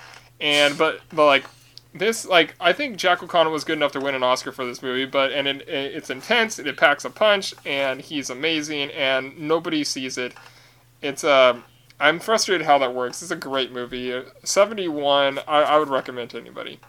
[0.41, 1.45] and but but like
[1.93, 4.81] this like I think Jack O'Connell was good enough to win an Oscar for this
[4.81, 9.83] movie, but and it, it's intense, it packs a punch, and he's amazing, and nobody
[9.83, 10.33] sees it.
[11.01, 11.59] It's uh,
[12.03, 13.21] I'm frustrated how that works.
[13.21, 14.23] It's a great movie.
[14.43, 16.81] Seventy one, I, I would recommend to anybody.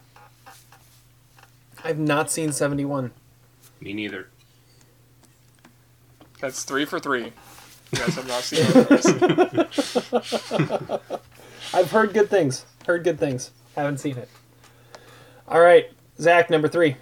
[1.84, 3.12] I've not seen seventy one.
[3.80, 4.26] me neither.
[6.40, 7.32] That's three for three.
[7.92, 8.66] You I've not seen
[10.90, 11.00] it.
[11.72, 12.66] I've heard good things.
[12.84, 13.52] Heard good things.
[13.76, 14.28] Haven't seen it.
[15.46, 16.96] All right, Zach, number three.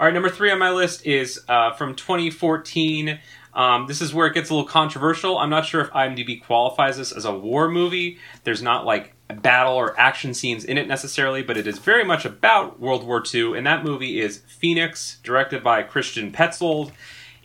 [0.00, 3.20] All right, number three on my list is uh, from 2014.
[3.56, 5.38] Um, this is where it gets a little controversial.
[5.38, 8.18] I'm not sure if IMDb qualifies this as a war movie.
[8.44, 12.26] There's not like battle or action scenes in it necessarily, but it is very much
[12.26, 13.56] about World War II.
[13.56, 16.92] And that movie is Phoenix, directed by Christian Petzold.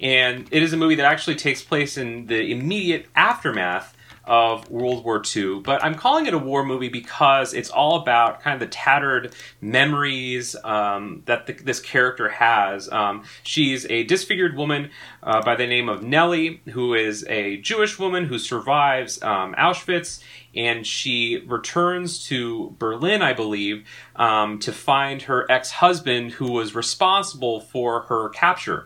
[0.02, 3.96] And it is a movie that actually takes place in the immediate aftermath
[4.32, 5.60] of World War II.
[5.60, 9.36] But I'm calling it a war movie because it's all about kind of the tattered
[9.60, 12.90] memories um, that the, this character has.
[12.90, 14.91] Um, she's a disfigured woman
[15.22, 20.24] uh, by the name of Nellie, who is a Jewish woman who survives um, Auschwitz.
[20.56, 23.86] And she returns to Berlin, I believe,
[24.16, 28.86] um, to find her ex husband who was responsible for her capture.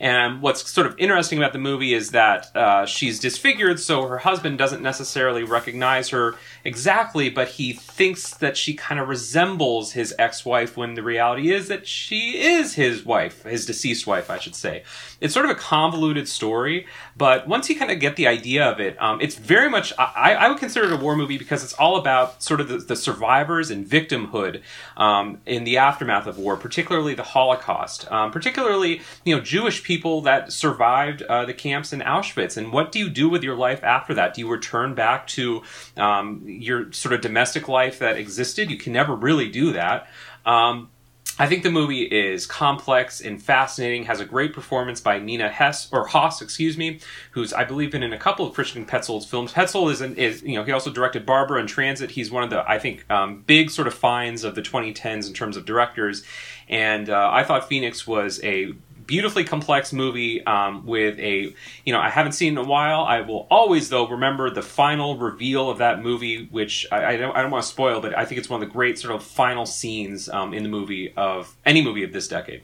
[0.00, 4.18] And what's sort of interesting about the movie is that uh, she's disfigured, so her
[4.18, 10.14] husband doesn't necessarily recognize her exactly, but he thinks that she kind of resembles his
[10.18, 14.38] ex wife when the reality is that she is his wife, his deceased wife, I
[14.38, 14.82] should say.
[15.20, 16.86] It's sort of a convoluted story,
[17.16, 20.34] but once you kind of get the idea of it, um, it's very much, I,
[20.34, 22.96] I would consider it a war movie because it's all about sort of the, the
[22.96, 24.62] survivors and victimhood
[24.96, 30.20] um, in the aftermath of war, particularly the Holocaust, um, particularly, you know, Jewish people
[30.22, 32.56] that survived uh, the camps in Auschwitz.
[32.56, 34.34] And what do you do with your life after that?
[34.34, 35.62] Do you return back to
[35.96, 38.70] um, your sort of domestic life that existed?
[38.70, 40.08] You can never really do that.
[40.44, 40.90] Um,
[41.38, 44.04] I think the movie is complex and fascinating.
[44.04, 47.00] Has a great performance by Nina Hess or Haas, excuse me,
[47.32, 49.52] who's I believe been in a couple of Christian Petzold's films.
[49.52, 52.12] Petzold is, an, is you know he also directed Barbara and Transit.
[52.12, 55.34] He's one of the I think um, big sort of finds of the 2010s in
[55.34, 56.24] terms of directors.
[56.68, 58.72] And uh, I thought Phoenix was a
[59.06, 61.54] beautifully complex movie um, with a
[61.84, 63.02] you know I haven't seen in a while.
[63.02, 67.36] I will always though remember the final reveal of that movie, which I, I don't
[67.36, 69.22] I don't want to spoil, but I think it's one of the great sort of
[69.22, 72.62] final scenes um, in the movie of any movie of this decade.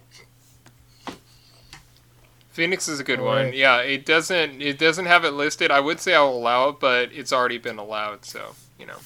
[2.51, 3.53] Phoenix is a good All one.
[3.55, 5.71] Yeah, it doesn't it doesn't have it listed.
[5.71, 8.99] I would say I'll allow it, but it's already been allowed, so you know.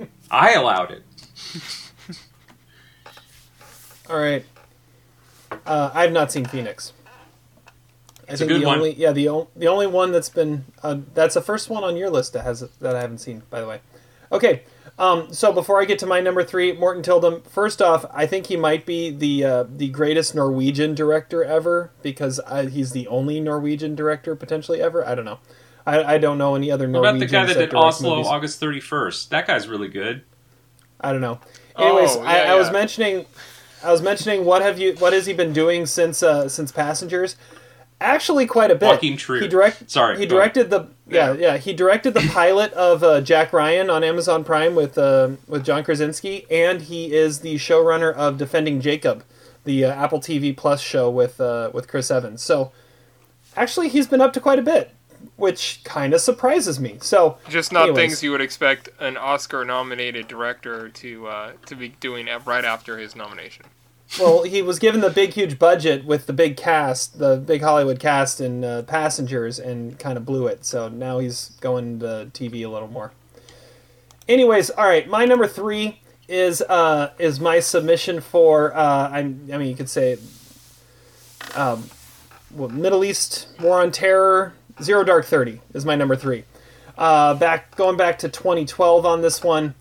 [0.30, 1.02] I allowed it.
[4.08, 4.44] All right.
[5.66, 6.92] Uh, I've not seen Phoenix.
[8.28, 8.78] I It's a think good the one.
[8.78, 11.96] only yeah the o- the only one that's been uh, that's the first one on
[11.96, 13.80] your list that has that I haven't seen by the way.
[14.30, 14.62] Okay,
[14.98, 17.46] um, so before I get to my number three, Morten Tyldum.
[17.46, 22.40] First off, I think he might be the uh, the greatest Norwegian director ever because
[22.40, 25.06] I, he's the only Norwegian director potentially ever.
[25.06, 25.38] I don't know.
[25.84, 28.28] I, I don't know any other What about the guy that did Oslo movies.
[28.28, 29.28] August 31st?
[29.30, 30.22] That guy's really good.
[31.00, 31.40] I don't know.
[31.76, 33.26] Anyways, Oh, I, yeah, I was mentioning,
[33.84, 37.36] I was mentioning what have you, what has he been doing since uh, since Passengers?
[38.00, 38.88] Actually, quite a bit.
[39.16, 39.40] Trier.
[39.42, 39.88] He direct.
[39.90, 44.02] Sorry, He directed the yeah yeah he directed the pilot of uh, Jack Ryan on
[44.02, 49.24] Amazon Prime with uh, with John Krasinski, and he is the showrunner of Defending Jacob,
[49.64, 52.42] the uh, Apple TV Plus show with uh, with Chris Evans.
[52.42, 52.72] So,
[53.56, 54.90] actually, he's been up to quite a bit,
[55.36, 56.98] which kind of surprises me.
[57.00, 57.96] So, Just not anyways.
[57.96, 63.16] things you would expect an Oscar-nominated director to uh, to be doing right after his
[63.16, 63.66] nomination.
[64.20, 67.98] well, he was given the big, huge budget with the big cast, the big Hollywood
[67.98, 70.64] cast and uh, Passengers, and kind of blew it.
[70.64, 73.12] So now he's going to TV a little more.
[74.28, 79.22] Anyways, all right, my number three is uh, is my submission for uh, I, I
[79.22, 80.18] mean you could say
[81.54, 81.90] um,
[82.54, 86.44] well, Middle East War on Terror Zero Dark Thirty is my number three.
[86.96, 89.74] Uh, back going back to 2012 on this one,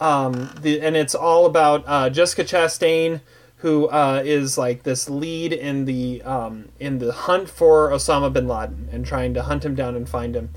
[0.00, 3.20] um, the, and it's all about uh, Jessica Chastain,
[3.58, 8.48] who uh, is like this lead in the um, in the hunt for Osama bin
[8.48, 10.50] Laden and trying to hunt him down and find him.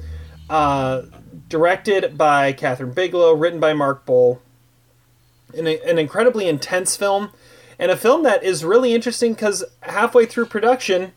[0.50, 1.04] Uh,
[1.48, 4.40] directed by Kathryn Bigelow, written by Mark Boal.
[5.58, 7.32] An, an incredibly intense film,
[7.80, 11.14] and a film that is really interesting because halfway through production,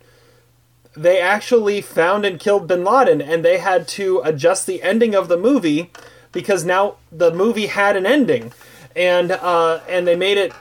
[0.94, 5.28] they actually found and killed bin Laden, and they had to adjust the ending of
[5.28, 5.90] the movie
[6.32, 8.52] because now the movie had an ending,
[8.94, 10.52] and uh, and they made it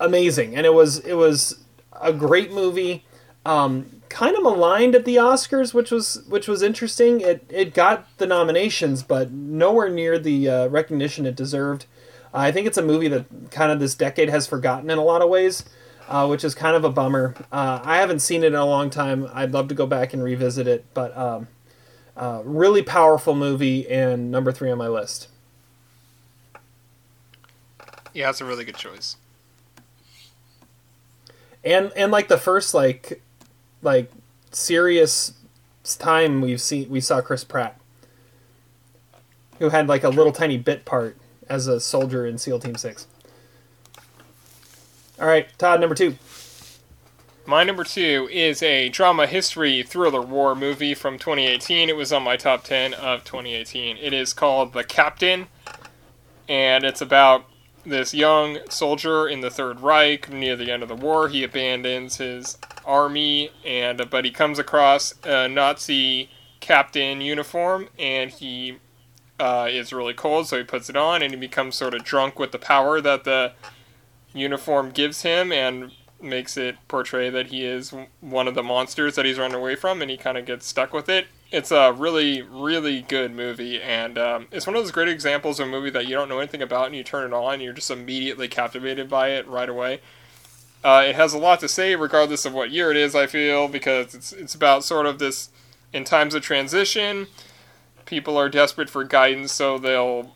[0.00, 1.64] amazing, and it was it was
[2.00, 3.04] a great movie.
[3.44, 7.20] Um, kind of maligned at the Oscars, which was which was interesting.
[7.20, 11.86] It it got the nominations, but nowhere near the uh, recognition it deserved.
[12.34, 15.22] I think it's a movie that kind of this decade has forgotten in a lot
[15.22, 15.64] of ways,
[16.12, 17.34] uh, which is kind of a bummer.
[17.50, 19.26] Uh, I haven't seen it in a long time.
[19.32, 21.48] I'd love to go back and revisit it, but um,
[22.14, 25.28] uh, really powerful movie and number three on my list.
[28.12, 29.16] Yeah, it's a really good choice.
[31.64, 33.22] and and like the first like
[33.80, 34.10] like
[34.50, 35.32] serious
[35.98, 37.80] time we've seen we saw Chris Pratt
[39.58, 41.16] who had like a little tiny bit part
[41.48, 43.06] as a soldier in SEAL Team 6.
[45.22, 46.16] All right, Todd number 2.
[47.46, 51.88] My number two is a drama history thriller war movie from 2018.
[51.88, 53.98] It was on my top 10 of 2018.
[53.98, 55.46] It is called The Captain,
[56.48, 57.44] and it's about
[57.86, 61.28] this young soldier in the Third Reich near the end of the war.
[61.28, 68.78] He abandons his army, and but he comes across a Nazi captain uniform, and he
[69.38, 72.40] uh, is really cold, so he puts it on, and he becomes sort of drunk
[72.40, 73.52] with the power that the
[74.34, 79.24] uniform gives him, and makes it portray that he is one of the monsters that
[79.24, 81.26] he's running away from, and he kind of gets stuck with it.
[81.50, 85.68] It's a really, really good movie, and um, it's one of those great examples of
[85.68, 87.72] a movie that you don't know anything about, and you turn it on, and you're
[87.72, 90.00] just immediately captivated by it right away.
[90.84, 93.14] Uh, it has a lot to say, regardless of what year it is.
[93.14, 95.50] I feel because it's it's about sort of this
[95.92, 97.28] in times of transition,
[98.06, 100.34] people are desperate for guidance, so they'll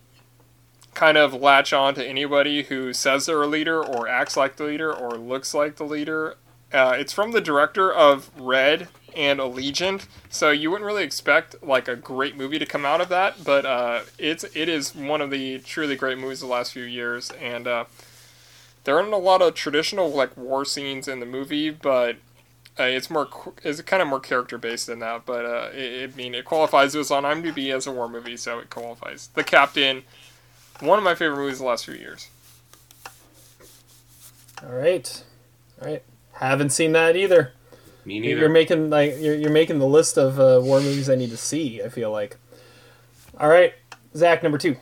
[0.96, 4.64] kind of latch on to anybody who says they're a leader or acts like the
[4.64, 6.36] leader or looks like the leader.
[6.72, 11.86] Uh, it's from the director of Red and Allegiant, so you wouldn't really expect like
[11.86, 15.30] a great movie to come out of that, but uh, it's it is one of
[15.30, 17.84] the truly great movies of the last few years, and uh,
[18.84, 22.16] there aren't a lot of traditional like war scenes in the movie, but
[22.78, 23.28] uh, it's more
[23.62, 25.24] it's kind of more character based than that.
[25.24, 26.94] But uh, it, I mean, it qualifies.
[26.94, 29.28] It was on IMDb as a war movie, so it qualifies.
[29.34, 30.02] The Captain,
[30.80, 32.28] one of my favorite movies of the last few years.
[34.62, 35.24] All right.
[35.80, 36.02] All right.
[36.32, 37.52] Haven't seen that either.
[38.04, 38.40] Me You're- neither.
[38.40, 41.36] You're making like you're, you're making the list of uh, war movies I need to
[41.36, 41.82] see.
[41.82, 42.36] I feel like.
[43.38, 43.74] All right,
[44.14, 44.76] Zach, number two.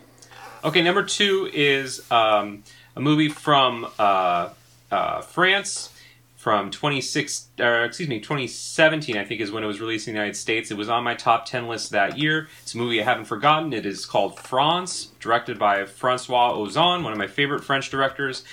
[0.63, 2.63] Okay, number two is um,
[2.95, 4.51] a movie from uh,
[4.93, 5.91] uh, France
[6.37, 9.17] from 26, or excuse me, 2017.
[9.17, 10.71] I think is when it was released in the United States.
[10.71, 12.49] It was on my top 10 list that year.
[12.63, 13.73] It's a movie I haven't forgotten.
[13.73, 18.45] It is called Frantz, directed by Francois Ozon, one of my favorite French directors,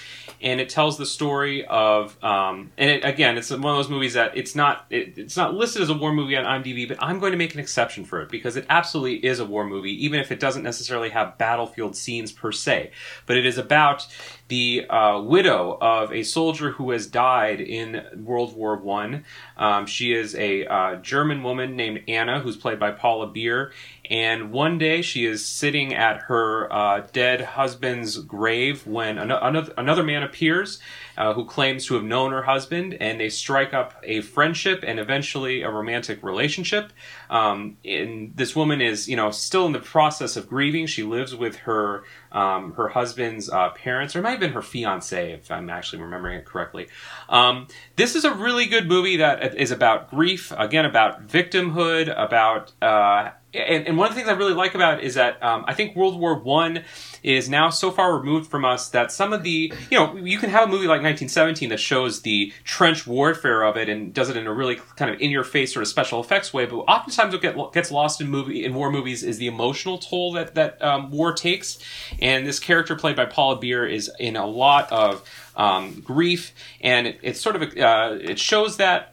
[0.42, 2.18] and it tells the story of.
[2.24, 5.54] Um, and it, again, it's one of those movies that it's not it, it's not
[5.54, 8.22] listed as a war movie on IMDb, but I'm going to make an exception for
[8.22, 11.96] it because it absolutely is a war movie, even if it doesn't necessarily have battlefield
[11.96, 12.92] scenes per se.
[13.26, 14.08] But it is about
[14.48, 19.26] the uh, widow of a soldier who has died in World War One.
[19.58, 23.72] Um, she is a uh, German woman named Anna, who's played by Paula Beer,
[24.12, 29.74] And one day she is sitting at her uh, dead husband's grave when an- another,
[29.78, 30.80] another man appears
[31.18, 35.00] uh, who claims to have known her husband, and they strike up a friendship and
[35.00, 36.94] eventually a romantic relationship.
[37.30, 40.88] Um, and this woman is, you know, still in the process of grieving.
[40.88, 44.62] She lives with her um, her husband's uh, parents, or it might have been her
[44.62, 46.88] fiance, if I'm actually remembering it correctly.
[47.28, 47.68] Um,
[47.98, 53.32] this is a really good movie that is about grief, again, about victimhood, about uh,
[53.54, 55.74] and, and, one of the things I really like about it is that um, I
[55.74, 56.84] think World War One
[57.24, 60.50] is now so far removed from us that some of the you know you can
[60.50, 64.38] have a movie like 1917 that shows the trench warfare of it and does it
[64.38, 67.34] in a really kind of in your face sort of special effects way, but oftentimes
[67.34, 70.82] what get, gets lost in movie in war movies is the emotional toll that that
[70.82, 71.78] um, war takes,
[72.20, 77.08] and this character played by Paula Beer is in a lot of um, grief, and
[77.08, 79.11] it, it's sort of a, uh, it shows that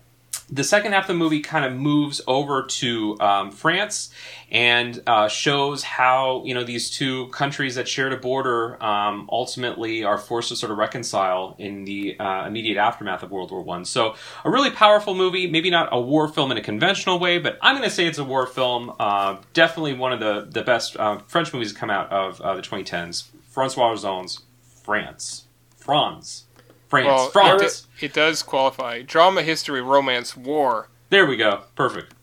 [0.51, 4.11] the second half of the movie kind of moves over to um, France
[4.51, 10.05] and uh, shows how you know these two countries that shared a border um, ultimately
[10.05, 13.85] are forced to sort of reconcile in the uh, immediate aftermath of World War One.
[13.85, 14.15] So
[14.45, 17.77] a really powerful movie, maybe not a war film in a conventional way, but I'm
[17.77, 18.93] going to say it's a war film.
[18.99, 22.55] Uh, definitely one of the the best uh, French movies to come out of uh,
[22.55, 23.29] the 2010s.
[23.49, 24.41] Francois Ozon's
[24.85, 25.45] Frantz,
[25.77, 26.45] France.
[26.89, 27.07] France.
[27.07, 27.87] Well, France.
[27.99, 29.03] It, it does qualify.
[29.03, 30.89] Drama, history, romance, war.
[31.11, 31.63] There we go.
[31.75, 32.15] Perfect.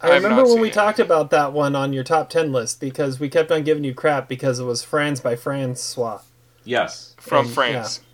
[0.00, 0.74] I, I remember when we it.
[0.74, 3.94] talked about that one on your top 10 list because we kept on giving you
[3.94, 6.20] crap because it was France by Francois.
[6.64, 7.14] Yes.
[7.18, 8.00] From and, France.
[8.02, 8.08] Yeah.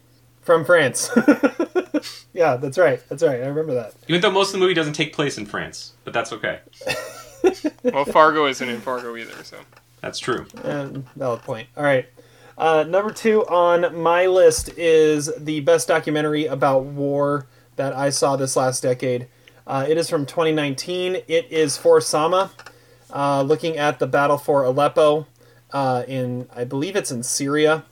[0.44, 1.10] From France.
[2.34, 3.02] yeah, that's right.
[3.09, 3.42] That's right.
[3.42, 3.94] I remember that.
[4.06, 6.60] Even though most of the movie doesn't take place in France, but that's okay.
[7.82, 9.59] well, Fargo isn't in Fargo either, so.
[10.00, 10.46] That's true.
[10.62, 11.68] Uh, valid point.
[11.76, 12.06] All right.
[12.59, 18.35] Uh, number two on my list is the best documentary about war that I saw
[18.35, 19.28] this last decade.
[19.64, 21.22] Uh, it is from 2019.
[21.28, 22.51] It is for Sama,
[23.12, 25.28] uh, looking at the battle for Aleppo
[25.70, 27.85] uh, in, I believe it's in Syria.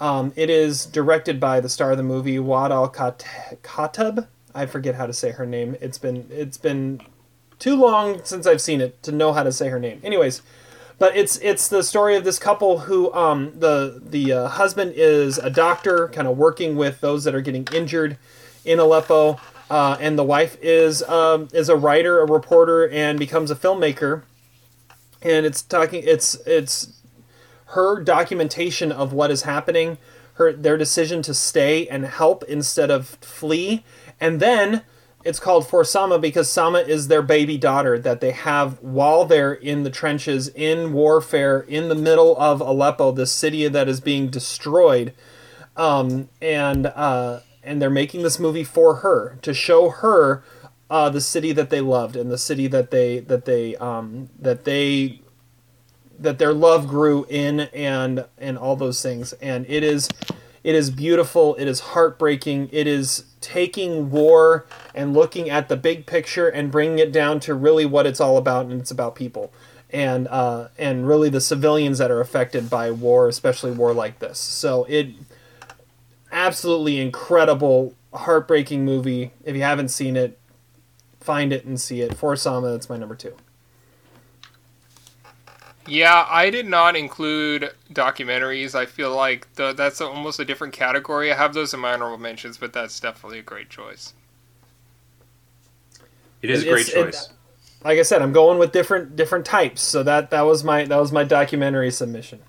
[0.00, 4.28] Um, it is directed by the star of the movie, Waad al-Kateab.
[4.54, 5.76] I forget how to say her name.
[5.82, 7.02] It's been it's been
[7.58, 10.00] too long since I've seen it to know how to say her name.
[10.02, 10.40] Anyways,
[10.98, 15.38] but it's it's the story of this couple who um, the the uh, husband is
[15.38, 18.16] a doctor, kind of working with those that are getting injured
[18.64, 19.38] in Aleppo,
[19.70, 24.22] uh, and the wife is um, is a writer, a reporter, and becomes a filmmaker.
[25.22, 27.00] And it's talking it's it's
[27.70, 29.98] her documentation of what is happening,
[30.34, 33.84] her their decision to stay and help instead of flee,
[34.18, 34.82] and then
[35.26, 39.54] it's called for Sama because Sama is their baby daughter that they have while they're
[39.54, 44.30] in the trenches in warfare in the middle of Aleppo, the city that is being
[44.30, 45.12] destroyed.
[45.76, 50.44] Um, and uh, and they're making this movie for her to show her
[50.88, 54.64] uh, the city that they loved and the city that they that they um, that
[54.64, 55.20] they
[56.20, 60.08] that their love grew in and and all those things and it is
[60.66, 61.54] it is beautiful.
[61.54, 62.70] It is heartbreaking.
[62.72, 64.66] It is taking war
[64.96, 68.36] and looking at the big picture and bringing it down to really what it's all
[68.36, 69.52] about, and it's about people
[69.90, 74.40] and uh, and really the civilians that are affected by war, especially war like this.
[74.40, 75.10] So it
[76.32, 79.30] absolutely incredible, heartbreaking movie.
[79.44, 80.36] If you haven't seen it,
[81.20, 82.16] find it and see it.
[82.16, 83.36] For Sama, that's my number two.
[85.88, 88.74] Yeah, I did not include documentaries.
[88.74, 91.32] I feel like the, that's almost a different category.
[91.32, 94.14] I have those in my honorable mentions, but that's definitely a great choice.
[96.42, 97.26] It is a great choice.
[97.26, 97.32] It,
[97.84, 99.80] like I said, I'm going with different different types.
[99.80, 102.40] So that that was my that was my documentary submission.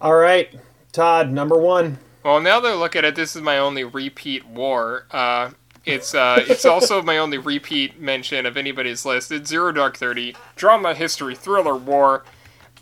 [0.00, 0.54] All right,
[0.92, 1.98] Todd, number one.
[2.22, 5.06] Well, now that I look at it, this is my only repeat war.
[5.10, 5.50] Uh,
[5.86, 9.30] it's uh, it's also my only repeat mention of anybody's list.
[9.32, 12.24] It's Zero Dark Thirty, drama, history, thriller, war.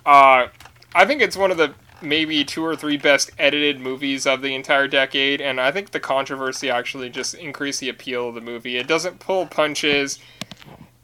[0.04, 0.48] Uh,
[0.94, 4.54] I think it's one of the maybe two or three best edited movies of the
[4.54, 8.76] entire decade, and I think the controversy actually just increased the appeal of the movie.
[8.76, 10.18] It doesn't pull punches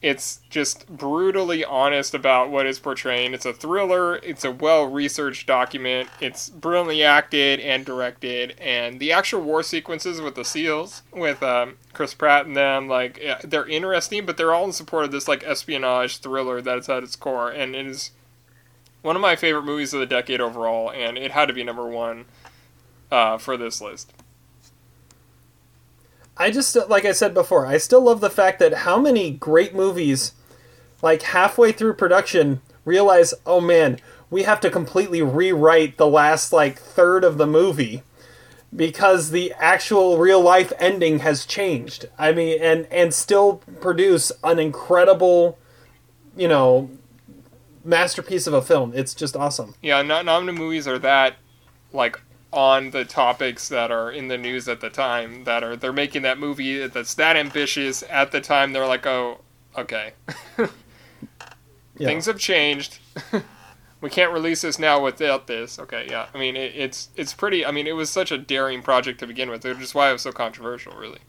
[0.01, 3.33] it's just brutally honest about what is portraying.
[3.33, 9.11] It's a thriller, it's a well researched document, it's brilliantly acted and directed, and the
[9.11, 14.25] actual war sequences with the SEALs, with um, Chris Pratt and them, like, they're interesting,
[14.25, 17.49] but they're all in support of this, like, espionage thriller that is at its core,
[17.49, 18.11] and it is
[19.01, 21.87] one of my favorite movies of the decade overall, and it had to be number
[21.87, 22.25] one
[23.11, 24.13] uh, for this list.
[26.37, 29.75] I just like I said before, I still love the fact that how many great
[29.75, 30.33] movies,
[31.01, 33.99] like halfway through production, realize, oh man,
[34.29, 38.01] we have to completely rewrite the last like third of the movie
[38.75, 42.07] because the actual real life ending has changed.
[42.17, 45.57] I mean, and and still produce an incredible,
[46.35, 46.89] you know,
[47.83, 48.93] masterpiece of a film.
[48.95, 49.75] It's just awesome.
[49.81, 51.35] Yeah, not nominated movies are that
[51.93, 52.19] like
[52.53, 56.21] on the topics that are in the news at the time that are they're making
[56.23, 59.39] that movie that's that ambitious at the time they're like oh
[59.77, 60.11] okay
[61.97, 62.07] Yeah.
[62.07, 62.99] things have changed
[64.01, 67.65] we can't release this now without this okay yeah i mean it, it's it's pretty
[67.65, 70.13] i mean it was such a daring project to begin with which is why it
[70.13, 71.19] was so controversial really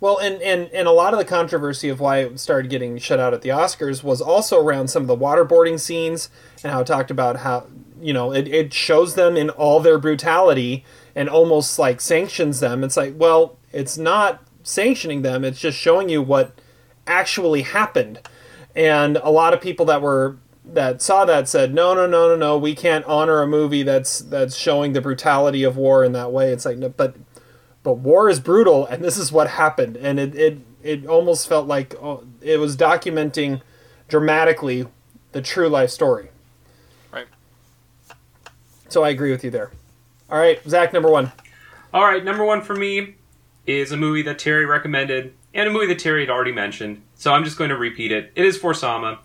[0.00, 3.20] Well, and, and, and a lot of the controversy of why it started getting shut
[3.20, 6.30] out at the Oscars was also around some of the waterboarding scenes
[6.62, 7.66] and how it talked about how,
[8.00, 12.82] you know, it, it shows them in all their brutality and almost like sanctions them.
[12.82, 16.58] It's like, well, it's not sanctioning them, it's just showing you what
[17.06, 18.20] actually happened.
[18.74, 20.38] And a lot of people that were
[20.74, 24.20] that saw that said, no, no, no, no, no, we can't honor a movie that's
[24.20, 26.52] that's showing the brutality of war in that way.
[26.52, 27.16] It's like, no, but
[27.82, 31.66] but war is brutal and this is what happened and it it, it almost felt
[31.66, 33.62] like oh, it was documenting
[34.08, 34.86] dramatically
[35.32, 36.28] the true life story
[37.10, 37.26] right
[38.88, 39.70] so i agree with you there
[40.30, 41.32] all right zach number one
[41.92, 43.16] All right, number one for me
[43.66, 47.02] is a movie that Terry recommended and a movie that Terry had already mentioned.
[47.16, 48.30] So I'm just going to repeat it.
[48.36, 49.18] It is For Sama,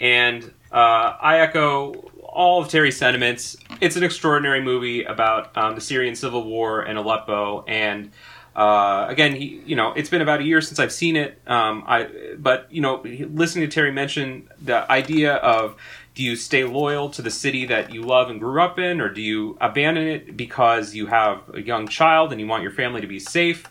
[0.00, 1.92] and uh, I echo
[2.22, 3.56] all of Terry's sentiments.
[3.80, 8.10] It's an extraordinary movie about um, the Syrian civil war and Aleppo, and
[8.54, 11.40] uh, again, he, you know, it's been about a year since I've seen it.
[11.46, 15.76] Um, I, but you know, listening to Terry mention the idea of
[16.14, 19.08] do you stay loyal to the city that you love and grew up in, or
[19.08, 23.00] do you abandon it because you have a young child and you want your family
[23.00, 23.66] to be safe?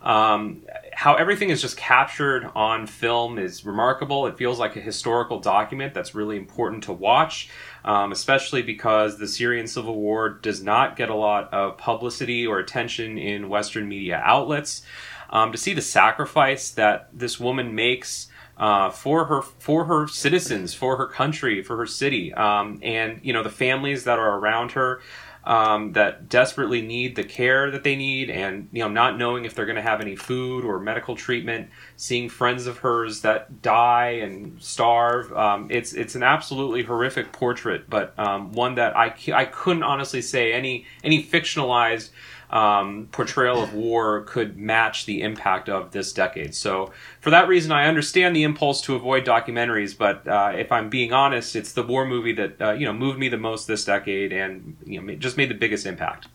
[0.00, 0.61] Um,
[0.94, 4.26] how everything is just captured on film is remarkable.
[4.26, 7.48] It feels like a historical document that's really important to watch,
[7.84, 12.58] um, especially because the Syrian civil war does not get a lot of publicity or
[12.58, 14.82] attention in Western media outlets.
[15.30, 18.28] Um, to see the sacrifice that this woman makes
[18.58, 23.32] uh, for her for her citizens, for her country, for her city, um, and you
[23.32, 25.00] know the families that are around her
[25.44, 29.54] um, that desperately need the care that they need, and you know not knowing if
[29.54, 34.10] they're going to have any food or medical treatment, seeing friends of hers that die
[34.22, 35.32] and starve.
[35.32, 40.22] Um, it's it's an absolutely horrific portrait, but um, one that I I couldn't honestly
[40.22, 42.10] say any any fictionalized
[42.52, 46.54] um, portrayal of war could match the impact of this decade.
[46.54, 49.96] So, for that reason, I understand the impulse to avoid documentaries.
[49.96, 53.18] But uh, if I'm being honest, it's the war movie that uh, you know moved
[53.18, 56.28] me the most this decade, and you know just made the biggest impact.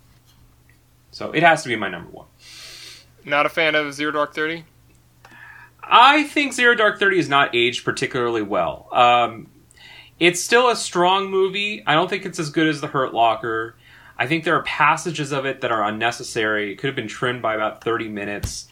[1.11, 2.27] So it has to be my number one.
[3.23, 4.65] not a fan of zero dark 30
[5.89, 8.89] I think Zero Dark Thirty is not aged particularly well.
[8.91, 9.47] Um,
[10.19, 11.83] it's still a strong movie.
[11.85, 13.75] I don't think it's as good as The Hurt Locker.
[14.17, 16.71] I think there are passages of it that are unnecessary.
[16.71, 18.67] It could have been trimmed by about 30 minutes.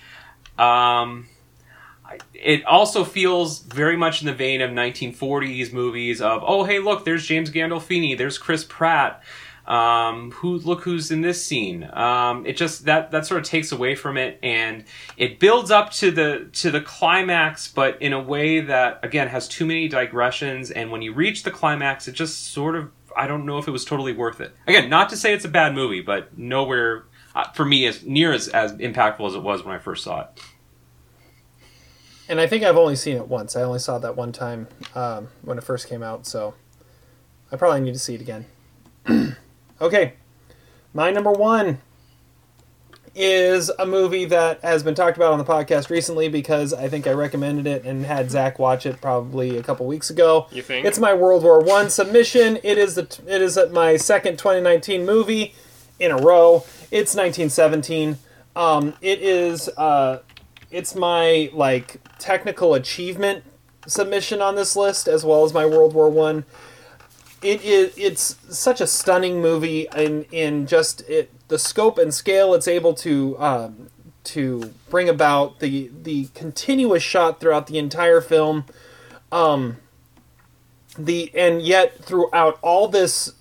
[0.58, 1.28] Um,
[2.34, 7.06] it also feels very much in the vein of 1940s movies of, oh, hey, look,
[7.06, 9.24] there's James Gandolfini, there's Chris Pratt.
[9.68, 11.90] Um, who look who's in this scene?
[11.92, 14.84] Um, it just that that sort of takes away from it, and
[15.18, 19.48] it builds up to the to the climax, but in a way that again has
[19.48, 20.70] too many digressions.
[20.70, 23.72] And when you reach the climax, it just sort of I don't know if it
[23.72, 24.56] was totally worth it.
[24.68, 27.06] Again, not to say it's a bad movie, but nowhere
[27.36, 30.22] uh, for me as near as as impactful as it was when I first saw
[30.22, 30.28] it.
[32.28, 35.28] and i think i've only seen it once i only saw that one time um,
[35.44, 36.54] when it first came out so
[37.52, 38.46] i probably need to see it again
[39.82, 40.14] okay
[40.94, 41.80] my number one
[43.16, 47.08] is a movie that has been talked about on the podcast recently because I think
[47.08, 50.48] I recommended it and had Zach watch it probably a couple weeks ago.
[50.52, 50.86] You think?
[50.86, 52.58] It's my World War One submission.
[52.62, 55.56] It is the it is my second 2019 movie
[56.00, 56.66] in a row.
[56.92, 58.18] It's 1917.
[58.56, 60.20] Um, it is uh,
[60.70, 63.44] it's my like technical achievement
[63.88, 66.46] submission on this list as well as my World War One.
[67.42, 72.54] It is it's such a stunning movie in in just it the scope and scale
[72.54, 73.90] it's able to um,
[74.26, 78.66] to bring about the the continuous shot throughout the entire film.
[79.32, 79.78] Um,
[80.98, 83.34] the and yet throughout all this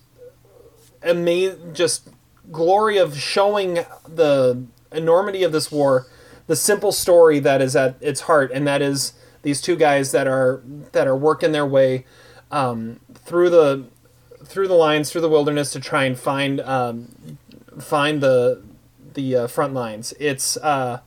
[1.03, 2.09] amazing just
[2.51, 3.75] glory of showing
[4.09, 6.07] the enormity of this war,
[6.47, 10.27] the simple story that is at its heart, and that is these two guys that
[10.27, 10.63] are
[10.93, 12.05] that are working their way
[12.51, 13.85] um, through the
[14.45, 17.39] through the lines, through the wilderness to try and find um,
[17.81, 18.63] find the
[19.15, 20.15] the uh, front lines.
[20.19, 21.01] It's uh,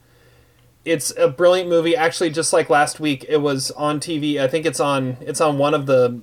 [0.85, 1.95] it's a brilliant movie.
[1.95, 4.39] Actually, just like last week, it was on TV.
[4.39, 6.22] I think it's on it's on one of the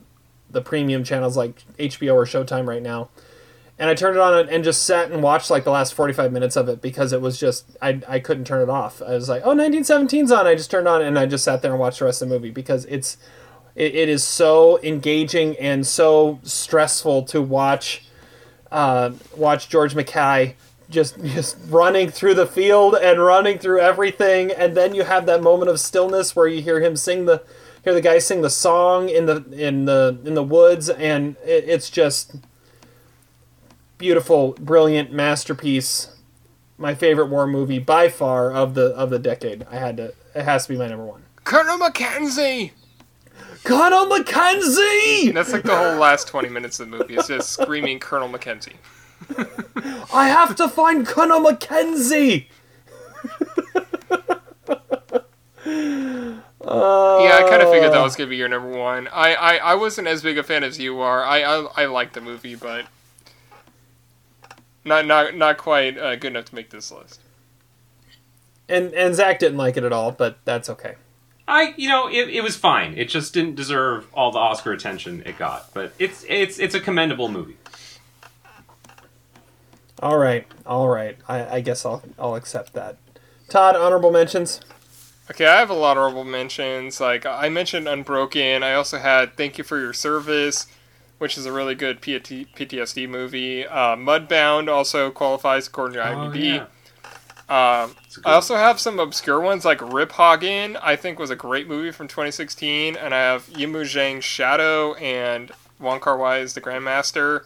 [0.51, 3.11] the premium channels like HBO or Showtime right now.
[3.77, 6.55] And I turned it on and just sat and watched like the last 45 minutes
[6.55, 9.03] of it because it was just I, I couldn't turn it off.
[9.03, 11.73] I was like, "Oh, 1917's on." I just turned on and I just sat there
[11.73, 13.17] and watched the rest of the movie because it's
[13.75, 18.05] It, it is so engaging and so stressful to watch
[18.75, 20.57] uh, watch George Mackay
[20.91, 25.43] just just running through the field and running through everything, and then you have that
[25.43, 27.43] moment of stillness where you hear him sing the
[27.85, 31.65] hear the guy sing the song in the in the in the woods, and it,
[31.69, 32.37] it's just
[33.97, 36.11] beautiful, brilliant masterpiece.
[36.77, 39.65] My favorite war movie by far of the of the decade.
[39.71, 40.15] I had to.
[40.35, 41.23] It has to be my number one.
[41.45, 42.73] Colonel Mackenzie.
[43.65, 45.31] Colonel Mackenzie.
[45.33, 47.15] That's like the whole last twenty minutes of the movie.
[47.15, 48.77] It's just screaming Colonel Mackenzie.
[50.13, 52.49] I have to find Colonel Mackenzie.
[56.67, 59.07] Uh, yeah, I kind of figured that was gonna be your number one.
[59.09, 61.23] I, I, I wasn't as big a fan as you are.
[61.23, 62.87] I I, I like the movie, but
[64.85, 67.21] not not not quite uh, good enough to make this list.
[68.69, 70.95] And and Zach didn't like it at all, but that's okay.
[71.47, 72.97] I, you know, it, it was fine.
[72.97, 76.81] It just didn't deserve all the Oscar attention it got, but it's it's it's a
[76.81, 77.57] commendable movie.
[80.01, 81.17] All right, all right.
[81.29, 82.97] I, I guess I'll I'll accept that.
[83.49, 84.61] Todd, honorable mentions.
[85.31, 87.01] Okay, I have a lot of honorable mentions.
[87.01, 88.63] Like I mentioned, Unbroken.
[88.63, 90.67] I also had Thank You for Your Service,
[91.19, 93.67] which is a really good PTSD movie.
[93.67, 96.61] Uh, Mudbound also qualifies according to IMDb.
[96.61, 96.67] Oh,
[97.49, 97.95] Um,
[98.25, 100.77] I also have some obscure ones like Rip Hagen.
[100.79, 105.53] I think was a great movie from 2016, and I have Yimou Zhang's Shadow and
[105.79, 107.45] Wong Kar Wai's The Grandmaster,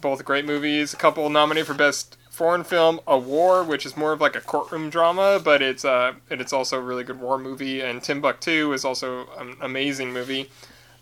[0.00, 0.92] both great movies.
[0.92, 4.40] A couple nominated for best foreign film, A War, which is more of like a
[4.40, 7.80] courtroom drama, but it's uh, it's also a really good war movie.
[7.80, 10.50] And Timbuktu is also an amazing movie.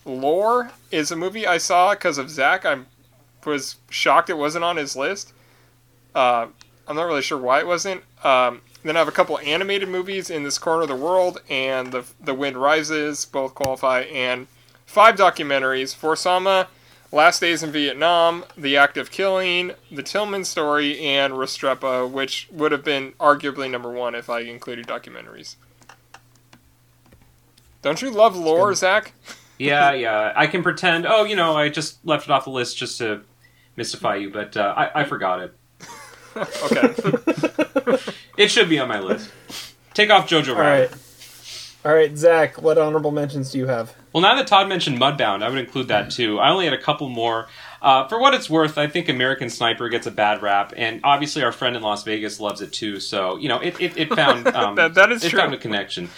[0.04, 2.66] Lore is a movie I saw because of Zach.
[2.66, 2.80] I
[3.44, 5.32] was shocked it wasn't on his list.
[6.14, 6.48] Uh,
[6.86, 8.02] I'm not really sure why it wasn't.
[8.24, 11.92] Um, then I have a couple animated movies in this corner of the world, and
[11.92, 14.46] the the Wind Rises both qualify, and
[14.86, 16.68] five documentaries: For Sama,
[17.10, 22.72] Last Days in Vietnam, The Act of Killing, The Tillman Story, and Restrepo, which would
[22.72, 25.56] have been arguably number one if I included documentaries.
[27.82, 29.12] Don't you love lore, Zach?
[29.60, 30.32] Yeah, yeah.
[30.36, 31.04] I can pretend.
[31.04, 33.22] Oh, you know, I just left it off the list just to
[33.74, 35.54] mystify you, but uh, I, I forgot it.
[36.36, 37.64] okay.
[38.36, 39.30] it should be on my list.
[39.94, 40.90] Take off Jojo All Rabbit.
[40.90, 40.98] right,
[41.84, 42.60] all right, Zach.
[42.62, 43.94] What honorable mentions do you have?
[44.12, 46.38] Well, now that Todd mentioned Mudbound, I would include that too.
[46.38, 47.48] I only had a couple more.
[47.80, 51.44] Uh, for what it's worth, I think American Sniper gets a bad rap, and obviously
[51.44, 52.98] our friend in Las Vegas loves it too.
[52.98, 55.38] So you know, it it, it found um, That- that is it true.
[55.38, 56.08] found a connection.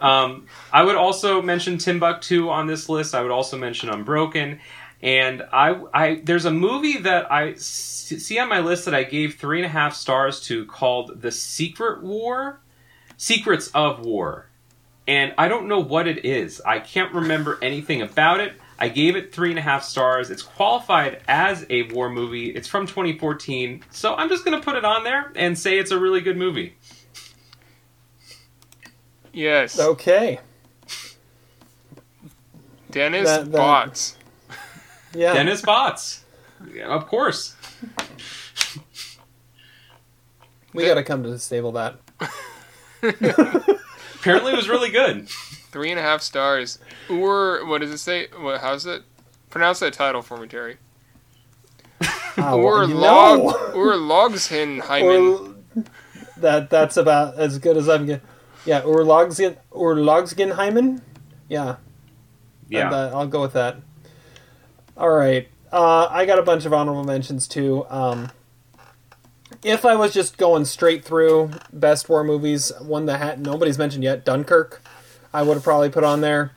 [0.00, 3.14] Um, I would also mention Timbuktu on this list.
[3.14, 4.60] I would also mention Unbroken,
[5.04, 9.36] and I I there's a movie that I see on my list that I gave
[9.36, 12.58] three and a half stars to called The Secret War,
[13.16, 14.48] Secrets of War
[15.06, 16.60] and I don't know what it is.
[16.64, 18.54] I can't remember anything about it.
[18.78, 20.30] I gave it three and a half stars.
[20.30, 22.50] It's qualified as a war movie.
[22.50, 25.90] It's from 2014, so I'm just going to put it on there and say it's
[25.90, 26.76] a really good movie.
[29.32, 29.78] Yes.
[29.78, 30.40] Okay.
[32.90, 34.16] Dennis That- that- Bots.
[35.14, 35.32] Yeah.
[35.34, 36.24] Dennis Bots,
[36.72, 37.54] Yeah, of course.
[40.72, 41.96] We got to come to disable that.
[43.02, 45.28] Apparently, it was really good.
[45.28, 46.78] Three and a half stars.
[47.08, 48.26] Or what does it say?
[48.36, 48.60] What?
[48.60, 49.02] How's it?
[49.50, 50.78] Pronounce that title for me, Terry.
[52.36, 53.38] Ah, Ur well, you log.
[53.38, 53.50] know.
[53.76, 55.54] Ur logshin hymen.
[55.76, 55.84] Or
[56.38, 58.26] that that's about as good as I'm getting.
[58.64, 61.00] Yeah, Urlogsgen Urlogsgenheimen.
[61.48, 61.76] Yeah.
[62.68, 62.86] Yeah.
[62.86, 63.76] And, uh, I'll go with that.
[64.96, 65.48] All right.
[65.72, 67.84] Uh, I got a bunch of honorable mentions too.
[67.88, 68.30] Um,
[69.64, 74.04] if I was just going straight through best war movies, one that had, nobody's mentioned
[74.04, 74.82] yet, Dunkirk,
[75.32, 76.52] I would have probably put on there.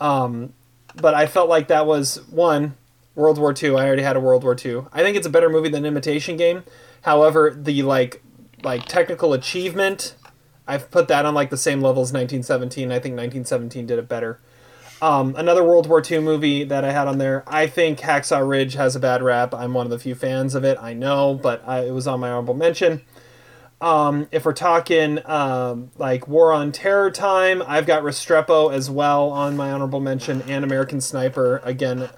[0.00, 0.54] Um,
[0.94, 2.76] but I felt like that was one
[3.14, 3.76] World War II.
[3.76, 4.86] I already had a World War II.
[4.92, 6.64] I think it's a better movie than Imitation Game.
[7.02, 8.22] However, the like
[8.62, 10.14] like technical achievement,
[10.66, 12.90] I've put that on like the same level as 1917.
[12.90, 14.40] I think 1917 did it better.
[15.02, 17.42] Um, another World War II movie that I had on there.
[17.48, 19.52] I think Hacksaw Ridge has a bad rap.
[19.52, 20.78] I'm one of the few fans of it.
[20.80, 23.02] I know, but I, it was on my honorable mention.
[23.80, 29.30] Um, if we're talking um, like War on Terror time, I've got Restrepo as well
[29.30, 31.60] on my honorable mention, and American Sniper.
[31.64, 32.08] Again,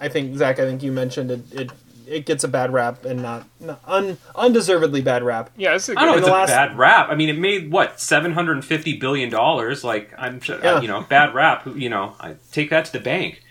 [0.00, 1.52] I think Zach, I think you mentioned it.
[1.52, 1.70] It,
[2.10, 5.50] it gets a bad rap and not, not un, undeservedly bad rap.
[5.56, 6.18] Yeah, it's a I don't know.
[6.18, 7.08] It's a last- bad rap.
[7.08, 9.84] I mean, it made what 750 billion dollars.
[9.84, 10.80] Like I'm, sure- Yeah.
[10.80, 11.66] you know, bad rap.
[11.74, 13.42] You know, I take that to the bank.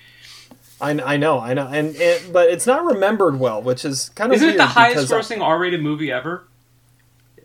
[0.81, 4.31] I, I know, I know, and it, but it's not remembered well, which is kind
[4.31, 6.45] of Isn't it the highest because, uh, grossing R-rated movie ever?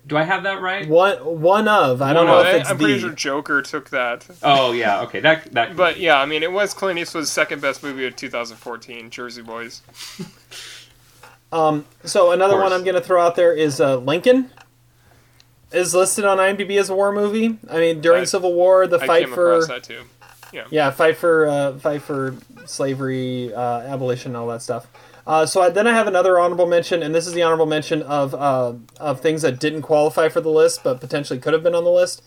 [0.07, 0.86] Do I have that right?
[0.86, 2.03] One one of.
[2.03, 2.47] I don't One know of.
[2.47, 4.27] if I, it's I'm pretty sure Joker took that.
[4.43, 5.19] Oh yeah, okay.
[5.20, 5.74] That that.
[5.77, 9.81] But yeah, I mean, it was Clint Eastwood's second best movie of 2014, Jersey Boys.
[11.55, 12.72] Um, so another one.
[12.72, 14.51] I'm going to throw out there is uh, Lincoln.
[15.70, 17.59] Is listed on IMDb as a war movie.
[17.70, 20.02] I mean, during I- Civil War, the I fight came for across that too.
[20.52, 20.66] Yeah.
[20.70, 24.86] yeah, fight for uh, fight for slavery, uh, abolition, all that stuff.
[25.26, 28.02] Uh, so I, then I have another honorable mention, and this is the honorable mention
[28.02, 31.74] of uh, of things that didn't qualify for the list, but potentially could have been
[31.74, 32.22] on the list.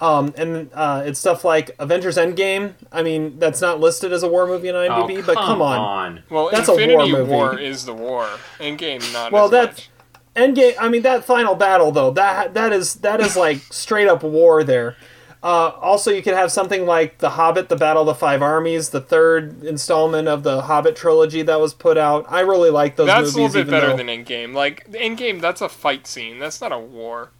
[0.00, 2.74] Um, and uh, it's stuff like Avengers Endgame.
[2.92, 5.62] I mean, that's not listed as a war movie on IMDb, Oh, but come come
[5.62, 6.22] on, on.
[6.30, 7.30] Well, that's Infinity a war movie.
[7.32, 8.28] War is the war.
[8.60, 9.32] Endgame not.
[9.32, 9.90] well, as that much.
[10.36, 10.74] Endgame.
[10.78, 12.12] I mean, that final battle though.
[12.12, 14.96] That that is that is like straight up war there.
[15.42, 18.90] Uh, also, you could have something like The Hobbit: The Battle of the Five Armies,
[18.90, 22.24] the third installment of the Hobbit trilogy that was put out.
[22.28, 23.36] I really like those That's movies.
[23.36, 24.54] a little bit even better though- than Endgame.
[24.54, 26.38] Like Endgame, that's a fight scene.
[26.38, 27.30] That's not a war.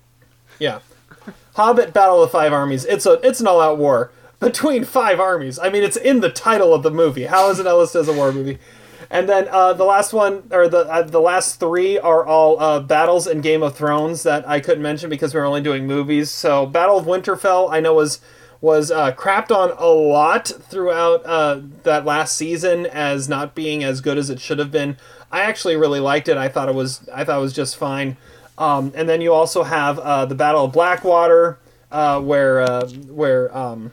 [0.61, 0.79] Yeah.
[1.59, 2.85] Hobbit Battle of the Five Armies.
[2.85, 5.59] It's a it's an all out war between five armies.
[5.59, 7.25] I mean, it's in the title of the movie.
[7.25, 8.59] How is it Ellis as a war movie?
[9.11, 12.79] And then uh, the last one, or the uh, the last three, are all uh,
[12.79, 16.31] battles in Game of Thrones that I couldn't mention because we were only doing movies.
[16.31, 18.21] So Battle of Winterfell, I know was
[18.61, 24.01] was uh, crapped on a lot throughout uh, that last season as not being as
[24.01, 24.97] good as it should have been.
[25.33, 26.37] I actually really liked it.
[26.37, 28.17] I thought it was I thought it was just fine.
[28.59, 31.59] Um, and then you also have uh, the Battle of Blackwater,
[31.93, 33.93] uh, where uh, where um,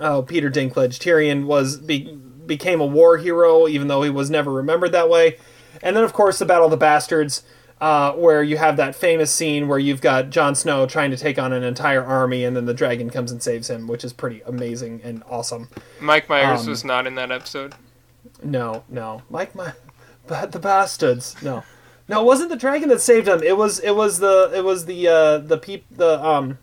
[0.00, 2.12] oh Peter Dinklage Tyrion was be,
[2.46, 5.36] became a war hero, even though he was never remembered that way.
[5.82, 7.42] And then of course the Battle of the Bastards,
[7.80, 11.38] uh, where you have that famous scene where you've got Jon Snow trying to take
[11.38, 14.40] on an entire army, and then the dragon comes and saves him, which is pretty
[14.46, 15.68] amazing and awesome.
[16.00, 17.74] Mike Myers Um, was not in that episode.
[18.42, 19.72] No, no, Mike, my,
[20.26, 21.36] but the bastards.
[21.42, 21.64] No,
[22.10, 23.42] no, it wasn't the dragon that saved him.
[23.42, 26.58] It was, it was the, it was the, uh, the peep, the, um,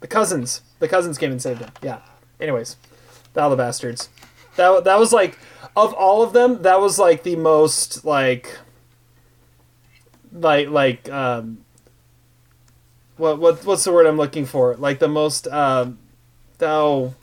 [0.00, 0.62] the cousins.
[0.78, 1.70] The cousins came and saved him.
[1.82, 2.00] Yeah.
[2.38, 2.76] Anyways,
[3.34, 4.08] of the Bastards.
[4.56, 5.38] That that was like,
[5.76, 8.58] of all of them, that was like the most like,
[10.32, 11.58] like like um.
[13.16, 14.76] What what what's the word I'm looking for?
[14.76, 15.98] Like the most um,
[16.60, 17.14] oh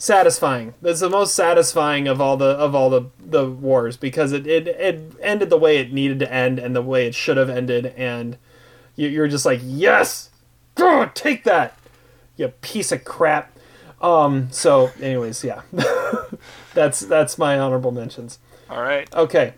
[0.00, 0.72] satisfying.
[0.80, 4.66] That's the most satisfying of all the of all the the wars because it it,
[4.66, 7.86] it ended the way it needed to end and the way it should have ended
[7.96, 8.38] and
[8.96, 10.30] you, you're just like yes,
[10.74, 11.78] Grr, take that,
[12.36, 13.56] you piece of crap.
[14.00, 14.48] Um.
[14.50, 15.60] So, anyways, yeah,
[16.74, 18.38] that's that's my honorable mentions.
[18.70, 19.12] All right.
[19.14, 19.54] Okay.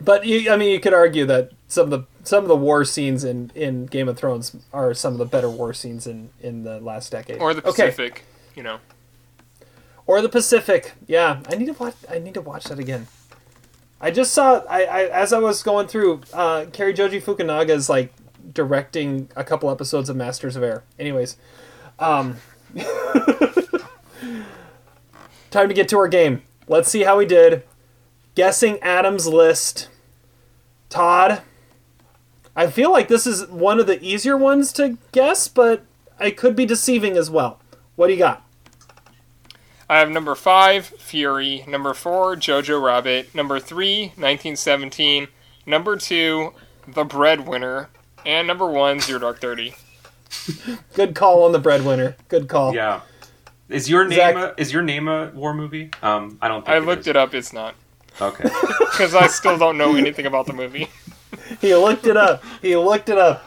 [0.00, 2.84] But you, I mean, you could argue that some of the some of the war
[2.84, 6.62] scenes in, in Game of Thrones are some of the better war scenes in, in
[6.64, 7.40] the last decade.
[7.40, 7.86] Or the Okay.
[7.86, 8.24] Pacific.
[8.56, 8.78] You know.
[10.08, 10.94] Or the Pacific.
[11.06, 11.94] Yeah, I need to watch.
[12.10, 13.06] I need to watch that again.
[14.00, 14.62] I just saw.
[14.68, 16.22] I, I as I was going through.
[16.32, 18.14] Uh, Cary Joji Fukunaga is like
[18.54, 20.82] directing a couple episodes of Masters of Air.
[20.98, 21.36] Anyways,
[21.98, 22.38] um,
[25.50, 26.42] time to get to our game.
[26.66, 27.64] Let's see how we did.
[28.34, 29.90] Guessing Adam's list.
[30.88, 31.42] Todd.
[32.56, 35.84] I feel like this is one of the easier ones to guess, but
[36.18, 37.60] I could be deceiving as well.
[37.94, 38.47] What do you got?
[39.88, 41.64] I have number five, Fury.
[41.66, 43.34] Number four, Jojo Rabbit.
[43.34, 45.28] Number three, 1917.
[45.66, 46.52] Number two,
[46.86, 47.88] The Breadwinner.
[48.26, 49.74] And number one, Zero Dark Thirty.
[50.94, 52.16] Good call on the breadwinner.
[52.28, 52.74] Good call.
[52.74, 53.00] Yeah.
[53.70, 55.90] Is your name Zach- a, is your name a war movie?
[56.02, 56.60] Um, I don't.
[56.64, 57.06] think I it looked is.
[57.08, 57.32] it up.
[57.34, 57.74] It's not.
[58.20, 58.48] Okay.
[58.80, 60.88] Because I still don't know anything about the movie.
[61.60, 62.42] He looked it up.
[62.62, 63.44] He looked it up.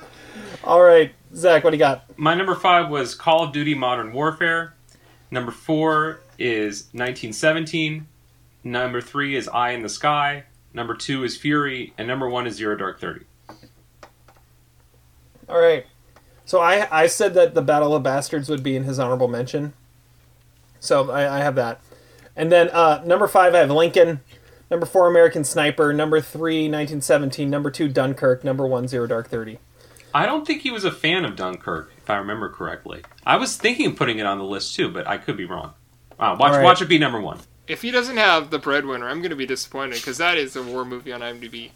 [0.64, 2.06] All right, Zach, what do you got?
[2.18, 4.76] My number five was Call of Duty Modern Warfare.
[5.30, 8.08] Number four is 1917.
[8.64, 10.46] Number three is Eye in the Sky.
[10.74, 13.26] Number two is Fury, and number one is Zero Dark Thirty.
[15.50, 15.86] All right.
[16.46, 19.74] So I I said that the Battle of Bastards would be in his honorable mention.
[20.80, 21.82] So I, I have that.
[22.36, 24.22] And then uh, number five, I have Lincoln.
[24.70, 25.92] Number four, American Sniper.
[25.92, 27.50] Number three, 1917.
[27.50, 28.44] Number two, Dunkirk.
[28.44, 29.60] Number one, Zero Dark Thirty.
[30.14, 33.02] I don't think he was a fan of Dunkirk, if I remember correctly.
[33.26, 35.74] I was thinking of putting it on the list too, but I could be wrong.
[36.22, 36.64] Uh, watch, All right.
[36.64, 37.40] watch it be number one.
[37.68, 40.62] If he doesn't have The Breadwinner, I'm going to be disappointed because that is a
[40.64, 41.72] war movie on IMDb.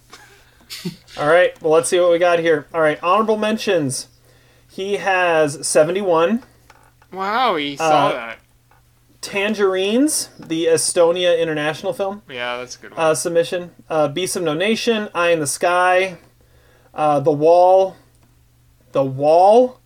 [1.18, 1.60] All right.
[1.62, 2.68] Well, let's see what we got here.
[2.74, 4.08] All right, honorable mentions.
[4.70, 6.44] He has 71.
[7.12, 8.40] Wow, he saw Uh, that.
[9.22, 12.22] Tangerines, the Estonia international film.
[12.30, 13.00] Yeah, that's a good one.
[13.00, 13.72] uh, submission.
[13.90, 16.18] Uh, Beast of No Nation, Eye in the Sky,
[16.94, 17.96] uh, The Wall,
[18.92, 19.80] The Wall,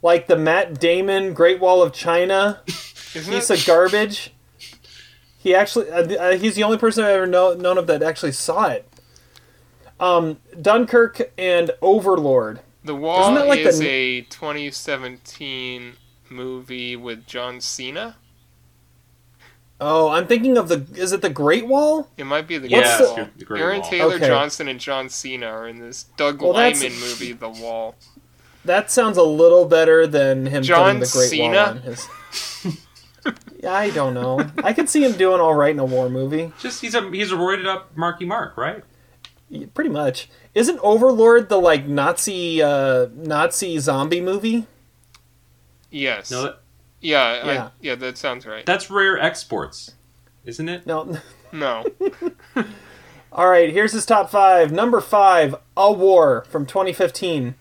[0.00, 2.62] like the Matt Damon Great Wall of China
[3.14, 4.32] Isn't piece it- of garbage.
[5.38, 8.32] He actually, uh, uh, he's the only person I've ever know, known of that actually
[8.32, 8.86] saw it.
[9.98, 12.60] Um, Dunkirk and Overlord.
[12.84, 15.94] The Wall Isn't that like is the- a 2017
[16.28, 18.16] movie with John Cena.
[19.82, 20.86] Oh, I'm thinking of the.
[20.94, 22.10] Is it the Great Wall?
[22.18, 23.28] It might be the What's Great Wall.
[23.38, 23.90] the Great Aaron Wall.
[23.90, 24.26] Taylor Okay.
[24.26, 27.94] Johnson and John Cena are in this Doug Well, that's- movie, The Wall.
[28.66, 31.54] That sounds a little better than him John putting the Great Cena?
[31.56, 32.08] Wall on his.
[33.62, 34.40] Yeah, I don't know.
[34.64, 36.52] I could see him doing all right in a war movie.
[36.58, 38.82] Just he's a he's a roided up Marky Mark, right?
[39.48, 40.30] Yeah, Pretty much.
[40.54, 44.66] Isn't Overlord the like Nazi uh, Nazi zombie movie?
[45.90, 46.30] Yes.
[46.30, 46.60] No, that,
[47.00, 47.64] yeah, Yeah.
[47.64, 48.64] I, yeah, that sounds right.
[48.64, 49.92] that's rare exports,
[50.44, 50.86] isn't it?
[50.86, 51.18] No.
[51.52, 51.84] No.
[53.32, 54.72] All right, here's his top five.
[54.72, 57.54] Number five, A War from 2015.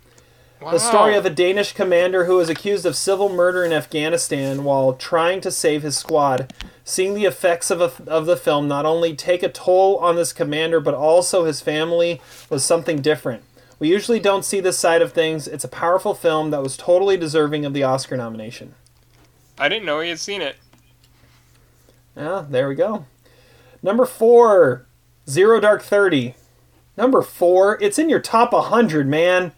[0.62, 0.72] Wow.
[0.72, 4.92] The story of a Danish commander who was accused of civil murder in Afghanistan while
[4.92, 6.54] trying to save his squad.
[6.84, 10.34] Seeing the effects of, a, of the film not only take a toll on this
[10.34, 12.20] commander, but also his family
[12.50, 13.44] was something different.
[13.80, 15.48] We usually don't see this side of things.
[15.48, 18.76] It's a powerful film that was totally deserving of the Oscar nomination.
[19.58, 20.58] I didn't know he had seen it.
[22.18, 23.06] Yeah, there we go.
[23.82, 24.86] Number four,
[25.30, 26.36] Zero Dark Thirty.
[26.98, 29.54] Number four, it's in your top 100, man.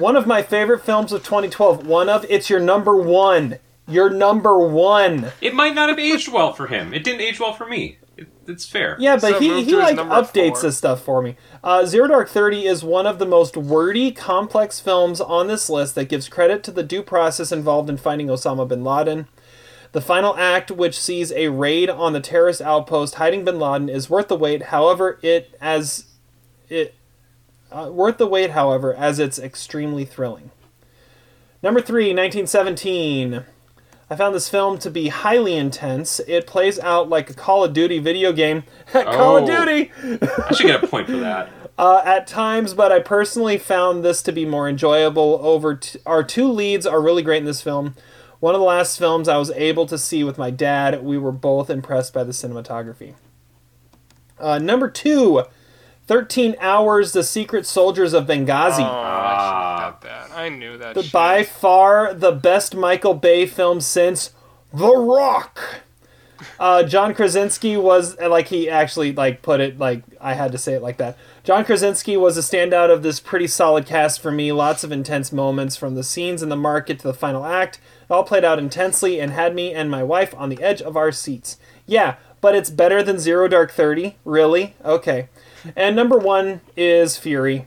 [0.00, 1.86] One of my favorite films of 2012.
[1.86, 3.58] One of, it's your number one.
[3.86, 5.32] Your number one.
[5.42, 6.94] It might not have aged well for him.
[6.94, 7.98] It didn't age well for me.
[8.16, 8.96] It, it's fair.
[8.98, 10.62] Yeah, but So he, move he to his like number updates four.
[10.62, 11.36] this stuff for me.
[11.62, 15.94] Uh, Zero Dark Thirty is one of the most wordy, complex films on this list
[15.96, 19.28] that gives credit to the due process involved in finding Osama bin Laden.
[19.92, 24.08] The final act, which sees a raid on the terrorist outpost hiding bin Laden, is
[24.08, 24.64] worth the wait.
[24.64, 26.06] However, it as
[26.70, 26.94] it
[27.72, 28.50] uh, worth the wait.
[28.50, 30.50] However, as it's extremely thrilling.
[31.62, 33.44] Number three, 1917.
[34.12, 36.20] I found this film to be highly intense.
[36.26, 38.64] It plays out like a Call of Duty video game.
[38.92, 39.46] Call of Oh.
[39.46, 39.92] Duty!
[40.48, 41.50] I should get a point for that.
[41.78, 45.38] Uh, at times, but I personally found this to be more enjoyable.
[45.40, 47.94] Over t- our two leads are really great in this film.
[48.38, 51.02] One of the last films I was able to see with my dad.
[51.02, 53.14] We were both impressed by the cinematography.
[54.38, 55.44] Uh, number two,
[56.10, 58.80] 13 Hours, The Secret Soldiers of Benghazi.
[58.80, 60.30] Oh, I should have got that.
[60.36, 60.96] I knew that.
[60.96, 61.12] The- shit.
[61.12, 64.32] by far the best Michael Bay film since
[64.74, 65.60] The Rock.
[66.58, 70.72] Uh, John Krasinski was like he actually like put it like I had to say
[70.74, 71.16] it like that.
[71.44, 74.50] John Krasinski was a standout of this pretty solid cast for me.
[74.50, 77.78] Lots of intense moments from the scenes in the market to the final act.
[78.02, 80.96] It all played out intensely and had me and my wife on the edge of
[80.96, 81.56] our seats.
[81.86, 84.16] Yeah, but it's better than Zero Dark Thirty.
[84.24, 84.74] Really?
[84.84, 85.28] Okay.
[85.76, 87.66] And number one is Fury.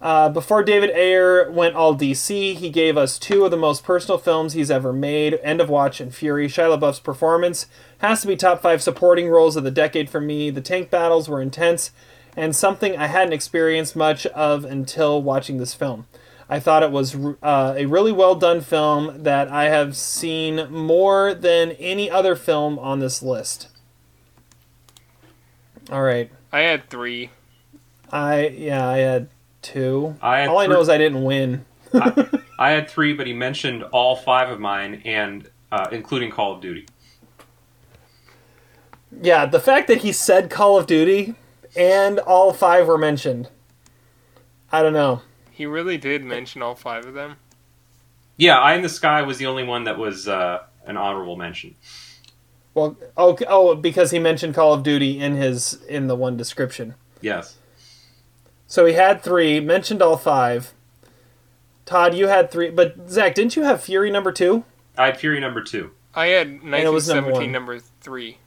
[0.00, 4.18] Uh, before David Ayer went all DC, he gave us two of the most personal
[4.18, 6.46] films he's ever made End of Watch and Fury.
[6.46, 7.66] Shia LaBeouf's performance
[7.98, 10.50] has to be top five supporting roles of the decade for me.
[10.50, 11.90] The tank battles were intense
[12.36, 16.06] and something I hadn't experienced much of until watching this film.
[16.48, 21.34] I thought it was uh, a really well done film that I have seen more
[21.34, 23.68] than any other film on this list.
[25.90, 26.30] All right.
[26.52, 27.30] I had three.
[28.10, 29.28] I, yeah, I had
[29.62, 30.16] two.
[30.22, 31.64] I had All I know is I didn't win.
[31.92, 36.54] I, I had three, but he mentioned all five of mine, and uh, including Call
[36.54, 36.86] of Duty.
[39.22, 41.34] Yeah, the fact that he said Call of Duty
[41.76, 43.48] and all five were mentioned.
[44.70, 45.22] I don't know.
[45.50, 47.36] He really did mention all five of them.
[48.36, 51.74] Yeah, Eye in the Sky was the only one that was uh, an honorable mention.
[52.78, 56.94] Well, oh, oh, because he mentioned Call of Duty in his in the one description.
[57.20, 57.56] Yes.
[58.68, 60.74] So he had three, mentioned all five.
[61.84, 64.64] Todd, you had three, but Zach, didn't you have Fury number two?
[64.96, 65.90] I had Fury number two.
[66.14, 68.38] I had it was number 1917 number, three.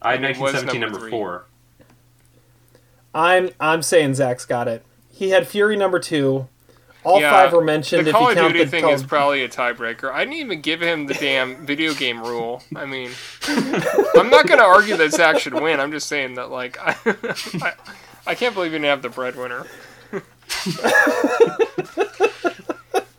[0.00, 1.46] I had And 1917 number number, four.
[3.14, 4.82] I'm I'm saying Zach's got it.
[5.10, 6.48] He had Fury number two.
[7.08, 8.04] All Yeah, five were mentioned.
[8.06, 10.12] The if Call you of count Duty the thing Call is probably a tiebreaker.
[10.12, 12.62] I didn't even give him the damn video game rule.
[12.76, 13.10] I mean,
[13.48, 15.80] I'm not going to argue that Zach should win.
[15.80, 16.94] I'm just saying that, like, I,
[17.62, 17.72] I,
[18.26, 19.64] I can't believe you didn't have the breadwinner.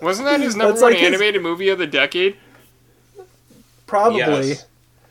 [0.02, 2.38] Wasn't that his number That's one like his- animated movie of the decade?
[3.88, 4.20] probably.
[4.20, 4.66] Yes.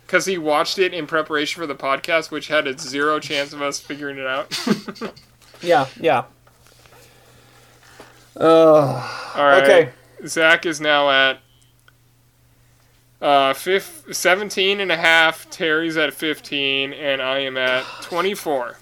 [0.07, 3.61] Because he watched it in preparation for the podcast, which had a zero chance of
[3.61, 4.57] us figuring it out.
[5.61, 6.25] Yeah, yeah.
[8.37, 9.63] Uh, All right.
[9.63, 9.91] Okay.
[10.27, 11.41] Zach is now at
[13.21, 15.49] uh, fif- 17 and a half.
[15.51, 18.79] Terry's at 15, and I am at 24.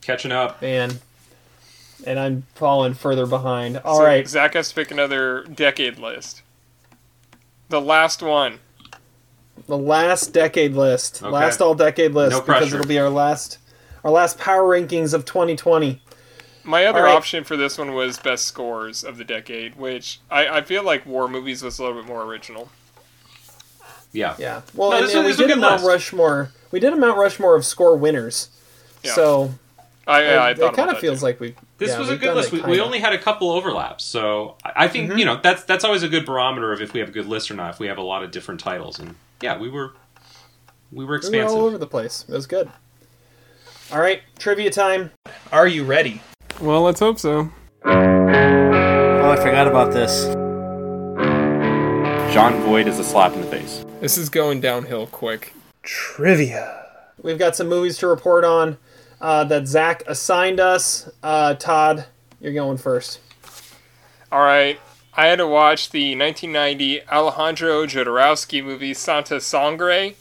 [0.00, 0.60] Catching up.
[0.62, 0.98] man.
[2.04, 3.78] And I'm falling further behind.
[3.78, 4.26] All So right.
[4.26, 6.42] Zach has to pick another decade list.
[7.68, 8.58] The last one.
[9.68, 11.22] The last decade list.
[11.22, 11.30] Okay.
[11.30, 12.76] Last all decade list No because pressure.
[12.80, 13.58] it'll be our last
[14.02, 16.02] our last power rankings of 2020.
[16.64, 17.14] My other All right.
[17.16, 21.04] option for this one was best scores of the decade, which I, I feel like
[21.04, 22.68] war movies was a little bit more original.
[24.12, 24.36] Yeah.
[24.38, 24.62] Yeah.
[24.74, 25.86] Well, No, and, this and was- we this was a did a Mount list.
[25.86, 26.50] Rushmore.
[26.70, 28.48] We did a Mount Rushmore of score winners.
[29.02, 29.14] Yeah.
[29.14, 29.54] So
[30.06, 31.24] I, yeah, I it, thought about kind of feels too.
[31.26, 31.54] like we.
[31.78, 32.52] This yeah, was a good list.
[32.52, 35.18] We, we only had a couple overlaps, so I I think Mhm.
[35.18, 37.50] you know that's that's always a good barometer of if we have a good list
[37.50, 37.70] or not.
[37.74, 39.92] If we have a lot of different titles, and yeah, we were
[40.92, 41.56] we were We were expansive.
[41.56, 42.24] all over the place.
[42.28, 42.70] It was good.
[43.92, 45.10] All right, trivia time.
[45.50, 46.20] Are you ready?
[46.62, 47.50] Well, let's hope so.
[47.84, 50.26] Oh, I forgot about this.
[52.32, 53.84] Jon Voight is a slap in the face.
[54.00, 55.54] This is going downhill quick.
[55.82, 56.86] Trivia.
[57.20, 58.78] We've got some movies to report on
[59.20, 61.10] uh, that Zach assigned us.
[61.20, 62.04] Uh, Todd,
[62.40, 63.18] you're going first.
[64.30, 64.78] All right.
[65.14, 70.14] I had to watch the 1990 Alejandro Jodorowsky movie Santa Sangre,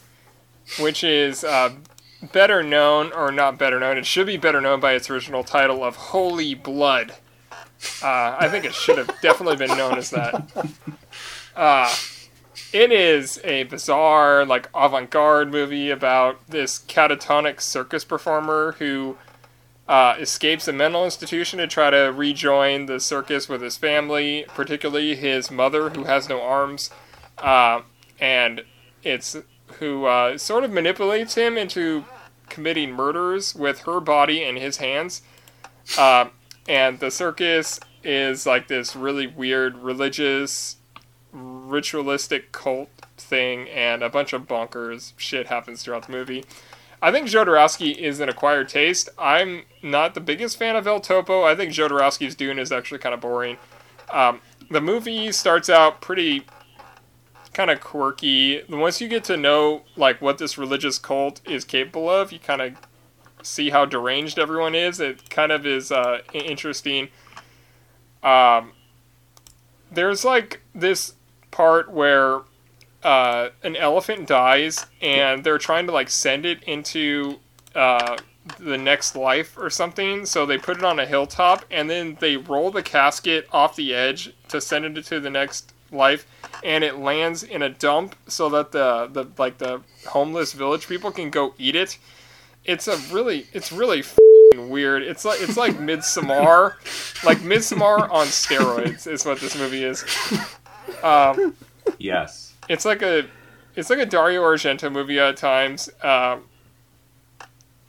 [0.80, 1.76] which is uh,
[2.22, 5.84] better known, or not better known, it should be better known by its original title
[5.84, 7.14] of Holy Blood.
[8.03, 10.49] Uh, I think it should have definitely been known as that.
[11.56, 11.93] Uh,
[12.72, 19.18] it is a bizarre, like avant garde movie about this catatonic circus performer who
[19.88, 25.15] uh, escapes a mental institution to try to rejoin the circus with his family, particularly
[25.15, 26.89] his mother, who has no arms,
[27.39, 27.81] uh,
[28.19, 28.64] and
[29.03, 29.35] it's
[29.82, 32.06] who uh, sort of manipulates him into
[32.49, 35.24] committing murders with her body in his hands.
[35.98, 36.28] Uh,
[36.70, 40.78] and the circus is like this really weird religious,
[41.34, 46.45] ritualistic cult thing, and a bunch of bonkers shit happens throughout the movie.
[47.02, 49.10] I think Jodorowsky is an acquired taste.
[49.18, 51.44] I'm not the biggest fan of El Topo.
[51.44, 53.58] I think Jodorowsky's Dune is actually kind of boring.
[54.12, 56.45] Um, the movie starts out pretty
[57.61, 58.63] kind of quirky.
[58.69, 62.59] Once you get to know like what this religious cult is capable of, you kind
[62.59, 62.73] of
[63.43, 64.99] see how deranged everyone is.
[64.99, 67.09] It kind of is uh, interesting.
[68.23, 68.71] Um,
[69.91, 71.13] there's like this
[71.51, 72.41] part where
[73.03, 77.38] uh, an elephant dies and they're trying to like send it into
[77.75, 78.17] uh,
[78.57, 80.25] the next life or something.
[80.25, 83.93] So they put it on a hilltop and then they roll the casket off the
[83.93, 86.26] edge to send it to the next life,
[86.63, 91.11] and it lands in a dump so that the the like the homeless village people
[91.11, 91.97] can go eat it.
[92.65, 95.01] It's a really it's really f***ing weird.
[95.03, 96.76] It's like it's like Midsommar,
[97.23, 100.03] like Midsommar on steroids is what this movie is.
[101.03, 101.55] Um,
[101.97, 102.53] Yes.
[102.69, 103.26] it's like a
[103.76, 105.89] it's like a Dario Argento movie at times.
[106.03, 106.43] Um,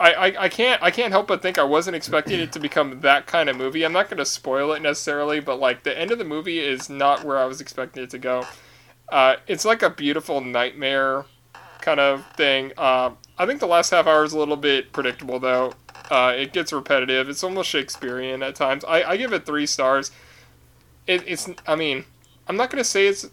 [0.03, 3.01] I, I, I can't I can't help but think I wasn't expecting it to become
[3.03, 3.85] that kind of movie.
[3.85, 6.91] I'm not going to spoil it necessarily, but like the end of the movie is
[6.91, 8.45] not where I was expecting it to go.
[9.09, 11.27] Uh, it's like a beautiful nightmare
[11.81, 12.73] kind of thing.
[12.79, 15.75] Um, I think the last half hour is a little bit predictable though.
[16.11, 17.29] Uh, it gets repetitive.
[17.29, 18.85] It's almost Shakespearean at times.
[18.85, 20.11] I, I give it three stars.
[21.07, 22.07] It, it's I mean
[22.49, 23.31] I'm not going to say it's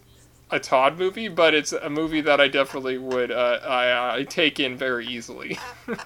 [0.52, 4.60] a Todd movie, but it's a movie that I definitely would uh, I, I take
[4.60, 5.58] in very easily.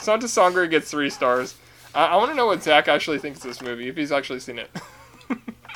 [0.00, 1.54] Santa Sangre gets three stars.
[1.94, 4.40] I, I want to know what Zach actually thinks of this movie, if he's actually
[4.40, 4.70] seen it.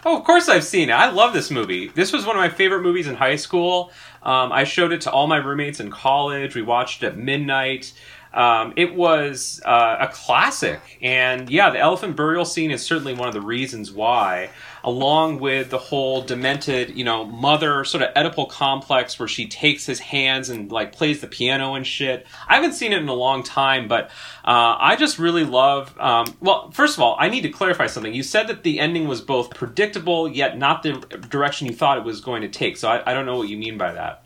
[0.07, 0.93] Oh, of course I've seen it.
[0.93, 1.89] I love this movie.
[1.89, 3.91] This was one of my favorite movies in high school.
[4.23, 6.55] Um, I showed it to all my roommates in college.
[6.55, 7.95] We watched it at midnight.
[8.35, 13.29] Um, it was uh, a classic, and yeah, the elephant burial scene is certainly one
[13.29, 14.51] of the reasons why,
[14.83, 19.87] along with the whole demented, you know, mother sort of Oedipal complex where she takes
[19.87, 22.27] his hands and like plays the piano and shit.
[22.49, 24.07] I haven't seen it in a long time, but
[24.45, 25.97] uh, I just really love.
[26.01, 28.13] Um, well, first of all, I need to clarify something.
[28.13, 30.95] You said that the ending was both predictable yet not the
[31.31, 32.77] direction you thought it was going to take.
[32.79, 34.25] So I, I don't know what you mean by that.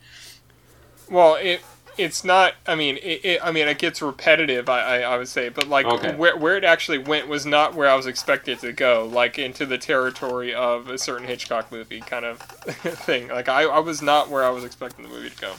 [1.10, 1.60] Well, it
[1.98, 2.54] it's not.
[2.66, 4.68] I mean, it, it I mean, it gets repetitive.
[4.68, 6.14] I, I, I would say, but like Okay.
[6.14, 9.06] where where it actually went was not where I was expected to go.
[9.06, 13.28] Like into the territory of a certain Hitchcock movie kind of thing.
[13.28, 15.52] Like I, I was not where I was expecting the movie to go.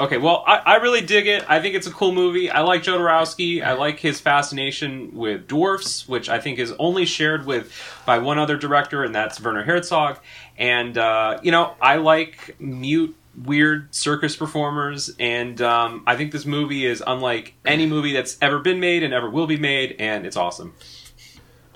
[0.00, 1.48] Okay, well, I, I really dig it.
[1.48, 2.50] I think it's a cool movie.
[2.50, 3.62] I like Jodorowsky.
[3.62, 7.72] I like his fascination with dwarfs, which I think is only shared with
[8.04, 10.18] by one other director, and that's Werner Herzog.
[10.58, 16.46] And uh, you know, I like mute, weird circus performers, and um, I think this
[16.46, 20.26] movie is unlike any movie that's ever been made and ever will be made, and
[20.26, 20.74] it's awesome.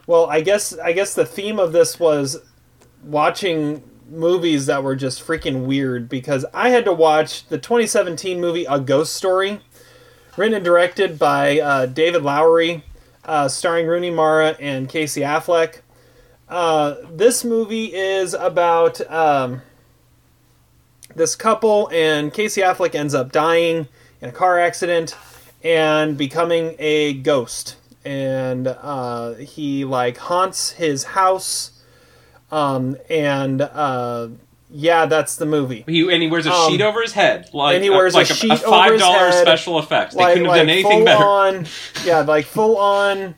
[0.07, 2.39] Well, I guess I guess the theme of this was
[3.03, 8.65] watching movies that were just freaking weird because I had to watch the 2017 movie
[8.65, 9.61] A Ghost Story,
[10.37, 12.85] written and directed by uh, David Lowery,
[13.25, 15.81] uh, starring Rooney Mara and Casey Affleck.
[16.49, 19.61] Uh, this movie is about um,
[21.19, 23.89] this couple, and Casey Affleck ends up dying
[24.21, 25.17] in a car accident,
[25.63, 27.77] and becoming a ghost.
[28.05, 31.73] And uh, he like haunts his house.
[32.51, 34.29] Um, and uh,
[34.71, 35.85] yeah, that's the movie.
[35.87, 38.31] He and he wears a Um, sheet over his head, like and he wears like
[38.31, 40.13] a sheet over five dollar special effect.
[40.13, 41.25] They like- couldn't have done anything better.
[41.25, 41.67] On,
[42.05, 43.35] yeah, like full on,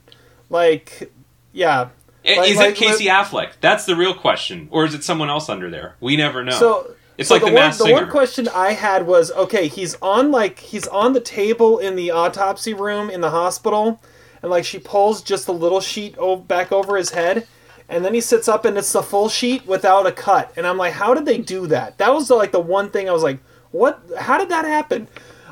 [0.48, 1.10] like
[1.52, 1.88] yeah.
[2.24, 3.52] Like- is like- it Casey Affleck?
[3.60, 5.96] That's the real question, or is it someone else under there?
[6.00, 6.52] We never know.
[6.52, 10.30] So it's so like the, one, the one question I had was okay, he's on
[10.30, 14.00] like he's on the table in the autopsy room in the hospital,
[14.40, 17.46] and like she pulls just a little sheet o- back over his head,
[17.90, 20.78] and then he sits up and it's the full sheet without a cut, and I'm
[20.78, 21.98] like, how did they do that?
[21.98, 23.40] That was like the one thing I was like,
[23.70, 24.00] what?
[24.18, 25.06] How did that happen?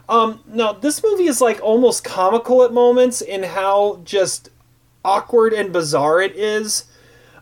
[0.08, 4.48] Um, no, this movie is like almost comical at moments in how just
[5.04, 6.84] awkward and bizarre it is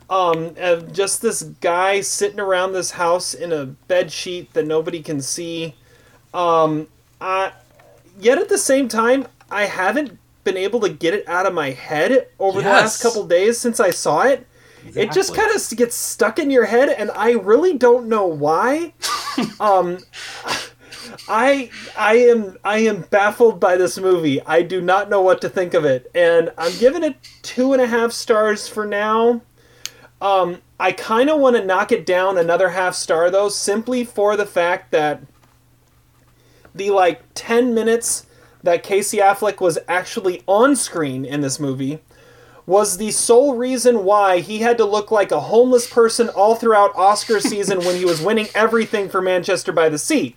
[0.09, 0.55] um,
[0.93, 5.75] just this guy sitting around this house in a bed sheet that nobody can see.
[6.33, 6.89] Um,
[7.21, 7.53] I,
[8.19, 11.71] yet at the same time, I haven't been able to get it out of my
[11.71, 14.47] head over the last couple days since I saw it.
[14.95, 18.93] It just kind of gets stuck in your head, and I really don't know why.
[19.61, 19.99] um,
[21.29, 24.41] I I am I am baffled by this movie.
[24.43, 27.83] I do not know what to think of it, and I'm giving it two and
[27.83, 29.43] a half stars for now.
[30.21, 34.37] Um, I kind of want to knock it down another half star though, simply for
[34.37, 35.23] the fact that
[36.75, 38.27] the like ten minutes
[38.63, 42.01] that Casey Affleck was actually on screen in this movie
[42.67, 46.97] was the sole reason why he had to look like a homeless person all throughout
[46.97, 50.35] Oscar season when he was winning everything for Manchester by the Sea.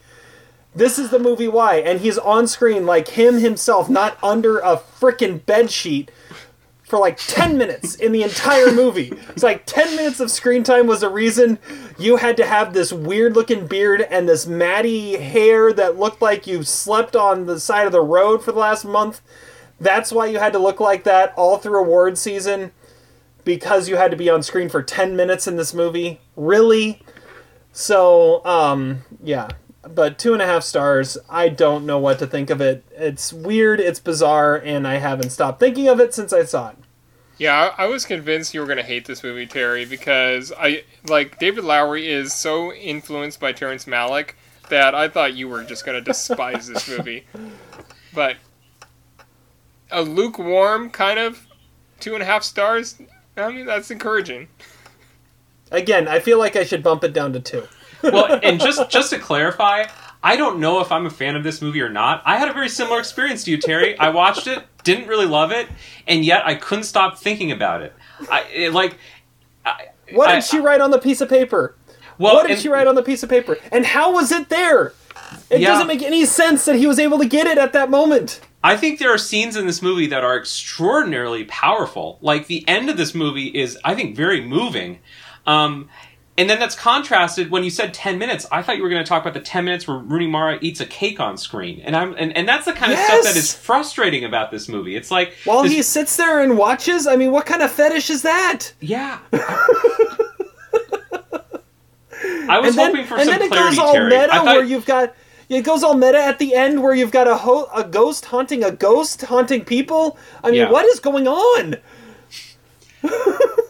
[0.75, 4.77] This is the movie why, and he's on screen like him himself, not under a
[4.77, 6.11] frickin' bed sheet
[6.89, 9.13] for like 10 minutes in the entire movie.
[9.29, 11.59] It's like 10 minutes of screen time was the reason
[11.99, 16.47] you had to have this weird looking beard and this matty hair that looked like
[16.47, 19.21] you slept on the side of the road for the last month.
[19.79, 22.71] That's why you had to look like that all through award season
[23.45, 26.19] because you had to be on screen for 10 minutes in this movie.
[26.35, 27.03] Really?
[27.71, 29.49] So, um, yeah.
[29.93, 31.17] But two and a half stars.
[31.29, 32.85] I don't know what to think of it.
[32.91, 36.77] It's weird, it's bizarre, and I haven't stopped thinking of it since I saw it.
[37.39, 40.83] Yeah, I, I was convinced you were going to hate this movie, Terry, because I
[41.07, 44.31] like David Lowery is so influenced by Terrence Malick
[44.69, 47.25] that I thought you were just going to despise this movie.
[48.11, 48.37] But
[49.91, 51.45] a lukewarm kind of
[51.99, 52.99] two and a half stars.
[53.37, 54.47] I mean, that's encouraging.
[55.71, 57.67] Again, I feel like I should bump it down to two.
[58.03, 59.85] Well, and just just to clarify,
[60.23, 62.21] I don't know if I'm a fan of this movie or not.
[62.25, 63.97] I had a very similar experience to you, Terry.
[63.97, 65.67] I watched it, didn't really love it,
[66.07, 67.93] and yet I couldn't stop thinking about it.
[68.31, 68.97] I it, like.
[69.65, 71.75] I, What did I- she write on the piece of paper?
[72.17, 73.57] Well, what did and- she write on the piece of paper?
[73.71, 74.93] And how was it there?
[75.49, 75.69] It Yeah.
[75.69, 78.39] doesn't make any sense that he was able to get it at that moment.
[78.63, 82.17] I think there are scenes in this movie that are extraordinarily powerful.
[82.21, 84.99] Like the end of this movie is, I think, very moving.
[85.47, 85.87] Um,
[86.39, 88.47] and then that's contrasted when you said ten minutes.
[88.51, 90.79] I thought you were going to talk about the ten minutes where Rooney Mara eats
[90.79, 93.53] a cake on screen, and I'm and, and that's the kind of stuff that is
[93.53, 94.95] frustrating about this movie.
[94.95, 98.09] It's like While this- he sits there and watches, I mean, what kind of fetish
[98.09, 98.71] is that?
[98.79, 99.19] Yeah.
[102.51, 104.09] I was and then, hoping for and some then it clarity, goes all Terry.
[104.09, 105.13] meta thought- where you've got
[105.49, 108.63] it goes all meta at the end where you've got a ho- a ghost haunting
[108.63, 110.17] a ghost haunting people.
[110.43, 110.71] I mean, Yeah.
[110.71, 111.75] what is going on?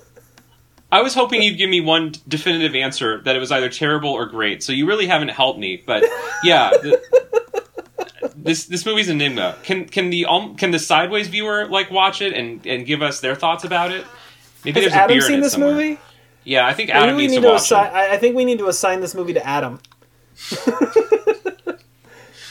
[0.92, 4.26] I was hoping you'd give me one definitive answer that it was either terrible or
[4.26, 4.64] great.
[4.64, 5.84] So you really haven't helped me.
[5.86, 6.04] But
[6.44, 7.00] yeah, the,
[8.36, 9.56] this this movie's an enigma.
[9.64, 13.20] Can can the um, can the sideways viewer like watch it and, and give us
[13.20, 14.06] their thoughts about it?
[14.66, 15.72] Maybe Has there's a Adam beer in seen it this somewhere.
[15.74, 16.00] movie?
[16.44, 17.86] Yeah, I think Maybe Adam we needs need to to watch assign.
[17.88, 17.94] it.
[17.94, 19.80] I I think we need to assign this movie to Adam.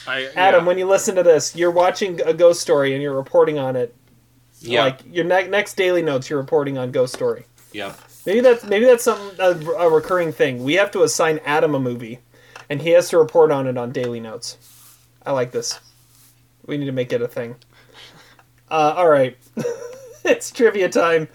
[0.06, 3.58] I, Adam, when you listen to this, you're watching a ghost story and you're reporting
[3.58, 3.94] on it.
[4.60, 4.84] Yeah.
[4.84, 7.44] Like your ne- next daily notes, you're reporting on Ghost Story.
[7.72, 7.94] Yeah.
[8.26, 10.62] Maybe that's maybe that's some a, a recurring thing.
[10.64, 12.20] We have to assign Adam a movie,
[12.68, 14.58] and he has to report on it on daily notes.
[15.24, 15.80] I like this.
[16.66, 17.56] We need to make it a thing.
[18.70, 19.36] Uh, all right,
[20.24, 21.28] it's trivia time.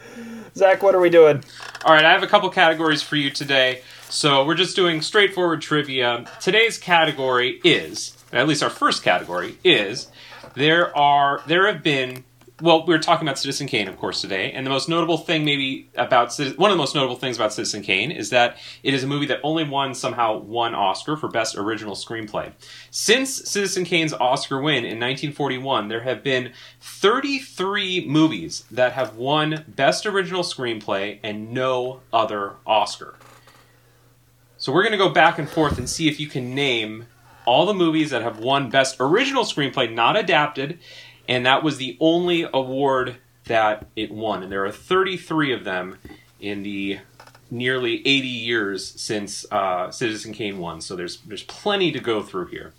[0.56, 1.44] Zach, what are we doing?
[1.84, 3.82] All right, I have a couple categories for you today.
[4.10, 6.26] So we're just doing straightforward trivia.
[6.40, 10.10] Today's category is, at least our first category is,
[10.54, 12.24] there are there have been.
[12.62, 15.44] Well, we were talking about Citizen Kane, of course, today, and the most notable thing,
[15.44, 19.04] maybe about one of the most notable things about Citizen Kane is that it is
[19.04, 22.52] a movie that only won somehow one Oscar for Best Original Screenplay.
[22.92, 29.66] Since Citizen Kane's Oscar win in 1941, there have been 33 movies that have won
[29.68, 33.16] Best Original Screenplay and no other Oscar.
[34.58, 37.08] So we're going to go back and forth and see if you can name
[37.46, 40.80] all the movies that have won Best Original Screenplay, not adapted,
[41.28, 44.44] and that was the only award that it won.
[44.44, 45.98] And there are 33 of them
[46.40, 47.00] in the
[47.52, 50.82] nearly 80 years since uh, Citizen Kane won.
[50.82, 52.74] So there's there's plenty to go through here.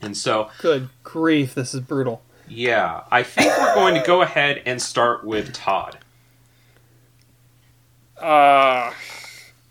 [0.00, 2.22] And so, Good grief, this is brutal.
[2.48, 5.98] yeah, I think we're going to go ahead and start with Todd.
[8.18, 8.92] Uh,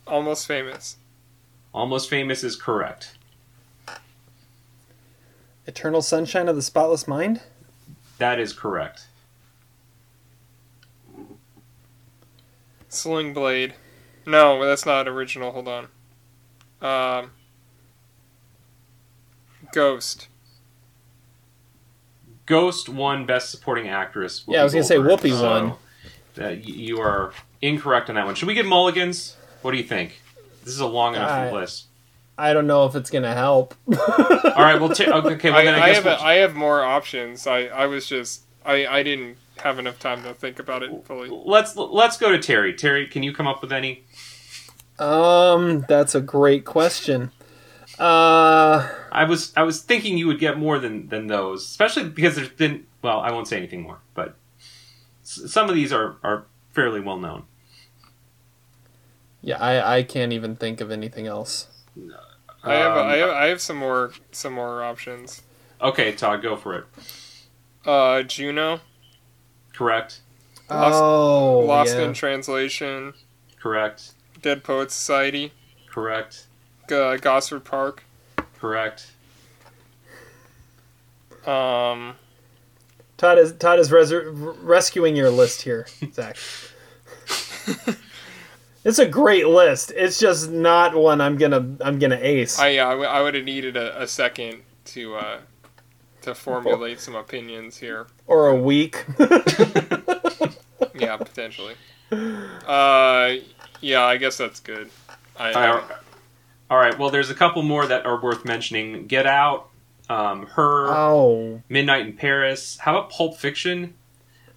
[0.07, 0.97] almost famous.
[1.73, 3.13] Almost Famous is correct.
[5.65, 7.41] Eternal Sunshine of the Spotless Mind?
[8.21, 9.07] That is correct.
[12.87, 13.73] Sling Blade.
[14.27, 15.51] No, that's not original.
[15.51, 15.87] Hold on.
[16.83, 17.31] Um,
[19.73, 20.27] Ghost.
[22.45, 24.43] Ghost won Best Supporting Actress.
[24.47, 25.73] Yeah, I was gonna say Goldberg, Whoopi so, won.
[26.45, 28.35] uh, you are incorrect on that one.
[28.35, 29.35] Should we get mulligans?
[29.63, 30.21] What do you think?
[30.63, 31.87] This is a long enough I- list.
[32.41, 33.75] I don't know if it's gonna help.
[33.87, 33.97] All
[34.57, 35.49] right, well, ta- okay.
[35.51, 37.45] Well, I, then I, I guess have we'll- a, I have more options.
[37.47, 41.29] I, I was just I, I didn't have enough time to think about it fully.
[41.29, 42.73] let's let's go to Terry.
[42.73, 44.03] Terry, can you come up with any?
[44.97, 47.31] Um, that's a great question.
[47.99, 52.35] Uh, I was I was thinking you would get more than than those, especially because
[52.35, 54.35] there's been well, I won't say anything more, but
[55.23, 57.43] s- some of these are are fairly well known.
[59.41, 61.67] yeah, I I can't even think of anything else.
[62.63, 65.41] I have, Um, I have I have some more some more options.
[65.81, 66.85] Okay, Todd, go for it.
[67.85, 68.81] Uh, Juno.
[69.73, 70.19] Correct.
[70.69, 72.03] Lost, Oh, Lost yeah.
[72.03, 73.13] in Translation.
[73.59, 74.11] Correct.
[74.41, 75.53] Dead Poets Society.
[75.89, 76.45] Correct.
[76.87, 78.03] G- Gosford Park.
[78.59, 79.07] Correct.
[81.45, 82.15] Um,
[83.17, 86.37] Todd is Todd is res- rescuing your list here, Zach.
[88.83, 89.91] it's a great list.
[89.95, 92.59] It's just not one I'm gonna I'm gonna ace.
[92.59, 95.37] I yeah, I, w- I would have needed a, a second to uh,
[96.21, 98.07] to formulate some opinions here.
[98.27, 99.05] or a week.
[100.95, 101.75] Yeah, potentially.
[102.11, 103.35] Uh,
[103.79, 104.89] yeah, I guess that's good.
[105.39, 105.83] I, All right.
[106.69, 106.97] All right.
[106.99, 109.07] Well, there's a couple more that are worth mentioning.
[109.07, 109.69] Get Out,
[110.09, 112.77] um, Her, oh, Midnight in Paris.
[112.77, 113.95] How about Pulp Fiction?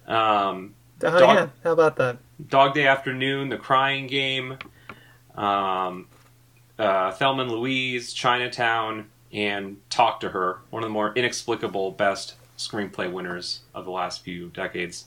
[0.07, 1.47] Um, oh Dog, yeah.
[1.63, 2.17] How about that?
[2.47, 4.57] Dog Day Afternoon, The Crying Game,
[5.35, 6.07] um,
[6.77, 10.59] uh, Thelma and Louise, Chinatown, and Talk to Her.
[10.69, 15.05] One of the more inexplicable best screenplay winners of the last few decades.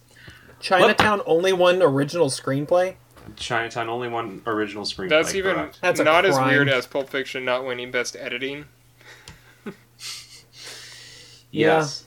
[0.60, 2.96] Chinatown only won original screenplay.
[3.36, 5.10] Chinatown only won original screenplay.
[5.10, 5.78] That's even correct.
[5.80, 8.64] That's not as weird as Pulp Fiction not winning Best Editing.
[11.50, 12.04] Yes.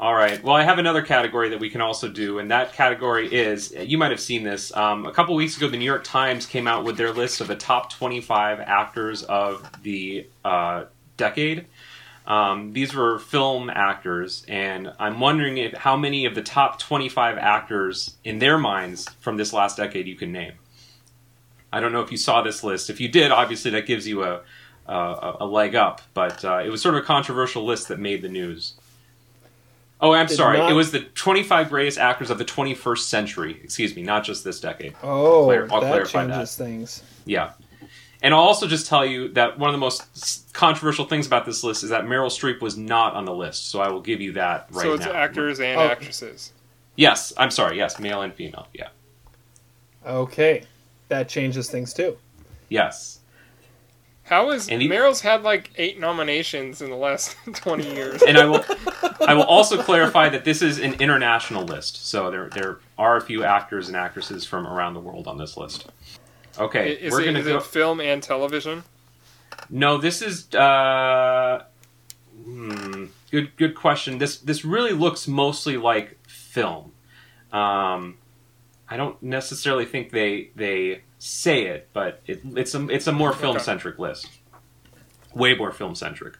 [0.00, 0.42] All right.
[0.42, 3.96] Well, I have another category that we can also do, and that category is you
[3.96, 4.74] might have seen this.
[4.76, 7.46] Um, a couple weeks ago, the New York Times came out with their list of
[7.46, 11.66] the top 25 actors of the uh, decade.
[12.26, 17.38] Um, these were film actors, and I'm wondering if how many of the top 25
[17.38, 20.54] actors in their minds from this last decade you can name.
[21.72, 22.90] I don't know if you saw this list.
[22.90, 24.42] If you did, obviously that gives you a
[24.86, 26.02] a, a leg up.
[26.14, 28.74] But uh, it was sort of a controversial list that made the news.
[30.04, 30.58] Oh, I'm sorry.
[30.58, 33.60] not- It was the 25 greatest actors of the 21st century.
[33.64, 34.94] Excuse me, not just this decade.
[35.02, 37.02] Oh, Clar- I'll that clarify changes things.
[37.24, 37.52] Yeah.
[38.22, 41.62] And I'll also just tell you that one of the most controversial things about this
[41.64, 43.70] list is that Meryl Streep was not on the list.
[43.70, 44.90] So I will give you that right now.
[44.90, 45.12] so it's now.
[45.12, 45.84] actors and Oh.
[45.88, 46.52] actresses.
[46.96, 47.76] Yes, I'm sorry.
[47.76, 48.68] Yes, male and female.
[48.72, 48.88] Yeah.
[50.06, 50.64] Okay,
[51.08, 52.16] that changes things too.
[52.68, 53.20] Yes.
[54.24, 58.22] How is he- Meryl's had like eight nominations in the last twenty years?
[58.22, 58.64] and I will
[59.26, 63.20] I will also clarify that this is an international list, so there there are a
[63.20, 65.86] few actors and actresses from around the world on this list.
[66.58, 67.56] Okay, is we're it, gonna is go.
[67.56, 68.84] it film and television?
[69.70, 71.64] No, this is uh,
[72.44, 74.18] hmm, good good question.
[74.18, 76.92] This this really looks mostly like film.
[77.52, 78.18] Um,
[78.88, 83.32] I don't necessarily think they they say it, but it, it's a it's a more
[83.32, 84.28] film centric list.
[85.34, 86.34] Way more film centric.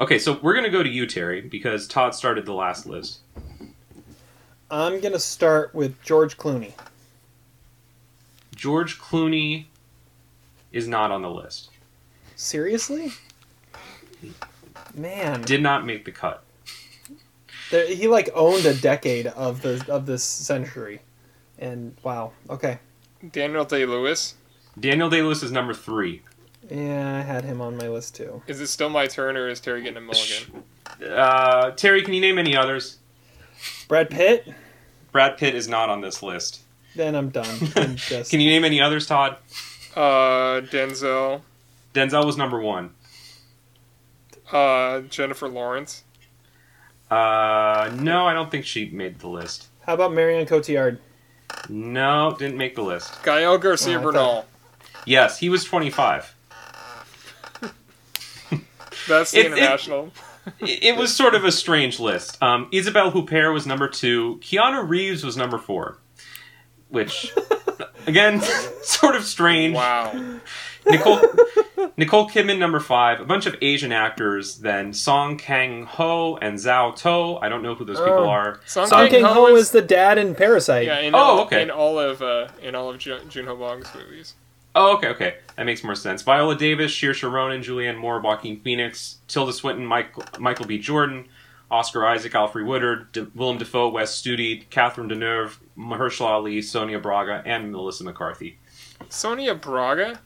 [0.00, 3.20] Okay, so we're gonna go to you, Terry, because Todd started the last list.
[4.70, 6.72] I'm gonna start with George Clooney.
[8.54, 9.66] George Clooney
[10.72, 11.70] is not on the list.
[12.34, 13.12] Seriously?
[14.94, 16.44] Man, Did not make the cut.
[17.70, 21.02] There- he like owned a decade of the of this century,
[21.58, 22.32] and wow.
[22.48, 22.78] Okay,
[23.32, 24.34] Daniel Day Lewis.
[24.78, 26.22] Daniel Day Lewis is number three.
[26.70, 28.42] Yeah, I had him on my list too.
[28.46, 30.64] Is it still my turn or is Terry getting a mulligan?
[31.04, 32.98] Uh, Terry, can you name any others?
[33.88, 34.48] Brad Pitt.
[35.12, 36.60] Brad Pitt is not on this list.
[36.94, 37.46] Then I'm done.
[37.76, 39.36] I'm just Can you name any others, Todd?
[39.94, 41.42] Uh, Denzel.
[41.94, 42.90] Denzel was number one.
[44.52, 46.04] Uh, Jennifer Lawrence.
[47.10, 49.68] Uh, no, I don't think she made the list.
[49.86, 50.98] How about Marion Cotillard?
[51.68, 53.22] No, didn't make the list.
[53.24, 54.46] Gael Garcia Oh, I Bernal.
[55.06, 56.34] Yes, he was 25.
[59.08, 60.12] That's the It- it- international.
[60.60, 62.42] it it was sort of a strange list.
[62.42, 64.38] Um, Isabelle Huppert was number two.
[64.42, 65.98] Keanu Reeves was number four,
[66.88, 67.32] which,
[68.06, 68.40] again,
[68.82, 69.74] sort of strange.
[69.76, 70.12] Wow.
[70.86, 71.20] Nicole
[71.98, 73.20] Nicole Kidman number five.
[73.20, 74.56] A bunch of Asian actors.
[74.58, 77.38] Then Song Kang Ho and Zhao Tao.
[77.42, 78.28] I don't know who those people Oh.
[78.30, 78.60] are.
[78.64, 80.86] Song Song Kang Kang Ho Ho is- is the dad in Parasite.
[80.86, 81.60] Yeah, in Oh, all, okay.
[81.62, 84.34] in all of uh, in all of Jun- Junho Bong's movies.
[84.74, 85.34] Oh, okay, okay.
[85.56, 86.22] That makes more sense.
[86.22, 90.78] Viola Davis, Saoirse Ronan, Julianne Moore, Joaquin Phoenix, Tilda Swinton, Michael, Michael B.
[90.78, 91.28] Jordan,
[91.70, 97.42] Oscar Isaac, Alfre Woodard, De- Willem Dafoe, Wes Studi, Catherine Deneuve, Mahershala Ali, Sonia Braga,
[97.44, 98.58] and Melissa McCarthy.
[99.08, 100.20] Sonia Braga.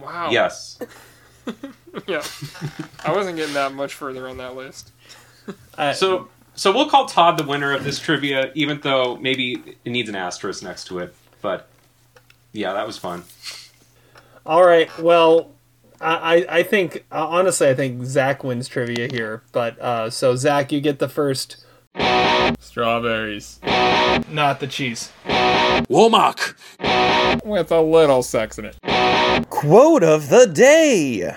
[0.00, 0.30] Wow.
[0.30, 0.78] Yes.
[2.06, 2.22] yeah.
[3.04, 4.92] I wasn't getting that much further on that list.
[5.94, 10.08] so, so we'll call Todd the winner of this trivia, even though maybe it needs
[10.08, 11.14] an asterisk next to it.
[11.40, 11.68] But
[12.54, 13.24] yeah, that was fun.
[14.46, 14.88] All right.
[14.98, 15.50] Well,
[16.00, 16.14] I
[16.48, 19.42] I I think uh, honestly I think Zach wins trivia here.
[19.52, 21.64] But uh, so Zach, you get the first.
[22.58, 23.60] Strawberries.
[24.30, 25.12] Not the cheese.
[25.26, 26.54] Womack.
[27.44, 28.76] With a little sex in it.
[29.50, 31.34] Quote of the day.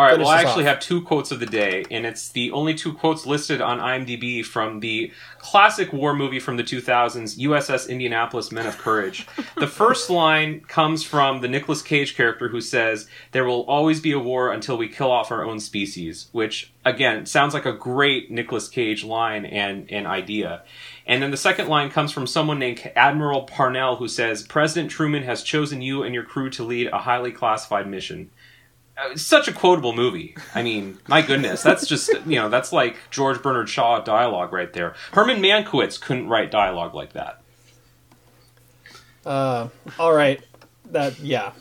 [0.00, 0.12] All right.
[0.12, 0.68] Finish well, I actually off.
[0.68, 4.42] have two quotes of the day, and it's the only two quotes listed on IMDb
[4.42, 9.26] from the classic war movie from the 2000s, USS Indianapolis: Men of Courage.
[9.56, 14.12] the first line comes from the Nicolas Cage character who says, "There will always be
[14.12, 18.30] a war until we kill off our own species," which again sounds like a great
[18.30, 20.62] Nicolas Cage line and and idea.
[21.06, 25.24] And then the second line comes from someone named Admiral Parnell who says, President Truman
[25.24, 28.30] has chosen you and your crew to lead a highly classified mission.
[29.00, 30.36] Uh, such a quotable movie.
[30.54, 34.72] I mean, my goodness, that's just, you know, that's like George Bernard Shaw dialogue right
[34.72, 34.94] there.
[35.12, 37.40] Herman Mankiewicz couldn't write dialogue like that.
[39.24, 39.68] Uh,
[39.98, 40.42] all right.
[40.90, 41.52] That yeah.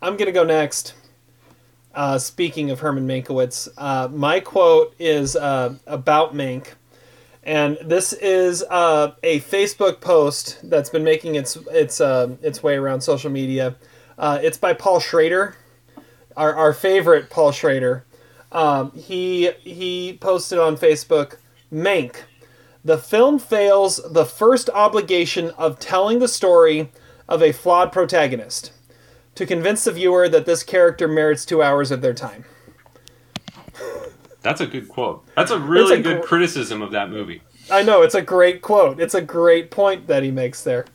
[0.00, 0.94] I'm gonna go next.
[1.94, 6.74] Uh, speaking of Herman Mankiewicz, uh, my quote is uh, about Mank,
[7.42, 13.00] and this is uh, a Facebook post that's been making its its its way around
[13.00, 13.74] social media.
[14.20, 15.56] It's by Paul Schrader,
[16.38, 18.04] our, our favorite Paul Schrader.
[18.50, 21.36] Um, he he posted on Facebook,
[21.70, 22.22] Mank.
[22.84, 26.90] The film fails the first obligation of telling the story
[27.28, 28.72] of a flawed protagonist
[29.34, 32.44] to convince the viewer that this character merits two hours of their time.
[34.40, 35.26] That's a good quote.
[35.34, 37.42] That's a really a good gr- criticism of that movie.
[37.70, 38.98] I know it's a great quote.
[39.00, 40.86] It's a great point that he makes there.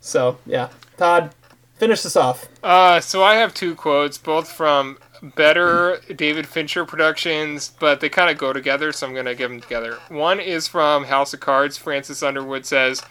[0.00, 1.34] So yeah, Todd,
[1.76, 2.48] finish this off.
[2.62, 8.30] Uh, so I have two quotes, both from better David Fincher productions, but they kind
[8.30, 9.98] of go together, so I'm going to give them together.
[10.08, 11.78] One is from House of Cards.
[11.78, 13.02] Francis Underwood says,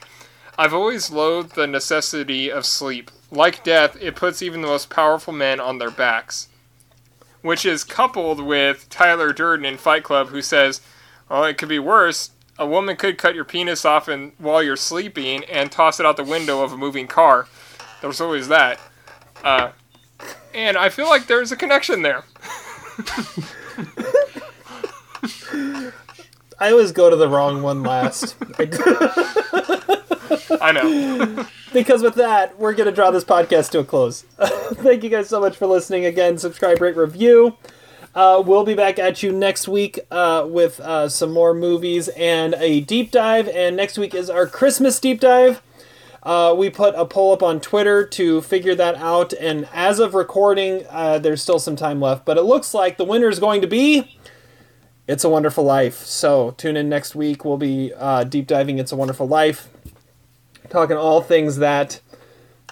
[0.57, 3.10] I've always loathed the necessity of sleep.
[3.31, 6.48] Like death, it puts even the most powerful men on their backs.
[7.41, 10.81] Which is coupled with Tyler Durden in Fight Club, who says,
[11.30, 12.30] Oh, it could be worse.
[12.60, 16.15] A woman could cut your penis off and, while you're sleeping and toss it out
[16.15, 17.48] the window of a moving car.
[18.03, 18.81] There's always that.
[19.45, 19.71] Uh,
[20.53, 22.25] and I feel like there's a connection there.
[26.59, 28.35] I always go to the wrong one last.
[30.61, 31.45] I know.
[31.71, 34.23] because with that, we're going to draw this podcast to a close.
[34.73, 36.03] Thank you guys so much for listening.
[36.03, 37.55] Again, subscribe, rate, review.
[38.13, 42.53] Uh, we'll be back at you next week uh, with uh, some more movies and
[42.55, 43.47] a deep dive.
[43.47, 45.61] And next week is our Christmas deep dive.
[46.24, 49.34] Uh, we put a poll up on Twitter to figure that out.
[49.34, 52.24] And as of recording, uh, there's still some time left.
[52.26, 54.18] But it looks like the winner is going to be
[55.06, 55.98] It's a Wonderful Life.
[55.98, 57.44] So tune in next week.
[57.44, 59.70] We'll be uh, deep diving It's a Wonderful Life
[60.70, 62.00] talking all things that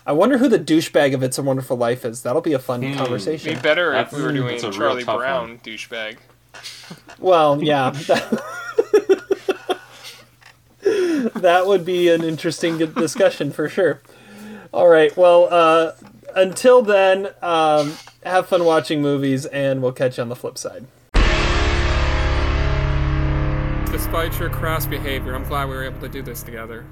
[0.07, 2.23] I wonder who the douchebag of It's a Wonderful Life is.
[2.23, 3.53] That'll be a fun It'd conversation.
[3.53, 5.60] be better if we were doing a Charlie Brown one.
[5.60, 6.18] douchebag.
[7.19, 7.91] Well, yeah.
[10.81, 14.01] that would be an interesting discussion for sure.
[14.73, 15.15] All right.
[15.15, 15.93] Well, uh,
[16.35, 17.93] until then, um,
[18.23, 20.85] have fun watching movies, and we'll catch you on the flip side.
[23.91, 26.85] Despite your crass behavior, I'm glad we were able to do this together.